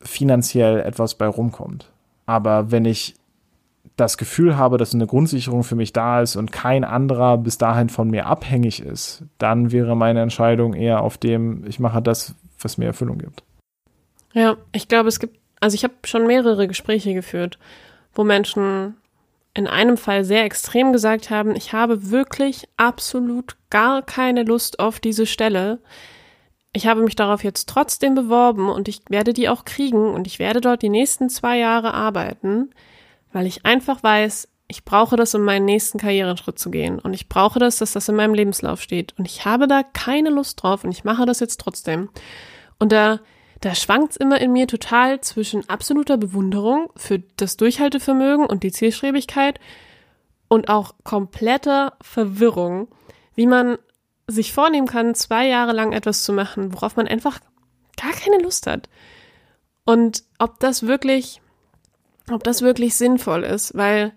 finanziell 0.00 0.80
etwas 0.80 1.16
bei 1.16 1.26
rumkommt. 1.26 1.90
Aber 2.24 2.70
wenn 2.70 2.86
ich 2.86 3.14
das 3.96 4.16
Gefühl 4.16 4.56
habe, 4.56 4.78
dass 4.78 4.94
eine 4.94 5.06
Grundsicherung 5.06 5.62
für 5.62 5.74
mich 5.74 5.92
da 5.92 6.22
ist 6.22 6.36
und 6.36 6.50
kein 6.50 6.84
anderer 6.84 7.36
bis 7.36 7.58
dahin 7.58 7.90
von 7.90 8.08
mir 8.08 8.26
abhängig 8.26 8.80
ist, 8.80 9.24
dann 9.36 9.70
wäre 9.70 9.96
meine 9.96 10.22
Entscheidung 10.22 10.72
eher 10.72 11.02
auf 11.02 11.18
dem, 11.18 11.64
ich 11.66 11.78
mache 11.78 12.00
das, 12.00 12.34
was 12.58 12.78
mir 12.78 12.86
Erfüllung 12.86 13.18
gibt. 13.18 13.42
Ja, 14.32 14.56
ich 14.72 14.88
glaube, 14.88 15.08
es 15.08 15.18
gibt, 15.20 15.38
also 15.60 15.74
ich 15.74 15.84
habe 15.84 15.94
schon 16.04 16.26
mehrere 16.26 16.68
Gespräche 16.68 17.12
geführt 17.12 17.58
wo 18.18 18.24
Menschen 18.24 18.96
in 19.54 19.68
einem 19.68 19.96
Fall 19.96 20.24
sehr 20.24 20.42
extrem 20.44 20.92
gesagt 20.92 21.30
haben, 21.30 21.54
ich 21.54 21.72
habe 21.72 22.10
wirklich 22.10 22.68
absolut 22.76 23.56
gar 23.70 24.02
keine 24.02 24.42
Lust 24.42 24.80
auf 24.80 24.98
diese 24.98 25.24
Stelle. 25.24 25.78
Ich 26.72 26.88
habe 26.88 27.02
mich 27.02 27.14
darauf 27.14 27.44
jetzt 27.44 27.68
trotzdem 27.68 28.16
beworben 28.16 28.70
und 28.70 28.88
ich 28.88 29.02
werde 29.08 29.32
die 29.32 29.48
auch 29.48 29.64
kriegen 29.64 30.12
und 30.12 30.26
ich 30.26 30.40
werde 30.40 30.60
dort 30.60 30.82
die 30.82 30.88
nächsten 30.88 31.30
zwei 31.30 31.58
Jahre 31.58 31.94
arbeiten, 31.94 32.70
weil 33.32 33.46
ich 33.46 33.64
einfach 33.64 34.02
weiß, 34.02 34.48
ich 34.66 34.84
brauche 34.84 35.14
das, 35.14 35.36
um 35.36 35.42
meinen 35.44 35.64
nächsten 35.64 35.98
Karriereschritt 35.98 36.58
zu 36.58 36.72
gehen. 36.72 36.98
Und 36.98 37.14
ich 37.14 37.28
brauche 37.28 37.60
das, 37.60 37.76
dass 37.76 37.92
das 37.92 38.08
in 38.08 38.16
meinem 38.16 38.34
Lebenslauf 38.34 38.82
steht. 38.82 39.14
Und 39.16 39.28
ich 39.28 39.44
habe 39.44 39.68
da 39.68 39.84
keine 39.84 40.30
Lust 40.30 40.60
drauf 40.60 40.82
und 40.82 40.90
ich 40.90 41.04
mache 41.04 41.24
das 41.24 41.38
jetzt 41.38 41.60
trotzdem. 41.60 42.10
Und 42.80 42.90
da 42.90 43.20
da 43.60 43.74
schwankt's 43.74 44.16
immer 44.16 44.40
in 44.40 44.52
mir 44.52 44.66
total 44.66 45.20
zwischen 45.20 45.68
absoluter 45.68 46.16
Bewunderung 46.16 46.90
für 46.96 47.18
das 47.36 47.56
Durchhaltevermögen 47.56 48.46
und 48.46 48.62
die 48.62 48.72
Zielstrebigkeit 48.72 49.58
und 50.48 50.68
auch 50.68 50.94
kompletter 51.04 51.96
Verwirrung, 52.00 52.88
wie 53.34 53.46
man 53.46 53.78
sich 54.26 54.52
vornehmen 54.52 54.86
kann, 54.86 55.14
zwei 55.14 55.46
Jahre 55.48 55.72
lang 55.72 55.92
etwas 55.92 56.22
zu 56.22 56.32
machen, 56.32 56.72
worauf 56.72 56.96
man 56.96 57.08
einfach 57.08 57.40
gar 57.96 58.12
keine 58.12 58.42
Lust 58.42 58.66
hat. 58.66 58.88
Und 59.84 60.22
ob 60.38 60.60
das 60.60 60.86
wirklich, 60.86 61.40
ob 62.30 62.44
das 62.44 62.62
wirklich 62.62 62.94
sinnvoll 62.94 63.42
ist, 63.42 63.74
weil 63.74 64.12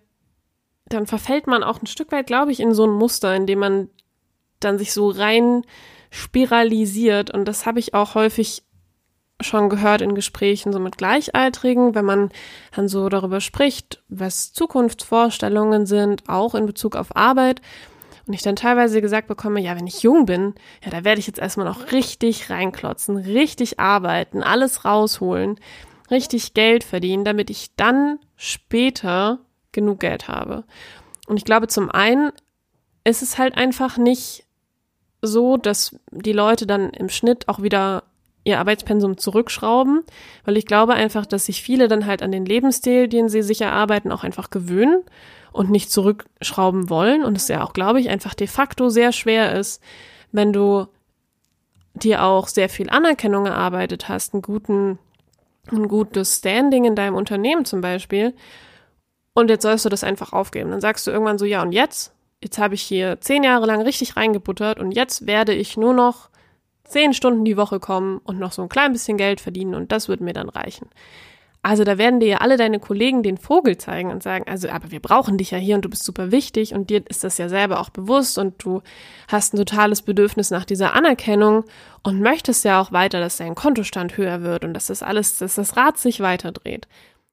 dann 0.86 1.08
verfällt 1.08 1.48
man 1.48 1.64
auch 1.64 1.82
ein 1.82 1.88
Stück 1.88 2.12
weit, 2.12 2.28
glaube 2.28 2.52
ich, 2.52 2.60
in 2.60 2.74
so 2.74 2.86
ein 2.86 2.92
Muster, 2.92 3.34
in 3.36 3.48
dem 3.48 3.60
man 3.60 3.90
dann 4.60 4.78
sich 4.78 4.92
so 4.94 5.10
rein 5.10 5.64
spiralisiert. 6.10 7.34
Und 7.34 7.46
das 7.46 7.66
habe 7.66 7.80
ich 7.80 7.94
auch 7.94 8.16
häufig 8.16 8.64
schon 9.44 9.70
gehört 9.70 10.02
in 10.02 10.16
Gesprächen 10.16 10.74
so 10.74 10.80
mit 10.80 10.98
Gleichaltrigen, 10.98 11.96
wenn 11.96 12.06
man 12.06 12.30
dann 12.76 12.88
so 12.88 13.10
darüber 13.10 13.42
spricht, 13.42 14.02
was 14.10 14.54
Zukunftsvorstellungen 14.54 15.86
sind, 15.86 16.28
auch 16.28 16.56
in 16.56 16.66
Bezug 16.66 16.96
auf 16.96 17.16
Arbeit. 17.16 17.62
Und 18.28 18.34
ich 18.34 18.44
dann 18.44 18.56
teilweise 18.56 19.02
gesagt 19.02 19.28
bekomme, 19.28 19.60
ja, 19.60 19.76
wenn 19.76 19.88
ich 19.88 20.04
jung 20.04 20.26
bin, 20.26 20.54
ja, 20.84 20.92
da 20.92 21.04
werde 21.04 21.20
ich 21.20 21.28
jetzt 21.28 21.40
erstmal 21.40 21.66
noch 21.66 21.92
richtig 21.92 22.50
reinklotzen, 22.50 23.18
richtig 23.18 23.80
arbeiten, 23.80 24.44
alles 24.44 24.86
rausholen, 24.86 25.60
richtig 26.10 26.54
Geld 26.54 26.84
verdienen, 26.84 27.26
damit 27.26 27.50
ich 27.50 27.76
dann 27.76 28.20
später 28.36 29.40
genug 29.72 30.00
Geld 30.00 30.28
habe. 30.28 30.64
Und 31.28 31.38
ich 31.38 31.46
glaube, 31.46 31.68
zum 31.68 31.90
einen 31.90 32.32
ist 33.04 33.22
es 33.22 33.38
halt 33.38 33.58
einfach 33.58 33.98
nicht 33.98 34.46
so, 35.22 35.58
dass 35.58 35.96
die 36.12 36.34
Leute 36.34 36.66
dann 36.68 36.92
im 36.92 37.10
Schnitt 37.10 37.48
auch 37.48 37.62
wieder 37.62 38.04
ihr 38.44 38.60
Arbeitspensum 38.60 39.18
zurückschrauben, 39.18 40.04
weil 40.46 40.58
ich 40.58 40.66
glaube 40.66 40.94
einfach, 40.94 41.26
dass 41.26 41.46
sich 41.46 41.62
viele 41.62 41.88
dann 41.88 42.06
halt 42.06 42.24
an 42.24 42.32
den 42.32 42.46
Lebensstil, 42.46 43.08
den 43.08 43.30
sie 43.30 43.44
sich 43.44 43.62
erarbeiten, 43.62 44.12
auch 44.12 44.24
einfach 44.24 44.50
gewöhnen 44.50 45.04
und 45.52 45.70
nicht 45.70 45.92
zurückschrauben 45.92 46.90
wollen 46.90 47.24
und 47.24 47.38
es 47.38 47.48
ja 47.48 47.64
auch, 47.64 47.74
glaube 47.74 48.00
ich, 48.00 48.10
einfach 48.10 48.34
de 48.34 48.48
facto 48.48 48.90
sehr 48.90 49.12
schwer 49.12 49.54
ist, 49.54 49.82
wenn 50.32 50.54
du 50.54 50.88
dir 51.94 52.24
auch 52.24 52.48
sehr 52.48 52.70
viel 52.70 52.90
Anerkennung 52.90 53.46
erarbeitet 53.46 54.10
hast, 54.10 54.34
einen 54.34 54.42
guten, 54.42 54.98
ein 55.72 55.88
gutes 55.88 56.38
Standing 56.38 56.86
in 56.86 56.96
deinem 56.96 57.16
Unternehmen 57.16 57.66
zum 57.66 57.82
Beispiel, 57.82 58.34
und 59.34 59.50
jetzt 59.50 59.64
sollst 59.64 59.86
du 59.86 59.90
das 59.90 60.04
einfach 60.04 60.34
aufgeben. 60.34 60.72
Dann 60.72 60.82
sagst 60.82 61.08
du 61.08 61.12
irgendwann 61.12 61.38
so, 61.38 61.46
ja, 61.46 61.62
und 61.62 61.72
jetzt? 61.72 62.14
Jetzt 62.44 62.58
habe 62.58 62.76
ich 62.76 62.82
hier 62.82 63.22
zehn 63.22 63.44
Jahre 63.44 63.66
lang 63.66 63.82
richtig 63.82 64.18
reingebuttert 64.18 64.80
und 64.80 64.92
jetzt 64.92 65.28
werde 65.28 65.54
ich 65.54 65.78
nur 65.78 65.94
noch 65.94 66.30
zehn 66.92 67.14
Stunden 67.14 67.46
die 67.46 67.58
Woche 67.58 67.80
kommen 67.80 68.20
und 68.24 68.40
noch 68.40 68.52
so 68.52 68.62
ein 68.62 68.70
klein 68.70 68.94
bisschen 68.94 69.18
Geld 69.18 69.42
verdienen 69.42 69.76
und 69.76 69.92
das 69.92 70.08
wird 70.08 70.22
mir 70.22 70.34
dann 70.34 70.50
reichen. 70.50 70.90
Also 71.64 71.84
da 71.84 72.00
werden 72.00 72.20
dir 72.20 72.28
ja 72.28 72.38
alle 72.38 72.58
deine 72.58 72.80
Kollegen 72.80 73.22
den 73.22 73.38
Vogel 73.38 73.78
zeigen 73.78 74.10
und 74.10 74.24
sagen, 74.24 74.46
also 74.48 74.68
aber 74.70 74.90
wir 74.90 75.00
brauchen 75.00 75.38
dich 75.38 75.52
ja 75.52 75.60
hier 75.60 75.76
und 75.76 75.86
du 75.86 75.90
bist 75.90 76.04
super 76.04 76.32
wichtig 76.32 76.74
und 76.74 76.90
dir 76.90 77.04
ist 77.08 77.24
das 77.24 77.38
ja 77.38 77.50
selber 77.50 77.80
auch 77.80 77.92
bewusst 77.92 78.40
und 78.40 78.64
du 78.64 78.82
hast 79.28 79.54
ein 79.54 79.58
totales 79.58 80.02
Bedürfnis 80.02 80.50
nach 80.50 80.66
dieser 80.66 80.94
Anerkennung 80.94 81.66
und 82.02 82.20
möchtest 82.20 82.66
ja 82.66 82.82
auch 82.82 82.92
weiter, 82.92 83.20
dass 83.20 83.38
dein 83.38 83.54
Kontostand 83.54 84.18
höher 84.18 84.42
wird 84.42 84.66
und 84.66 84.74
dass 84.74 84.88
das 84.88 85.04
alles, 85.04 85.38
dass 85.38 85.56
das 85.56 85.78
Rad 85.78 86.00
sich 86.00 86.20
weiterdreht. 86.20 86.88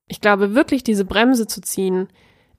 Ich 0.08 0.20
glaube 0.20 0.54
wirklich, 0.54 0.84
diese 0.84 1.06
Bremse 1.06 1.46
zu 1.46 1.62
ziehen, 1.62 2.08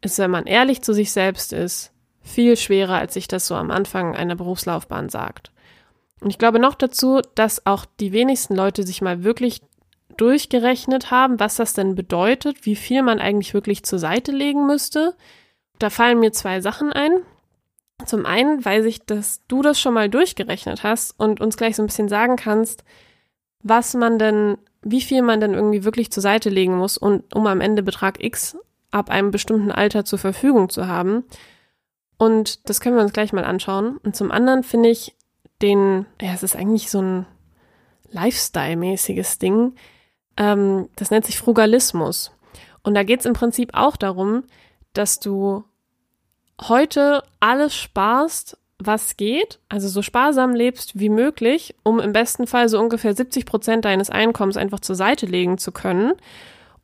ist, 0.01 0.17
wenn 0.17 0.31
man 0.31 0.47
ehrlich 0.47 0.81
zu 0.81 0.93
sich 0.93 1.11
selbst 1.11 1.53
ist, 1.53 1.91
viel 2.21 2.57
schwerer, 2.57 2.95
als 2.95 3.13
sich 3.13 3.27
das 3.27 3.45
so 3.45 3.53
am 3.55 3.69
Anfang 3.69 4.15
einer 4.15 4.35
Berufslaufbahn 4.35 5.09
sagt. 5.09 5.51
Und 6.21 6.29
ich 6.29 6.37
glaube 6.37 6.59
noch 6.59 6.75
dazu, 6.75 7.21
dass 7.35 7.65
auch 7.65 7.85
die 7.99 8.11
wenigsten 8.11 8.55
Leute 8.55 8.83
sich 8.83 9.01
mal 9.01 9.23
wirklich 9.23 9.61
durchgerechnet 10.17 11.11
haben, 11.11 11.39
was 11.39 11.55
das 11.55 11.73
denn 11.73 11.95
bedeutet, 11.95 12.65
wie 12.65 12.75
viel 12.75 13.03
man 13.03 13.19
eigentlich 13.19 13.53
wirklich 13.53 13.83
zur 13.83 13.99
Seite 13.99 14.31
legen 14.31 14.67
müsste. 14.67 15.15
Da 15.79 15.89
fallen 15.89 16.19
mir 16.19 16.33
zwei 16.33 16.59
Sachen 16.59 16.91
ein. 16.91 17.21
Zum 18.05 18.25
einen 18.25 18.63
weiß 18.63 18.85
ich, 18.85 19.05
dass 19.05 19.45
du 19.47 19.61
das 19.61 19.79
schon 19.79 19.93
mal 19.93 20.09
durchgerechnet 20.09 20.83
hast 20.83 21.17
und 21.17 21.39
uns 21.39 21.57
gleich 21.57 21.75
so 21.75 21.83
ein 21.83 21.87
bisschen 21.87 22.09
sagen 22.09 22.35
kannst, 22.35 22.83
was 23.61 23.93
man 23.93 24.19
denn, 24.19 24.57
wie 24.81 25.01
viel 25.01 25.21
man 25.21 25.39
denn 25.39 25.53
irgendwie 25.53 25.83
wirklich 25.83 26.11
zur 26.11 26.23
Seite 26.23 26.49
legen 26.49 26.77
muss, 26.77 26.97
und, 26.97 27.33
um 27.35 27.47
am 27.47 27.61
Ende 27.61 27.83
Betrag 27.83 28.23
X 28.23 28.57
ab 28.91 29.09
einem 29.09 29.31
bestimmten 29.31 29.71
Alter 29.71 30.05
zur 30.05 30.19
Verfügung 30.19 30.69
zu 30.69 30.87
haben. 30.87 31.25
Und 32.17 32.69
das 32.69 32.81
können 32.81 32.95
wir 32.95 33.03
uns 33.03 33.13
gleich 33.13 33.33
mal 33.33 33.45
anschauen. 33.45 33.97
Und 33.97 34.15
zum 34.15 34.31
anderen 34.31 34.63
finde 34.63 34.89
ich, 34.89 35.15
den, 35.61 36.05
ja, 36.21 36.33
es 36.33 36.43
ist 36.43 36.55
eigentlich 36.55 36.89
so 36.89 37.01
ein 37.01 37.25
Lifestyle-mäßiges 38.11 39.39
Ding. 39.39 39.73
Ähm, 40.37 40.89
das 40.95 41.11
nennt 41.11 41.25
sich 41.25 41.37
Frugalismus. 41.37 42.31
Und 42.83 42.95
da 42.95 43.03
geht 43.03 43.21
es 43.21 43.25
im 43.25 43.33
Prinzip 43.33 43.71
auch 43.73 43.97
darum, 43.97 44.43
dass 44.93 45.19
du 45.19 45.63
heute 46.61 47.23
alles 47.39 47.75
sparst, 47.75 48.57
was 48.79 49.17
geht, 49.17 49.59
also 49.67 49.89
so 49.89 50.01
sparsam 50.01 50.55
lebst 50.55 50.97
wie 50.97 51.09
möglich, 51.09 51.75
um 51.83 51.99
im 51.99 52.13
besten 52.13 52.47
Fall 52.47 52.69
so 52.69 52.79
ungefähr 52.79 53.13
70 53.13 53.45
Prozent 53.45 53.85
deines 53.85 54.09
Einkommens 54.09 54.55
einfach 54.55 54.79
zur 54.79 54.95
Seite 54.95 55.25
legen 55.25 55.57
zu 55.57 55.73
können 55.73 56.13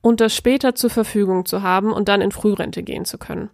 und 0.01 0.19
das 0.19 0.35
später 0.35 0.75
zur 0.75 0.89
Verfügung 0.89 1.45
zu 1.45 1.61
haben 1.61 1.93
und 1.93 2.09
dann 2.09 2.21
in 2.21 2.33
Frührente 2.33 2.83
gehen 2.83 3.05
zu 3.05 3.17
können. 3.17 3.49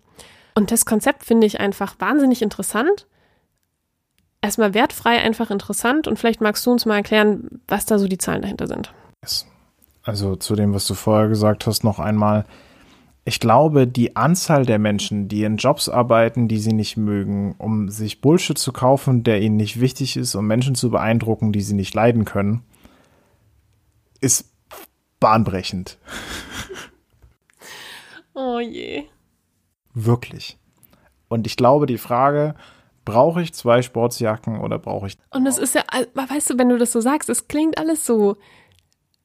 Und 0.56 0.72
das 0.72 0.86
Konzept 0.86 1.24
finde 1.24 1.46
ich 1.48 1.60
einfach 1.60 1.96
wahnsinnig 2.00 2.42
interessant, 2.42 3.06
erstmal 4.42 4.74
wertfrei, 4.74 5.18
einfach 5.18 5.52
interessant 5.52 6.08
und 6.08 6.18
vielleicht 6.18 6.42
magst 6.42 6.66
du 6.66 6.72
uns 6.72 6.86
mal 6.86 6.98
erklären, 6.98 7.62
was 7.68 7.86
da 7.86 7.98
so 7.98 8.08
die 8.08 8.18
Zahlen 8.18 8.42
dahinter 8.42 8.68
sind. 8.68 8.94
Also 10.04 10.36
zu 10.36 10.56
dem, 10.56 10.74
was 10.74 10.88
du 10.88 10.96
vorher 10.96 11.30
gesagt 11.30 11.68
hast, 11.68 11.84
noch 11.84 12.00
einmal. 12.00 12.46
Ich 13.24 13.40
glaube, 13.40 13.86
die 13.86 14.16
Anzahl 14.16 14.66
der 14.66 14.80
Menschen, 14.80 15.28
die 15.28 15.44
in 15.44 15.58
Jobs 15.58 15.90
arbeiten, 15.90 16.48
die 16.48 16.58
sie 16.58 16.74
nicht 16.74 16.98
mögen, 16.98 17.54
um 17.60 17.90
sich 17.90 18.20
Bullshit 18.20 18.58
zu 18.58 18.74
kaufen, 18.74 19.24
der 19.24 19.42
ihnen 19.42 19.58
nicht 19.58 19.80
wichtig 19.80 20.18
ist, 20.18 20.34
um 20.34 20.48
Menschen 20.48 20.74
zu 20.74 20.90
beeindrucken, 20.90 21.52
die 21.52 21.62
sie 21.62 21.76
nicht 21.76 21.94
leiden 21.94 22.26
können, 22.26 22.64
ist 24.22 24.52
bahnbrechend. 25.20 26.00
Oh 28.34 28.60
je. 28.60 29.04
Wirklich. 29.94 30.58
Und 31.28 31.46
ich 31.46 31.58
glaube, 31.58 31.86
die 31.86 32.00
Frage, 32.00 32.56
brauche 33.06 33.42
ich 33.42 33.54
zwei 33.54 33.82
Sportsjacken 33.82 34.60
oder 34.62 34.80
brauche 34.80 35.08
ich. 35.08 35.18
Und 35.34 35.46
es 35.48 35.58
ist 35.58 35.76
ja, 35.76 35.84
weißt 36.14 36.52
du, 36.52 36.58
wenn 36.58 36.70
du 36.70 36.78
das 36.78 36.92
so 36.92 37.02
sagst, 37.02 37.30
es 37.30 37.48
klingt 37.48 37.78
alles 37.78 38.06
so 38.06 38.38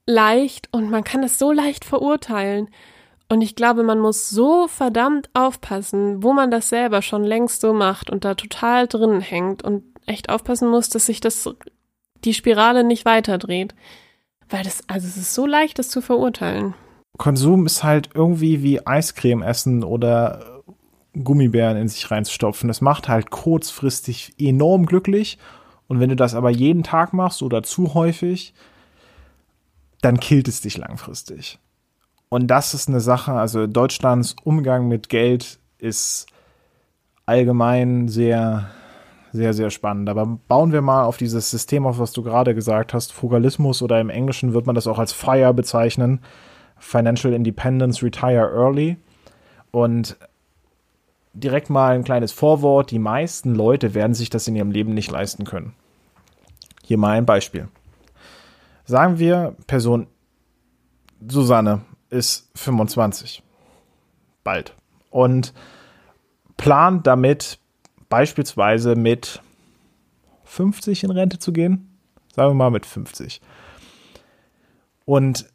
leicht 0.07 0.69
und 0.73 0.91
man 0.91 1.05
kann 1.05 1.23
das 1.23 1.39
so 1.39 1.53
leicht 1.53 1.85
verurteilen. 1.85 2.69
Und 3.29 3.43
ich 3.43 3.57
glaube, 3.57 3.83
man 3.83 3.99
muss 3.99 4.31
so 4.31 4.69
verdammt 4.69 5.31
aufpassen, 5.35 6.23
wo 6.23 6.33
man 6.33 6.51
das 6.51 6.69
selber 6.69 7.03
schon 7.03 7.25
längst 7.25 7.61
so 7.61 7.73
macht 7.73 8.09
und 8.09 8.25
da 8.25 8.35
total 8.35 8.87
drin 8.87 9.21
hängt 9.21 9.65
und 9.65 9.83
echt 10.07 10.29
aufpassen 10.29 10.69
muss, 10.69 10.89
dass 10.89 11.07
sich 11.07 11.21
das, 11.21 11.51
die 12.25 12.35
Spirale 12.35 12.85
nicht 12.85 13.05
weiterdreht. 13.05 13.75
Weil 14.49 14.63
das, 14.63 14.89
also 14.89 15.09
es 15.09 15.17
ist 15.17 15.35
so 15.35 15.45
leicht, 15.45 15.81
das 15.81 15.89
zu 15.89 16.01
verurteilen. 16.01 16.75
Konsum 17.19 17.67
ist 17.67 17.83
halt 17.83 18.11
irgendwie 18.15 18.63
wie 18.63 18.87
Eiscreme 18.87 19.43
essen 19.43 19.83
oder 19.83 20.56
Gummibären 21.25 21.77
in 21.77 21.89
sich 21.89 22.11
reinzustopfen. 22.11 22.69
Das 22.69 22.81
macht 22.81 23.09
halt 23.09 23.31
kurzfristig 23.31 24.35
enorm 24.39 24.87
glücklich. 24.87 25.39
Und 25.89 26.01
wenn 26.01 26.09
du 26.09 26.17
das 26.17 26.35
aber 26.35 26.51
jeden 26.51 26.83
Tag 26.83 27.13
machst 27.13 27.43
oder 27.43 27.63
zu 27.63 27.95
häufig, 27.95 28.55
dann 30.01 30.21
killt 30.21 30.49
es 30.49 30.61
dich 30.61 30.77
langfristig. 30.77 31.59
Und 32.29 32.49
das 32.49 32.75
ist 32.75 32.89
eine 32.89 33.01
Sache, 33.01 33.33
also 33.33 33.67
Deutschlands 33.67 34.35
Umgang 34.43 34.89
mit 34.89 35.09
Geld 35.09 35.59
ist 35.79 36.27
allgemein 37.25 38.09
sehr, 38.09 38.71
sehr, 39.33 39.55
sehr 39.55 39.71
spannend. 39.71 40.09
Aber 40.09 40.27
bauen 40.27 40.73
wir 40.73 40.83
mal 40.83 41.05
auf 41.05 41.17
dieses 41.17 41.51
System 41.51 41.87
auf, 41.87 41.99
was 41.99 42.13
du 42.13 42.23
gerade 42.23 42.55
gesagt 42.55 42.95
hast, 42.95 43.13
Frugalismus 43.13 43.83
oder 43.83 44.01
im 44.01 44.11
Englischen 44.11 44.55
wird 44.55 44.67
man 44.67 44.75
das 44.75 44.87
auch 44.87 44.99
als 44.99 45.13
FIRE 45.13 45.55
bezeichnen, 45.55 46.21
Financial 46.79 47.33
Independence, 47.33 48.03
Retire 48.03 48.51
Early. 48.53 48.97
Und 49.71 50.17
direkt 51.37 51.71
mal 51.71 51.95
ein 51.95 52.05
kleines 52.05 52.33
Vorwort, 52.33 52.91
die 52.91 52.99
meisten 52.99 53.55
Leute 53.55 53.95
werden 53.95 54.15
sich 54.15 54.31
das 54.31 54.49
in 54.49 54.57
ihrem 54.57 54.71
Leben 54.71 54.95
nicht 54.95 55.11
leisten 55.11 55.45
können. 55.45 55.75
Hier 56.83 56.99
mal 56.99 57.17
ein 57.17 57.27
Beispiel. 57.27 57.69
Sagen 58.85 59.19
wir, 59.19 59.55
Person 59.67 60.07
Susanne 61.27 61.83
ist 62.11 62.51
25. 62.55 63.43
Bald. 64.45 64.75
Und 65.11 65.53
plant 66.57 67.07
damit 67.07 67.59
beispielsweise 68.09 68.95
mit 68.95 69.43
50 70.45 71.05
in 71.05 71.11
Rente 71.11 71.39
zu 71.39 71.53
gehen. 71.53 71.99
Sagen 72.35 72.51
wir 72.51 72.55
mal 72.55 72.71
mit 72.71 72.87
50. 72.87 73.41
Und 75.05 75.47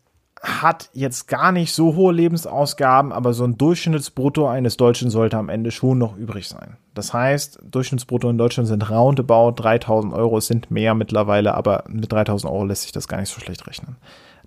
hat 0.41 0.89
jetzt 0.93 1.27
gar 1.27 1.51
nicht 1.51 1.71
so 1.71 1.95
hohe 1.95 2.13
Lebensausgaben, 2.13 3.11
aber 3.11 3.33
so 3.33 3.43
ein 3.43 3.59
Durchschnittsbrutto 3.59 4.47
eines 4.47 4.75
Deutschen 4.75 5.11
sollte 5.11 5.37
am 5.37 5.49
Ende 5.49 5.69
schon 5.69 5.99
noch 5.99 6.17
übrig 6.17 6.47
sein. 6.47 6.77
Das 6.95 7.13
heißt, 7.13 7.59
Durchschnittsbrutto 7.69 8.27
in 8.27 8.39
Deutschland 8.39 8.67
sind 8.67 8.89
roundabout 8.89 9.61
3000 9.61 10.13
Euro, 10.13 10.39
es 10.39 10.47
sind 10.47 10.71
mehr 10.71 10.95
mittlerweile, 10.95 11.53
aber 11.53 11.83
mit 11.87 12.11
3000 12.11 12.51
Euro 12.51 12.65
lässt 12.65 12.83
sich 12.83 12.91
das 12.91 13.07
gar 13.07 13.19
nicht 13.19 13.29
so 13.29 13.39
schlecht 13.39 13.67
rechnen. 13.67 13.97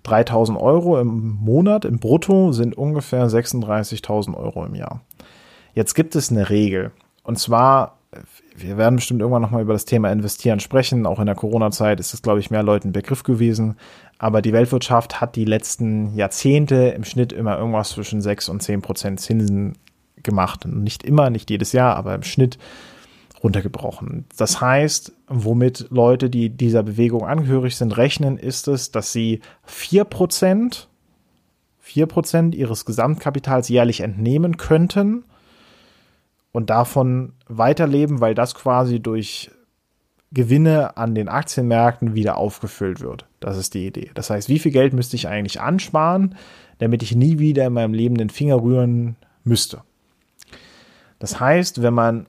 3000 0.03 0.59
Euro 0.59 0.99
im 0.99 1.37
Monat 1.39 1.85
im 1.85 1.99
Brutto 1.99 2.51
sind 2.51 2.77
ungefähr 2.77 3.27
36.000 3.27 4.35
Euro 4.35 4.65
im 4.65 4.75
Jahr. 4.75 5.01
Jetzt 5.73 5.93
gibt 5.93 6.15
es 6.15 6.29
eine 6.29 6.49
Regel. 6.49 6.91
Und 7.23 7.39
zwar, 7.39 7.97
wir 8.55 8.77
werden 8.77 8.95
bestimmt 8.95 9.21
irgendwann 9.21 9.41
nochmal 9.41 9.61
über 9.61 9.73
das 9.73 9.85
Thema 9.85 10.11
Investieren 10.11 10.59
sprechen. 10.59 11.05
Auch 11.05 11.19
in 11.19 11.25
der 11.25 11.35
Corona-Zeit 11.35 11.99
ist 11.99 12.13
das, 12.13 12.21
glaube 12.21 12.39
ich, 12.39 12.51
mehr 12.51 12.63
Leuten 12.63 12.91
Begriff 12.91 13.23
gewesen. 13.23 13.77
Aber 14.17 14.41
die 14.41 14.53
Weltwirtschaft 14.53 15.19
hat 15.21 15.35
die 15.35 15.45
letzten 15.45 16.15
Jahrzehnte 16.15 16.75
im 16.89 17.03
Schnitt 17.03 17.33
immer 17.33 17.57
irgendwas 17.57 17.89
zwischen 17.89 18.21
6 18.21 18.49
und 18.49 18.63
10 18.63 18.81
Prozent 18.81 19.19
Zinsen 19.19 19.77
gemacht. 20.23 20.65
Nicht 20.65 21.03
immer, 21.03 21.29
nicht 21.29 21.49
jedes 21.49 21.73
Jahr, 21.73 21.95
aber 21.95 22.15
im 22.15 22.23
Schnitt 22.23 22.57
runtergebrochen. 23.43 24.25
Das 24.37 24.61
heißt, 24.61 25.11
womit 25.27 25.87
Leute, 25.89 26.29
die 26.29 26.49
dieser 26.49 26.83
Bewegung 26.83 27.25
angehörig 27.25 27.75
sind, 27.75 27.97
rechnen, 27.97 28.37
ist 28.37 28.67
es, 28.67 28.91
dass 28.91 29.11
sie 29.11 29.41
4 29.65 30.05
Prozent 30.05 30.87
4 31.85 32.07
Prozent 32.07 32.55
ihres 32.55 32.85
Gesamtkapitals 32.85 33.69
jährlich 33.69 34.01
entnehmen 34.01 34.57
könnten 34.57 35.23
und 36.55 36.69
davon 36.69 37.33
weiterleben, 37.49 38.21
weil 38.21 38.33
das 38.33 38.55
quasi 38.55 39.01
durch 39.01 39.51
Gewinne 40.31 40.95
an 40.95 41.13
den 41.13 41.27
Aktienmärkten 41.27 42.15
wieder 42.15 42.37
aufgefüllt 42.37 43.01
wird. 43.01 43.25
Das 43.41 43.57
ist 43.57 43.73
die 43.73 43.85
Idee. 43.85 44.11
Das 44.13 44.29
heißt, 44.29 44.47
wie 44.47 44.59
viel 44.59 44.71
Geld 44.71 44.93
müsste 44.93 45.17
ich 45.17 45.27
eigentlich 45.27 45.59
ansparen, 45.59 46.35
damit 46.77 47.03
ich 47.03 47.13
nie 47.13 47.39
wieder 47.39 47.65
in 47.65 47.73
meinem 47.73 47.93
Leben 47.93 48.15
den 48.15 48.29
Finger 48.29 48.61
rühren 48.61 49.17
müsste? 49.43 49.81
Das 51.19 51.41
heißt, 51.41 51.81
wenn 51.81 51.93
man 51.93 52.25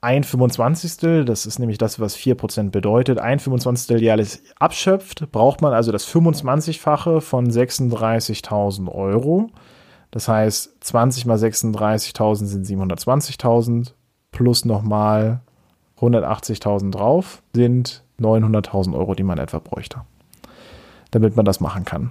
ein 0.00 0.24
25. 0.24 1.26
Das 1.26 1.44
ist 1.44 1.58
nämlich 1.58 1.76
das, 1.76 2.00
was 2.00 2.16
4% 2.16 2.70
bedeutet. 2.70 3.18
Ein 3.18 3.38
25. 3.38 4.00
jährlich 4.00 4.38
abschöpft, 4.58 5.30
braucht 5.30 5.60
man 5.60 5.74
also 5.74 5.92
das 5.92 6.08
25-fache 6.08 7.20
von 7.20 7.50
36.000 7.50 8.90
Euro. 8.90 9.50
Das 10.10 10.28
heißt, 10.28 10.84
20 10.84 11.26
mal 11.26 11.36
36.000 11.36 12.44
sind 12.46 12.66
720.000 12.66 13.92
plus 14.30 14.64
nochmal 14.64 15.40
180.000 16.00 16.92
drauf 16.92 17.42
sind 17.54 18.02
900.000 18.20 18.96
Euro, 18.96 19.14
die 19.14 19.22
man 19.22 19.38
etwa 19.38 19.58
bräuchte, 19.58 20.02
damit 21.10 21.36
man 21.36 21.44
das 21.44 21.60
machen 21.60 21.84
kann. 21.84 22.10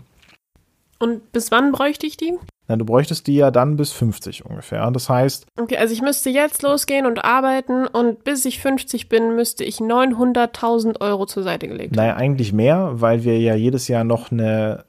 Und 0.99 1.31
bis 1.31 1.51
wann 1.51 1.71
bräuchte 1.71 2.07
ich 2.07 2.17
die? 2.17 2.33
Na, 2.67 2.75
du 2.75 2.85
bräuchtest 2.85 3.27
die 3.27 3.35
ja 3.35 3.51
dann 3.51 3.77
bis 3.77 3.91
50 3.93 4.45
ungefähr. 4.45 4.89
Das 4.91 5.09
heißt. 5.09 5.45
Okay, 5.59 5.77
also 5.77 5.93
ich 5.93 6.01
müsste 6.01 6.29
jetzt 6.29 6.63
losgehen 6.63 7.05
und 7.05 7.23
arbeiten 7.23 7.87
und 7.87 8.23
bis 8.23 8.45
ich 8.45 8.59
50 8.59 9.07
bin, 9.07 9.35
müsste 9.35 9.63
ich 9.63 9.77
900.000 9.77 10.99
Euro 10.99 11.25
zur 11.25 11.43
Seite 11.43 11.67
gelegt. 11.67 11.95
Naja, 11.95 12.15
eigentlich 12.15 12.51
mehr, 12.51 12.91
weil 12.95 13.23
wir 13.23 13.39
ja 13.39 13.55
jedes 13.55 13.87
Jahr 13.87 14.03
noch 14.03 14.31
eine 14.31 14.85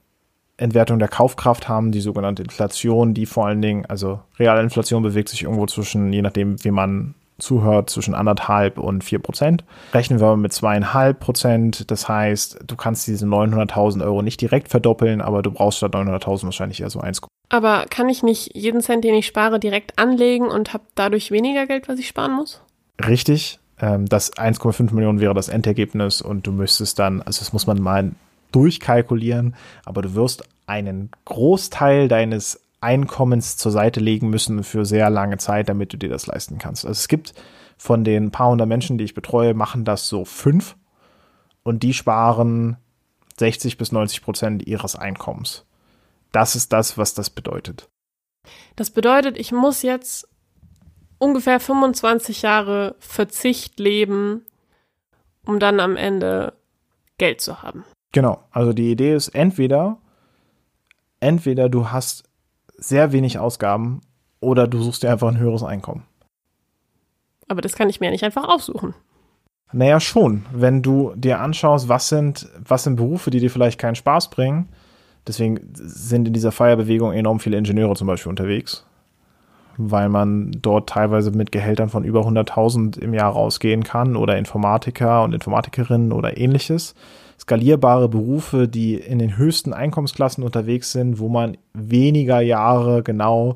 Entwertung 0.58 0.98
der 0.98 1.08
Kaufkraft 1.08 1.68
haben, 1.68 1.92
die 1.92 2.00
sogenannte 2.00 2.42
Inflation, 2.42 3.14
die 3.14 3.26
vor 3.26 3.46
allen 3.46 3.62
Dingen, 3.62 3.86
also 3.86 4.20
reale 4.38 4.60
Inflation 4.60 5.02
bewegt 5.02 5.28
sich 5.28 5.44
irgendwo 5.44 5.66
zwischen, 5.66 6.12
je 6.12 6.20
nachdem, 6.20 6.62
wie 6.62 6.70
man 6.70 7.14
zuhört, 7.38 7.88
zwischen 7.88 8.14
anderthalb 8.14 8.78
und 8.78 9.04
vier 9.04 9.20
Prozent. 9.20 9.64
Rechnen 9.94 10.20
wir 10.20 10.36
mit 10.36 10.52
zweieinhalb 10.52 11.20
Prozent. 11.20 11.90
Das 11.90 12.08
heißt, 12.08 12.58
du 12.66 12.76
kannst 12.76 13.06
diese 13.06 13.26
900.000 13.26 14.04
Euro 14.04 14.22
nicht 14.22 14.40
direkt 14.40 14.68
verdoppeln, 14.68 15.20
aber 15.20 15.42
du 15.42 15.52
brauchst 15.52 15.78
statt 15.78 15.94
900.000 15.94 16.44
wahrscheinlich 16.44 16.80
eher 16.80 16.90
so 16.90 17.00
1. 17.00 17.22
Aber 17.48 17.86
kann 17.88 18.08
ich 18.08 18.22
nicht 18.22 18.54
jeden 18.54 18.80
Cent, 18.80 19.04
den 19.04 19.14
ich 19.14 19.26
spare, 19.26 19.60
direkt 19.60 19.98
anlegen 19.98 20.48
und 20.48 20.74
habe 20.74 20.84
dadurch 20.96 21.30
weniger 21.30 21.66
Geld, 21.66 21.88
was 21.88 21.98
ich 21.98 22.08
sparen 22.08 22.32
muss? 22.32 22.60
Richtig. 23.06 23.60
Ähm, 23.80 24.06
das 24.06 24.32
1,5 24.36 24.92
Millionen 24.92 25.20
wäre 25.20 25.34
das 25.34 25.48
Endergebnis 25.48 26.20
und 26.20 26.46
du 26.46 26.52
müsstest 26.52 26.98
dann, 26.98 27.22
also 27.22 27.38
das 27.38 27.52
muss 27.52 27.66
man 27.66 27.80
mal 27.80 28.10
durchkalkulieren, 28.52 29.54
aber 29.84 30.02
du 30.02 30.14
wirst 30.14 30.44
einen 30.66 31.10
Großteil 31.24 32.08
deines 32.08 32.60
Einkommens 32.80 33.56
zur 33.56 33.72
Seite 33.72 34.00
legen 34.00 34.30
müssen 34.30 34.62
für 34.62 34.84
sehr 34.84 35.10
lange 35.10 35.38
Zeit, 35.38 35.68
damit 35.68 35.92
du 35.92 35.96
dir 35.96 36.08
das 36.08 36.26
leisten 36.26 36.58
kannst. 36.58 36.86
Also 36.86 36.98
es 36.98 37.08
gibt 37.08 37.34
von 37.76 38.04
den 38.04 38.30
paar 38.30 38.50
hundert 38.50 38.68
Menschen, 38.68 38.98
die 38.98 39.04
ich 39.04 39.14
betreue, 39.14 39.54
machen 39.54 39.84
das 39.84 40.08
so 40.08 40.24
fünf 40.24 40.76
und 41.62 41.82
die 41.82 41.94
sparen 41.94 42.76
60 43.38 43.78
bis 43.78 43.92
90 43.92 44.22
Prozent 44.22 44.66
ihres 44.66 44.96
Einkommens. 44.96 45.64
Das 46.32 46.56
ist 46.56 46.72
das, 46.72 46.98
was 46.98 47.14
das 47.14 47.30
bedeutet. 47.30 47.88
Das 48.76 48.90
bedeutet, 48.90 49.38
ich 49.38 49.52
muss 49.52 49.82
jetzt 49.82 50.28
ungefähr 51.18 51.60
25 51.60 52.42
Jahre 52.42 52.94
Verzicht 52.98 53.78
leben, 53.78 54.44
um 55.44 55.58
dann 55.58 55.80
am 55.80 55.96
Ende 55.96 56.54
Geld 57.18 57.40
zu 57.40 57.62
haben. 57.62 57.84
Genau. 58.12 58.40
Also 58.50 58.72
die 58.72 58.90
Idee 58.90 59.14
ist 59.14 59.28
entweder, 59.28 59.98
entweder 61.20 61.68
du 61.68 61.90
hast 61.90 62.24
sehr 62.76 63.12
wenig 63.12 63.38
Ausgaben 63.38 64.00
oder 64.40 64.66
du 64.66 64.80
suchst 64.82 65.02
dir 65.02 65.10
einfach 65.10 65.28
ein 65.28 65.38
höheres 65.38 65.62
Einkommen. 65.62 66.04
Aber 67.48 67.60
das 67.60 67.74
kann 67.74 67.88
ich 67.88 68.00
mir 68.00 68.06
ja 68.06 68.12
nicht 68.12 68.24
einfach 68.24 68.48
aussuchen. 68.48 68.94
Naja, 69.72 70.00
schon. 70.00 70.46
Wenn 70.52 70.82
du 70.82 71.12
dir 71.14 71.40
anschaust, 71.40 71.88
was 71.88 72.08
sind, 72.08 72.48
was 72.58 72.84
sind 72.84 72.96
Berufe, 72.96 73.30
die 73.30 73.40
dir 73.40 73.50
vielleicht 73.50 73.78
keinen 73.78 73.96
Spaß 73.96 74.30
bringen. 74.30 74.68
Deswegen 75.26 75.60
sind 75.74 76.26
in 76.26 76.32
dieser 76.32 76.52
Feierbewegung 76.52 77.12
enorm 77.12 77.38
viele 77.38 77.58
Ingenieure 77.58 77.94
zum 77.94 78.06
Beispiel 78.06 78.30
unterwegs, 78.30 78.86
weil 79.76 80.08
man 80.08 80.52
dort 80.62 80.88
teilweise 80.88 81.32
mit 81.32 81.52
Gehältern 81.52 81.90
von 81.90 82.04
über 82.04 82.20
100.000 82.20 82.98
im 82.98 83.12
Jahr 83.12 83.32
rausgehen 83.32 83.84
kann 83.84 84.16
oder 84.16 84.38
Informatiker 84.38 85.22
und 85.22 85.34
Informatikerinnen 85.34 86.12
oder 86.12 86.38
ähnliches 86.38 86.94
skalierbare 87.40 88.08
Berufe, 88.08 88.68
die 88.68 88.94
in 88.94 89.18
den 89.18 89.36
höchsten 89.36 89.72
Einkommensklassen 89.72 90.44
unterwegs 90.44 90.92
sind, 90.92 91.18
wo 91.18 91.28
man 91.28 91.56
weniger 91.72 92.40
Jahre 92.40 93.02
genau 93.02 93.54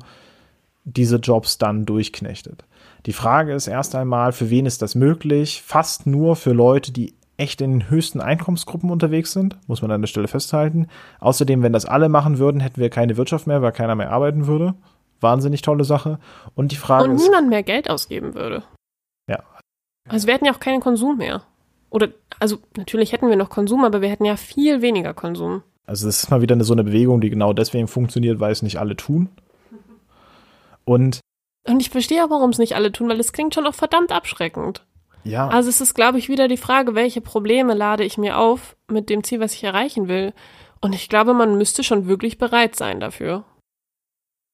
diese 0.85 1.17
Jobs 1.17 1.57
dann 1.57 1.85
durchknechtet. 1.85 2.65
Die 3.05 3.13
Frage 3.13 3.53
ist 3.53 3.67
erst 3.67 3.95
einmal, 3.95 4.31
für 4.31 4.49
wen 4.49 4.65
ist 4.65 4.81
das 4.81 4.95
möglich? 4.95 5.61
Fast 5.61 6.07
nur 6.07 6.35
für 6.35 6.53
Leute, 6.53 6.91
die 6.91 7.13
echt 7.37 7.61
in 7.61 7.79
den 7.79 7.89
höchsten 7.89 8.21
Einkommensgruppen 8.21 8.89
unterwegs 8.89 9.31
sind, 9.31 9.57
muss 9.67 9.81
man 9.81 9.91
an 9.91 10.01
der 10.01 10.07
Stelle 10.07 10.27
festhalten. 10.27 10.87
Außerdem, 11.19 11.63
wenn 11.63 11.73
das 11.73 11.85
alle 11.85 12.07
machen 12.07 12.37
würden, 12.37 12.61
hätten 12.61 12.79
wir 12.79 12.89
keine 12.89 13.17
Wirtschaft 13.17 13.47
mehr, 13.47 13.61
weil 13.61 13.71
keiner 13.71 13.95
mehr 13.95 14.11
arbeiten 14.11 14.47
würde. 14.47 14.75
Wahnsinnig 15.19 15.61
tolle 15.61 15.83
Sache. 15.83 16.19
Und 16.55 16.71
die 16.71 16.77
Frage 16.77 17.09
Und 17.09 17.15
ist. 17.15 17.23
Niemand 17.23 17.49
mehr 17.49 17.63
Geld 17.63 17.89
ausgeben 17.89 18.35
würde. 18.35 18.63
Ja. 19.27 19.43
Also 20.09 20.27
wir 20.27 20.33
hätten 20.33 20.45
ja 20.45 20.53
auch 20.53 20.59
keinen 20.59 20.81
Konsum 20.81 21.17
mehr. 21.17 21.43
Oder, 21.93 22.09
also 22.39 22.57
natürlich 22.75 23.11
hätten 23.11 23.29
wir 23.29 23.35
noch 23.35 23.51
Konsum, 23.51 23.85
aber 23.85 24.01
wir 24.01 24.09
hätten 24.09 24.25
ja 24.25 24.35
viel 24.35 24.81
weniger 24.81 25.13
Konsum. 25.13 25.61
Also 25.85 26.09
es 26.09 26.23
ist 26.23 26.31
mal 26.31 26.41
wieder 26.41 26.55
eine, 26.55 26.63
so 26.63 26.73
eine 26.73 26.83
Bewegung, 26.83 27.21
die 27.21 27.29
genau 27.29 27.53
deswegen 27.53 27.87
funktioniert, 27.87 28.39
weil 28.39 28.51
es 28.51 28.63
nicht 28.63 28.79
alle 28.79 28.95
tun. 28.95 29.29
Und 30.85 31.19
und 31.65 31.79
ich 31.79 31.91
verstehe 31.91 32.25
auch, 32.25 32.31
warum 32.31 32.49
es 32.49 32.57
nicht 32.57 32.75
alle 32.75 32.91
tun, 32.91 33.09
weil 33.09 33.19
es 33.19 33.31
klingt 33.31 33.53
schon 33.53 33.67
auch 33.67 33.75
verdammt 33.75 34.11
abschreckend. 34.11 34.85
ja, 35.23 35.47
Also 35.47 35.69
es 35.69 35.81
ist, 35.81 35.93
glaube 35.93 36.17
ich, 36.17 36.29
wieder 36.29 36.47
die 36.47 36.57
Frage, 36.57 36.95
welche 36.95 37.21
Probleme 37.21 37.75
lade 37.75 38.03
ich 38.03 38.17
mir 38.17 38.37
auf 38.39 38.75
mit 38.89 39.09
dem 39.09 39.23
Ziel, 39.23 39.39
was 39.39 39.53
ich 39.53 39.63
erreichen 39.63 40.07
will. 40.07 40.33
Und 40.81 40.93
ich 40.93 41.07
glaube, 41.07 41.33
man 41.33 41.57
müsste 41.57 41.83
schon 41.83 42.07
wirklich 42.07 42.39
bereit 42.39 42.75
sein 42.75 42.99
dafür. 42.99 43.45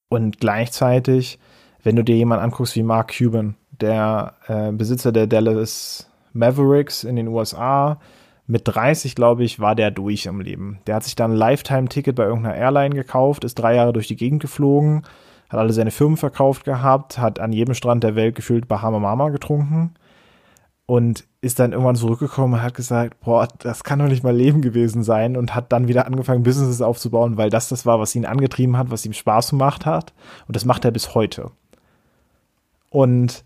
Und 0.09 0.39
gleichzeitig, 0.39 1.39
wenn 1.83 1.95
du 1.95 2.03
dir 2.03 2.15
jemanden 2.17 2.43
anguckst 2.43 2.75
wie 2.75 2.83
Mark 2.83 3.15
Cuban, 3.17 3.55
der 3.71 4.35
äh, 4.47 4.71
Besitzer 4.71 5.11
der 5.11 5.25
Dallas 5.25 6.08
Mavericks 6.33 7.03
in 7.03 7.15
den 7.15 7.27
USA, 7.27 7.99
mit 8.49 8.63
30, 8.65 9.13
glaube 9.13 9.43
ich, 9.43 9.59
war 9.59 9.75
der 9.75 9.91
durch 9.91 10.25
im 10.25 10.41
Leben. 10.41 10.79
Der 10.87 10.95
hat 10.95 11.03
sich 11.03 11.15
dann 11.15 11.31
ein 11.31 11.37
Lifetime-Ticket 11.37 12.15
bei 12.15 12.23
irgendeiner 12.23 12.55
Airline 12.55 12.95
gekauft, 12.95 13.43
ist 13.43 13.55
drei 13.55 13.75
Jahre 13.75 13.93
durch 13.93 14.07
die 14.07 14.15
Gegend 14.15 14.41
geflogen, 14.41 15.03
hat 15.49 15.59
alle 15.59 15.71
seine 15.71 15.91
Firmen 15.91 16.17
verkauft 16.17 16.63
gehabt, 16.63 17.19
hat 17.19 17.39
an 17.39 17.53
jedem 17.53 17.75
Strand 17.75 18.03
der 18.03 18.15
Welt 18.15 18.33
gefühlt 18.35 18.67
Bahama 18.67 18.97
Mama 18.97 19.29
getrunken 19.29 19.93
und 20.87 21.25
ist 21.41 21.59
dann 21.59 21.73
irgendwann 21.73 21.95
zurückgekommen 21.95 22.55
und 22.55 22.63
hat 22.63 22.73
gesagt, 22.73 23.19
boah, 23.19 23.47
das 23.59 23.83
kann 23.83 23.99
doch 23.99 24.07
nicht 24.07 24.23
mal 24.23 24.35
Leben 24.35 24.63
gewesen 24.63 25.03
sein 25.03 25.37
und 25.37 25.53
hat 25.53 25.71
dann 25.71 25.87
wieder 25.87 26.07
angefangen, 26.07 26.41
Businesses 26.41 26.81
aufzubauen, 26.81 27.37
weil 27.37 27.51
das 27.51 27.69
das 27.69 27.85
war, 27.85 27.99
was 27.99 28.15
ihn 28.15 28.25
angetrieben 28.25 28.77
hat, 28.77 28.89
was 28.89 29.05
ihm 29.05 29.13
Spaß 29.13 29.51
gemacht 29.51 29.85
hat 29.85 30.13
und 30.47 30.55
das 30.55 30.65
macht 30.65 30.85
er 30.85 30.91
bis 30.91 31.13
heute. 31.13 31.51
Und 32.89 33.43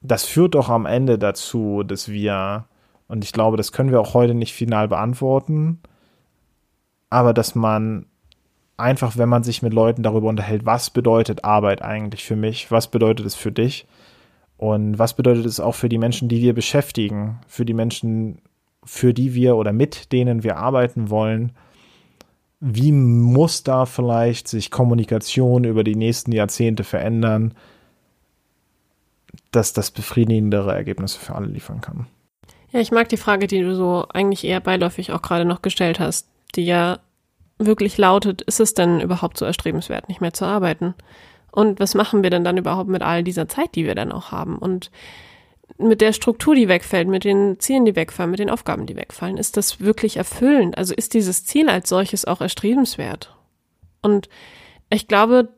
das 0.00 0.24
führt 0.24 0.54
doch 0.54 0.68
am 0.68 0.86
Ende 0.86 1.18
dazu, 1.18 1.82
dass 1.82 2.08
wir, 2.08 2.66
und 3.08 3.24
ich 3.24 3.32
glaube, 3.32 3.56
das 3.56 3.72
können 3.72 3.90
wir 3.90 4.00
auch 4.00 4.14
heute 4.14 4.34
nicht 4.34 4.54
final 4.54 4.88
beantworten, 4.88 5.80
aber 7.10 7.34
dass 7.34 7.54
man 7.54 8.06
einfach, 8.76 9.16
wenn 9.18 9.28
man 9.28 9.42
sich 9.42 9.62
mit 9.62 9.74
Leuten 9.74 10.02
darüber 10.02 10.28
unterhält, 10.28 10.64
was 10.64 10.90
bedeutet 10.90 11.44
Arbeit 11.44 11.82
eigentlich 11.82 12.24
für 12.24 12.36
mich, 12.36 12.70
was 12.70 12.88
bedeutet 12.88 13.26
es 13.26 13.34
für 13.34 13.52
dich 13.52 13.86
und 14.56 14.98
was 14.98 15.14
bedeutet 15.14 15.44
es 15.44 15.60
auch 15.60 15.74
für 15.74 15.88
die 15.88 15.98
Menschen, 15.98 16.28
die 16.28 16.40
wir 16.40 16.54
beschäftigen, 16.54 17.40
für 17.46 17.64
die 17.64 17.74
Menschen, 17.74 18.40
für 18.84 19.12
die 19.12 19.34
wir 19.34 19.56
oder 19.56 19.72
mit 19.72 20.12
denen 20.12 20.42
wir 20.42 20.56
arbeiten 20.56 21.10
wollen, 21.10 21.52
wie 22.60 22.92
muss 22.92 23.62
da 23.62 23.86
vielleicht 23.86 24.48
sich 24.48 24.70
Kommunikation 24.70 25.64
über 25.64 25.82
die 25.82 25.96
nächsten 25.96 26.32
Jahrzehnte 26.32 26.84
verändern, 26.84 27.54
dass 29.50 29.72
das 29.72 29.90
befriedigendere 29.90 30.74
Ergebnisse 30.74 31.18
für 31.18 31.34
alle 31.34 31.46
liefern 31.46 31.80
kann. 31.80 32.06
Ja, 32.72 32.80
ich 32.80 32.92
mag 32.92 33.08
die 33.08 33.16
Frage, 33.16 33.46
die 33.46 33.62
du 33.62 33.74
so 33.74 34.06
eigentlich 34.12 34.44
eher 34.44 34.60
beiläufig 34.60 35.12
auch 35.12 35.22
gerade 35.22 35.44
noch 35.44 35.62
gestellt 35.62 35.98
hast, 35.98 36.28
die 36.54 36.64
ja 36.64 37.00
wirklich 37.58 37.98
lautet, 37.98 38.42
ist 38.42 38.60
es 38.60 38.74
denn 38.74 39.00
überhaupt 39.00 39.36
so 39.36 39.44
erstrebenswert, 39.44 40.08
nicht 40.08 40.20
mehr 40.20 40.32
zu 40.32 40.44
arbeiten? 40.44 40.94
Und 41.52 41.80
was 41.80 41.94
machen 41.94 42.22
wir 42.22 42.30
denn 42.30 42.44
dann 42.44 42.56
überhaupt 42.56 42.88
mit 42.88 43.02
all 43.02 43.24
dieser 43.24 43.48
Zeit, 43.48 43.74
die 43.74 43.84
wir 43.84 43.94
dann 43.94 44.12
auch 44.12 44.30
haben? 44.30 44.56
Und 44.56 44.90
mit 45.78 46.00
der 46.00 46.12
Struktur, 46.12 46.54
die 46.54 46.68
wegfällt, 46.68 47.08
mit 47.08 47.24
den 47.24 47.58
Zielen, 47.58 47.84
die 47.84 47.96
wegfallen, 47.96 48.30
mit 48.30 48.40
den 48.40 48.50
Aufgaben, 48.50 48.86
die 48.86 48.96
wegfallen, 48.96 49.36
ist 49.36 49.56
das 49.56 49.80
wirklich 49.80 50.16
erfüllend? 50.16 50.78
Also 50.78 50.94
ist 50.94 51.14
dieses 51.14 51.44
Ziel 51.44 51.68
als 51.68 51.88
solches 51.88 52.24
auch 52.24 52.40
erstrebenswert? 52.40 53.34
Und 54.02 54.28
ich 54.90 55.08
glaube, 55.08 55.48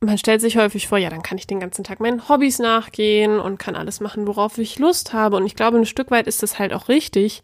man 0.00 0.16
stellt 0.16 0.40
sich 0.40 0.56
häufig 0.56 0.88
vor, 0.88 0.98
ja, 0.98 1.10
dann 1.10 1.22
kann 1.22 1.36
ich 1.36 1.46
den 1.46 1.60
ganzen 1.60 1.84
Tag 1.84 2.00
meinen 2.00 2.28
Hobbys 2.28 2.58
nachgehen 2.58 3.38
und 3.38 3.58
kann 3.58 3.76
alles 3.76 4.00
machen, 4.00 4.26
worauf 4.26 4.56
ich 4.56 4.78
Lust 4.78 5.12
habe. 5.12 5.36
Und 5.36 5.44
ich 5.44 5.56
glaube, 5.56 5.76
ein 5.76 5.86
Stück 5.86 6.10
weit 6.10 6.26
ist 6.26 6.42
das 6.42 6.58
halt 6.58 6.72
auch 6.72 6.88
richtig. 6.88 7.42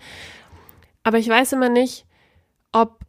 Aber 1.02 1.18
ich 1.18 1.28
weiß 1.28 1.52
immer 1.52 1.68
nicht, 1.68 2.06
ob 2.72 3.00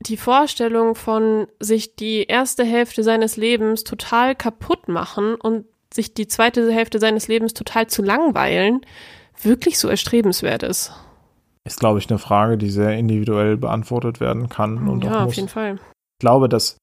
die 0.00 0.16
Vorstellung 0.16 0.94
von 0.94 1.46
sich 1.60 1.94
die 1.94 2.24
erste 2.24 2.64
Hälfte 2.64 3.04
seines 3.04 3.36
Lebens 3.36 3.84
total 3.84 4.34
kaputt 4.34 4.88
machen 4.88 5.34
und 5.34 5.66
sich 5.92 6.14
die 6.14 6.26
zweite 6.26 6.72
Hälfte 6.72 6.98
seines 6.98 7.28
Lebens 7.28 7.52
total 7.52 7.86
zu 7.86 8.02
langweilen, 8.02 8.80
wirklich 9.40 9.78
so 9.78 9.88
erstrebenswert 9.88 10.62
ist. 10.62 10.92
Ist, 11.64 11.78
glaube 11.78 11.98
ich, 11.98 12.08
eine 12.08 12.18
Frage, 12.18 12.56
die 12.56 12.70
sehr 12.70 12.96
individuell 12.96 13.56
beantwortet 13.56 14.20
werden 14.20 14.48
kann 14.48 14.88
und 14.88 15.04
auch 15.04 15.10
ja, 15.10 15.20
muss. 15.20 15.28
auf 15.28 15.34
jeden 15.34 15.48
Fall. 15.48 15.74
Ich 15.74 16.20
glaube, 16.20 16.48
dass 16.48 16.78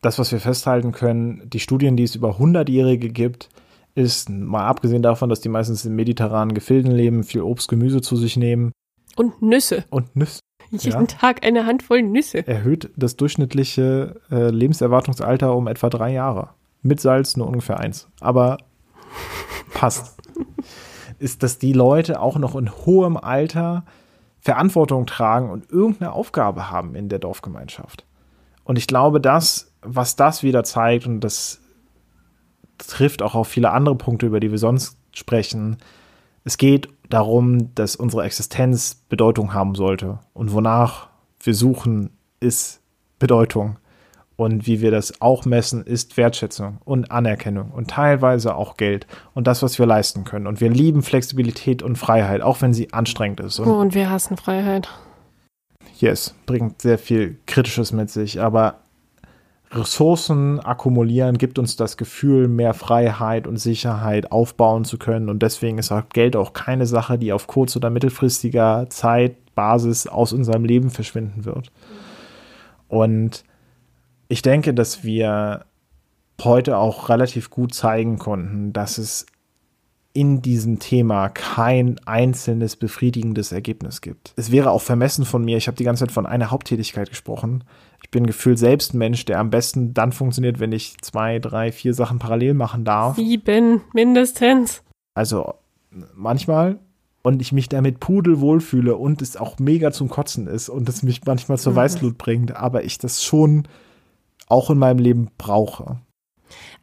das, 0.00 0.18
was 0.18 0.32
wir 0.32 0.40
festhalten 0.40 0.92
können, 0.92 1.48
die 1.50 1.60
Studien, 1.60 1.96
die 1.96 2.04
es 2.04 2.14
über 2.14 2.38
100-Jährige 2.38 3.10
gibt, 3.10 3.48
ist, 3.94 4.30
mal 4.30 4.66
abgesehen 4.66 5.02
davon, 5.02 5.28
dass 5.28 5.40
die 5.40 5.48
meistens 5.48 5.84
in 5.84 5.94
mediterranen 5.94 6.54
Gefilden 6.54 6.92
leben, 6.92 7.24
viel 7.24 7.42
Obst, 7.42 7.68
Gemüse 7.68 8.00
zu 8.00 8.16
sich 8.16 8.36
nehmen 8.36 8.72
Und 9.16 9.42
Nüsse. 9.42 9.84
und 9.90 10.14
Nüsse, 10.16 10.40
Jeden 10.70 11.08
Tag 11.08 11.44
eine 11.44 11.66
Handvoll 11.66 12.02
Nüsse. 12.02 12.46
erhöht 12.46 12.90
das 12.96 13.16
durchschnittliche 13.16 14.20
äh, 14.30 14.50
Lebenserwartungsalter 14.50 15.54
um 15.54 15.66
etwa 15.66 15.90
drei 15.90 16.12
Jahre. 16.12 16.50
Mit 16.82 17.00
Salz 17.00 17.36
nur 17.36 17.48
ungefähr 17.48 17.78
eins. 17.80 18.08
Aber 18.20 18.58
passt. 19.74 20.16
Ist, 21.18 21.42
dass 21.42 21.58
die 21.58 21.74
Leute 21.74 22.20
auch 22.20 22.38
noch 22.38 22.56
in 22.56 22.70
hohem 22.86 23.16
Alter 23.18 23.84
Verantwortung 24.38 25.04
tragen 25.04 25.50
und 25.50 25.70
irgendeine 25.70 26.12
Aufgabe 26.12 26.70
haben 26.70 26.94
in 26.94 27.10
der 27.10 27.18
Dorfgemeinschaft. 27.18 28.06
Und 28.64 28.78
ich 28.78 28.86
glaube, 28.86 29.20
das, 29.20 29.69
was 29.82 30.16
das 30.16 30.42
wieder 30.42 30.64
zeigt, 30.64 31.06
und 31.06 31.20
das 31.20 31.60
trifft 32.78 33.22
auch 33.22 33.34
auf 33.34 33.48
viele 33.48 33.70
andere 33.70 33.94
Punkte, 33.94 34.26
über 34.26 34.40
die 34.40 34.50
wir 34.50 34.58
sonst 34.58 34.96
sprechen, 35.12 35.78
es 36.44 36.56
geht 36.56 36.88
darum, 37.08 37.74
dass 37.74 37.96
unsere 37.96 38.24
Existenz 38.24 39.02
Bedeutung 39.08 39.52
haben 39.52 39.74
sollte. 39.74 40.20
Und 40.32 40.52
wonach 40.52 41.08
wir 41.42 41.54
suchen, 41.54 42.10
ist 42.40 42.80
Bedeutung. 43.18 43.76
Und 44.36 44.66
wie 44.66 44.80
wir 44.80 44.90
das 44.90 45.20
auch 45.20 45.44
messen, 45.44 45.84
ist 45.84 46.16
Wertschätzung 46.16 46.78
und 46.86 47.10
Anerkennung 47.10 47.72
und 47.72 47.90
teilweise 47.90 48.54
auch 48.54 48.78
Geld 48.78 49.06
und 49.34 49.46
das, 49.46 49.62
was 49.62 49.78
wir 49.78 49.84
leisten 49.84 50.24
können. 50.24 50.46
Und 50.46 50.62
wir 50.62 50.70
lieben 50.70 51.02
Flexibilität 51.02 51.82
und 51.82 51.96
Freiheit, 51.96 52.40
auch 52.40 52.62
wenn 52.62 52.72
sie 52.72 52.90
anstrengend 52.94 53.40
ist. 53.40 53.58
Und 53.58 53.68
Oh, 53.68 53.78
und 53.78 53.94
wir 53.94 54.08
hassen 54.08 54.38
Freiheit. 54.38 54.88
yes, 55.98 56.34
bringt 56.46 56.80
sehr 56.80 56.96
viel 56.98 57.36
Kritisches 57.44 57.92
mit 57.92 58.08
sich, 58.08 58.40
aber 58.40 58.78
Ressourcen 59.72 60.58
akkumulieren 60.58 61.38
gibt 61.38 61.58
uns 61.58 61.76
das 61.76 61.96
Gefühl, 61.96 62.48
mehr 62.48 62.74
Freiheit 62.74 63.46
und 63.46 63.56
Sicherheit 63.56 64.32
aufbauen 64.32 64.84
zu 64.84 64.98
können. 64.98 65.28
Und 65.28 65.42
deswegen 65.42 65.78
ist 65.78 65.92
auch 65.92 66.08
Geld 66.08 66.34
auch 66.34 66.52
keine 66.52 66.86
Sache, 66.86 67.18
die 67.18 67.32
auf 67.32 67.46
kurz- 67.46 67.76
oder 67.76 67.88
mittelfristiger 67.88 68.86
Zeitbasis 68.90 70.08
aus 70.08 70.32
unserem 70.32 70.64
Leben 70.64 70.90
verschwinden 70.90 71.44
wird. 71.44 71.70
Und 72.88 73.44
ich 74.26 74.42
denke, 74.42 74.74
dass 74.74 75.04
wir 75.04 75.64
heute 76.42 76.76
auch 76.78 77.08
relativ 77.08 77.50
gut 77.50 77.72
zeigen 77.72 78.18
konnten, 78.18 78.72
dass 78.72 78.98
es 78.98 79.26
in 80.12 80.42
diesem 80.42 80.80
Thema 80.80 81.28
kein 81.28 82.00
einzelnes 82.06 82.74
befriedigendes 82.74 83.52
Ergebnis 83.52 84.00
gibt. 84.00 84.32
Es 84.36 84.50
wäre 84.50 84.70
auch 84.72 84.82
vermessen 84.82 85.24
von 85.24 85.44
mir, 85.44 85.56
ich 85.56 85.68
habe 85.68 85.76
die 85.76 85.84
ganze 85.84 86.04
Zeit 86.04 86.12
von 86.12 86.26
einer 86.26 86.50
Haupttätigkeit 86.50 87.08
gesprochen. 87.08 87.62
Ich 88.02 88.10
bin 88.10 88.26
gefühlt 88.26 88.58
selbst 88.58 88.94
ein 88.94 88.98
Mensch, 88.98 89.24
der 89.24 89.38
am 89.38 89.50
besten 89.50 89.94
dann 89.94 90.12
funktioniert, 90.12 90.58
wenn 90.58 90.72
ich 90.72 90.96
zwei, 91.00 91.38
drei, 91.38 91.70
vier 91.72 91.94
Sachen 91.94 92.18
parallel 92.18 92.54
machen 92.54 92.84
darf. 92.84 93.16
Sieben 93.16 93.82
mindestens. 93.92 94.82
Also 95.14 95.54
manchmal 96.14 96.78
und 97.22 97.42
ich 97.42 97.52
mich 97.52 97.68
damit 97.68 98.00
pudelwohl 98.00 98.60
fühle 98.60 98.96
und 98.96 99.22
es 99.22 99.36
auch 99.36 99.58
mega 99.58 99.92
zum 99.92 100.08
Kotzen 100.08 100.46
ist 100.46 100.68
und 100.68 100.88
es 100.88 101.02
mich 101.02 101.20
manchmal 101.26 101.58
zur 101.58 101.72
Mhm. 101.72 101.76
Weißglut 101.76 102.18
bringt, 102.18 102.56
aber 102.56 102.84
ich 102.84 102.98
das 102.98 103.22
schon 103.22 103.68
auch 104.48 104.70
in 104.70 104.78
meinem 104.78 104.98
Leben 104.98 105.30
brauche. 105.36 105.98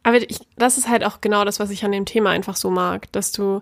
Aber 0.02 0.16
ich, 0.16 0.38
das 0.56 0.78
ist 0.78 0.88
halt 0.88 1.04
auch 1.04 1.20
genau 1.20 1.44
das, 1.44 1.60
was 1.60 1.70
ich 1.70 1.84
an 1.84 1.92
dem 1.92 2.06
Thema 2.06 2.30
einfach 2.30 2.56
so 2.56 2.70
mag, 2.70 3.10
dass 3.12 3.32
du 3.32 3.60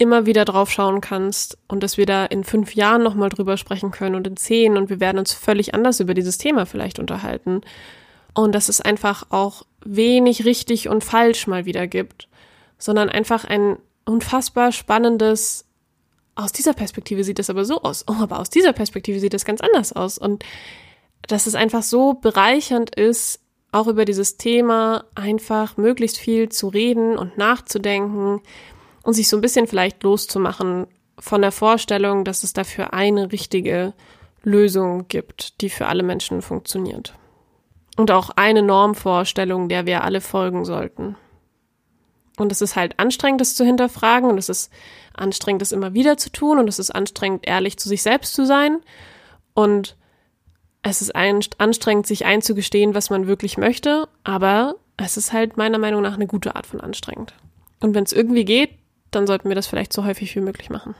immer 0.00 0.24
wieder 0.24 0.46
drauf 0.46 0.70
schauen 0.70 1.02
kannst 1.02 1.58
und 1.68 1.82
dass 1.82 1.98
wir 1.98 2.06
da 2.06 2.24
in 2.24 2.42
fünf 2.42 2.74
Jahren 2.74 3.02
nochmal 3.02 3.28
drüber 3.28 3.58
sprechen 3.58 3.90
können 3.90 4.14
und 4.14 4.26
in 4.26 4.36
zehn 4.36 4.78
und 4.78 4.88
wir 4.88 4.98
werden 4.98 5.18
uns 5.18 5.34
völlig 5.34 5.74
anders 5.74 6.00
über 6.00 6.14
dieses 6.14 6.38
Thema 6.38 6.64
vielleicht 6.64 6.98
unterhalten. 6.98 7.60
Und 8.32 8.54
dass 8.54 8.70
es 8.70 8.80
einfach 8.80 9.26
auch 9.28 9.66
wenig 9.84 10.46
richtig 10.46 10.88
und 10.88 11.04
falsch 11.04 11.46
mal 11.46 11.66
wieder 11.66 11.86
gibt, 11.86 12.28
sondern 12.78 13.10
einfach 13.10 13.44
ein 13.44 13.76
unfassbar 14.06 14.72
spannendes, 14.72 15.66
aus 16.34 16.52
dieser 16.52 16.72
Perspektive 16.72 17.22
sieht 17.22 17.38
das 17.38 17.50
aber 17.50 17.66
so 17.66 17.82
aus, 17.82 18.04
oh, 18.08 18.16
aber 18.20 18.38
aus 18.38 18.48
dieser 18.48 18.72
Perspektive 18.72 19.20
sieht 19.20 19.34
das 19.34 19.44
ganz 19.44 19.60
anders 19.60 19.92
aus. 19.92 20.16
Und 20.16 20.44
dass 21.28 21.46
es 21.46 21.54
einfach 21.54 21.82
so 21.82 22.14
bereichernd 22.14 22.94
ist, 22.94 23.40
auch 23.70 23.86
über 23.86 24.06
dieses 24.06 24.38
Thema 24.38 25.04
einfach 25.14 25.76
möglichst 25.76 26.16
viel 26.16 26.48
zu 26.48 26.68
reden 26.68 27.18
und 27.18 27.36
nachzudenken 27.36 28.40
und 29.02 29.14
sich 29.14 29.28
so 29.28 29.36
ein 29.36 29.40
bisschen 29.40 29.66
vielleicht 29.66 30.02
loszumachen 30.02 30.86
von 31.18 31.42
der 31.42 31.52
Vorstellung, 31.52 32.24
dass 32.24 32.42
es 32.42 32.52
dafür 32.52 32.92
eine 32.92 33.30
richtige 33.32 33.92
Lösung 34.42 35.08
gibt, 35.08 35.60
die 35.60 35.70
für 35.70 35.86
alle 35.86 36.02
Menschen 36.02 36.42
funktioniert. 36.42 37.14
Und 37.96 38.10
auch 38.10 38.30
eine 38.36 38.62
Normvorstellung, 38.62 39.68
der 39.68 39.84
wir 39.84 40.04
alle 40.04 40.20
folgen 40.20 40.64
sollten. 40.64 41.16
Und 42.38 42.52
es 42.52 42.62
ist 42.62 42.76
halt 42.76 42.98
anstrengend, 42.98 43.42
das 43.42 43.54
zu 43.54 43.64
hinterfragen 43.64 44.30
und 44.30 44.38
es 44.38 44.48
ist 44.48 44.72
anstrengend, 45.12 45.60
das 45.60 45.72
immer 45.72 45.92
wieder 45.92 46.16
zu 46.16 46.30
tun 46.30 46.58
und 46.58 46.68
es 46.68 46.78
ist 46.78 46.90
anstrengend, 46.90 47.46
ehrlich 47.46 47.78
zu 47.78 47.88
sich 47.88 48.02
selbst 48.02 48.32
zu 48.32 48.46
sein. 48.46 48.80
Und 49.52 49.96
es 50.82 51.02
ist 51.02 51.14
anstrengend, 51.14 52.06
sich 52.06 52.24
einzugestehen, 52.24 52.94
was 52.94 53.10
man 53.10 53.26
wirklich 53.26 53.58
möchte, 53.58 54.08
aber 54.24 54.76
es 54.96 55.18
ist 55.18 55.32
halt 55.34 55.58
meiner 55.58 55.78
Meinung 55.78 56.00
nach 56.00 56.14
eine 56.14 56.26
gute 56.26 56.56
Art 56.56 56.66
von 56.66 56.80
anstrengend. 56.80 57.34
Und 57.80 57.94
wenn 57.94 58.04
es 58.04 58.12
irgendwie 58.12 58.46
geht, 58.46 58.70
dann 59.10 59.26
sollten 59.26 59.48
wir 59.48 59.56
das 59.56 59.66
vielleicht 59.66 59.92
so 59.92 60.04
häufig 60.04 60.34
wie 60.36 60.40
möglich 60.40 60.70
machen. 60.70 60.94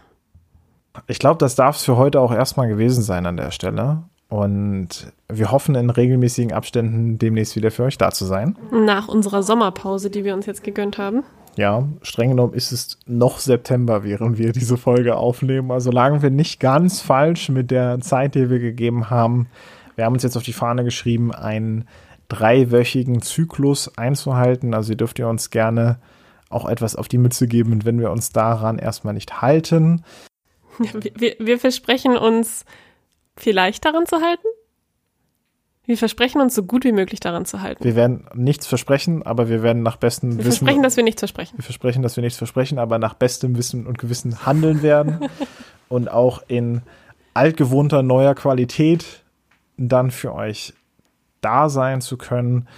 Ich 1.07 1.19
glaube, 1.19 1.39
das 1.39 1.55
darf 1.55 1.77
es 1.77 1.85
für 1.85 1.97
heute 1.97 2.21
auch 2.21 2.33
erstmal 2.33 2.69
gewesen 2.69 3.03
sein 3.03 3.27
an 3.27 3.37
der 3.37 3.51
Stelle. 3.51 4.03
Und 4.29 5.13
wir 5.29 5.51
hoffen 5.51 5.75
in 5.75 5.91
regelmäßigen 5.91 6.53
Abständen 6.53 7.19
demnächst 7.19 7.57
wieder 7.57 7.71
für 7.73 7.83
euch 7.83 7.99
da 7.99 8.13
zu 8.13 8.25
sein. 8.25 8.57
Nach 8.71 9.09
unserer 9.09 9.43
Sommerpause, 9.43 10.09
die 10.09 10.25
wir 10.25 10.35
uns 10.35 10.47
jetzt 10.47 10.63
gegönnt 10.63 10.99
haben. 10.99 11.25
Ja, 11.57 11.89
streng 12.03 12.31
genommen 12.31 12.55
ist 12.55 12.71
es 12.71 12.97
noch 13.07 13.41
September, 13.41 14.05
während 14.05 14.39
wir 14.39 14.53
diese 14.53 14.77
Folge 14.77 15.17
aufnehmen. 15.17 15.73
Also 15.73 15.91
lagen 15.91 16.23
wir 16.23 16.31
nicht 16.31 16.61
ganz 16.61 17.01
falsch 17.01 17.49
mit 17.49 17.73
der 17.73 18.01
Zeit, 18.01 18.37
die 18.37 18.51
wir 18.51 18.61
gegeben 18.61 19.11
haben. 19.11 19.49
Wir 19.97 20.05
haben 20.05 20.15
uns 20.15 20.23
jetzt 20.23 20.37
auf 20.37 20.45
die 20.45 20.53
Fahne 20.53 20.85
geschrieben, 20.85 21.35
einen 21.35 21.89
dreiwöchigen 22.29 23.23
Zyklus 23.23 23.99
einzuhalten. 23.99 24.75
Also 24.75 24.93
ihr 24.93 24.97
dürft 24.97 25.19
ihr 25.19 25.29
uns 25.29 25.51
gerne 25.51 25.99
auch 26.51 26.69
etwas 26.69 26.97
auf 26.97 27.09
die 27.09 27.19
Mütze 27.19 27.47
geben, 27.47 27.85
wenn 27.85 27.99
wir 27.99 28.11
uns 28.11 28.31
daran 28.31 28.79
erstmal 28.79 29.15
nicht 29.15 29.41
halten. 29.41 30.05
Wir, 30.79 31.37
wir 31.39 31.59
versprechen 31.59 32.17
uns, 32.17 32.65
vielleicht 33.37 33.85
daran 33.85 34.07
zu 34.07 34.23
halten? 34.23 34.47
Wir 35.85 35.99
versprechen 35.99 36.41
uns 36.41 36.55
so 36.55 36.63
gut 36.63 36.85
wie 36.85 36.93
möglich 36.93 37.21
daran 37.21 37.45
zu 37.45 37.61
halten. 37.61 37.83
Wir 37.83 37.97
werden 37.97 38.27
nichts 38.35 38.67
versprechen, 38.67 39.25
aber 39.25 39.49
wir 39.49 39.63
werden 39.63 39.83
nach 39.83 39.97
bestem 39.97 40.39
wir 40.39 40.39
Wissen. 40.39 40.47
Wir 40.47 40.53
versprechen, 40.53 40.83
dass 40.83 40.97
wir 40.97 41.05
nichts 41.05 41.21
versprechen. 41.21 41.59
Wir 41.59 41.65
versprechen, 41.65 42.03
dass 42.03 42.17
wir 42.17 42.23
nichts 42.23 42.39
versprechen, 42.39 42.79
aber 42.79 42.99
nach 42.99 43.15
bestem 43.15 43.59
Wissen 43.59 43.87
und 43.87 43.99
Gewissen 43.99 44.47
handeln 44.47 44.83
werden 44.83 45.29
und 45.89 46.11
auch 46.11 46.43
in 46.49 46.83
altgewohnter 47.35 48.03
neuer 48.03 48.35
Qualität 48.35 49.23
dann 49.77 50.11
für 50.11 50.35
euch 50.35 50.75
da 51.41 51.69
sein 51.69 52.01
zu 52.01 52.17
können. 52.17 52.69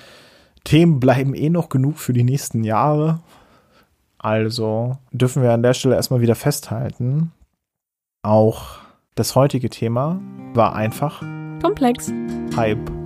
Themen 0.64 0.99
bleiben 0.99 1.35
eh 1.35 1.51
noch 1.51 1.68
genug 1.68 1.99
für 1.99 2.12
die 2.12 2.25
nächsten 2.25 2.64
Jahre. 2.64 3.20
Also 4.23 4.97
dürfen 5.11 5.43
wir 5.43 5.53
an 5.53 5.62
der 5.62 5.75
Stelle 5.75 5.97
erstmal 5.97 6.20
wieder 6.20 6.37
festhalten. 6.37 7.33
Auch 8.23 8.77
das 9.16 9.35
heutige 9.35 9.68
Thema 9.68 10.20
war 10.55 10.75
einfach 10.75 11.23
komplex. 11.61 12.12
Hype 12.57 13.01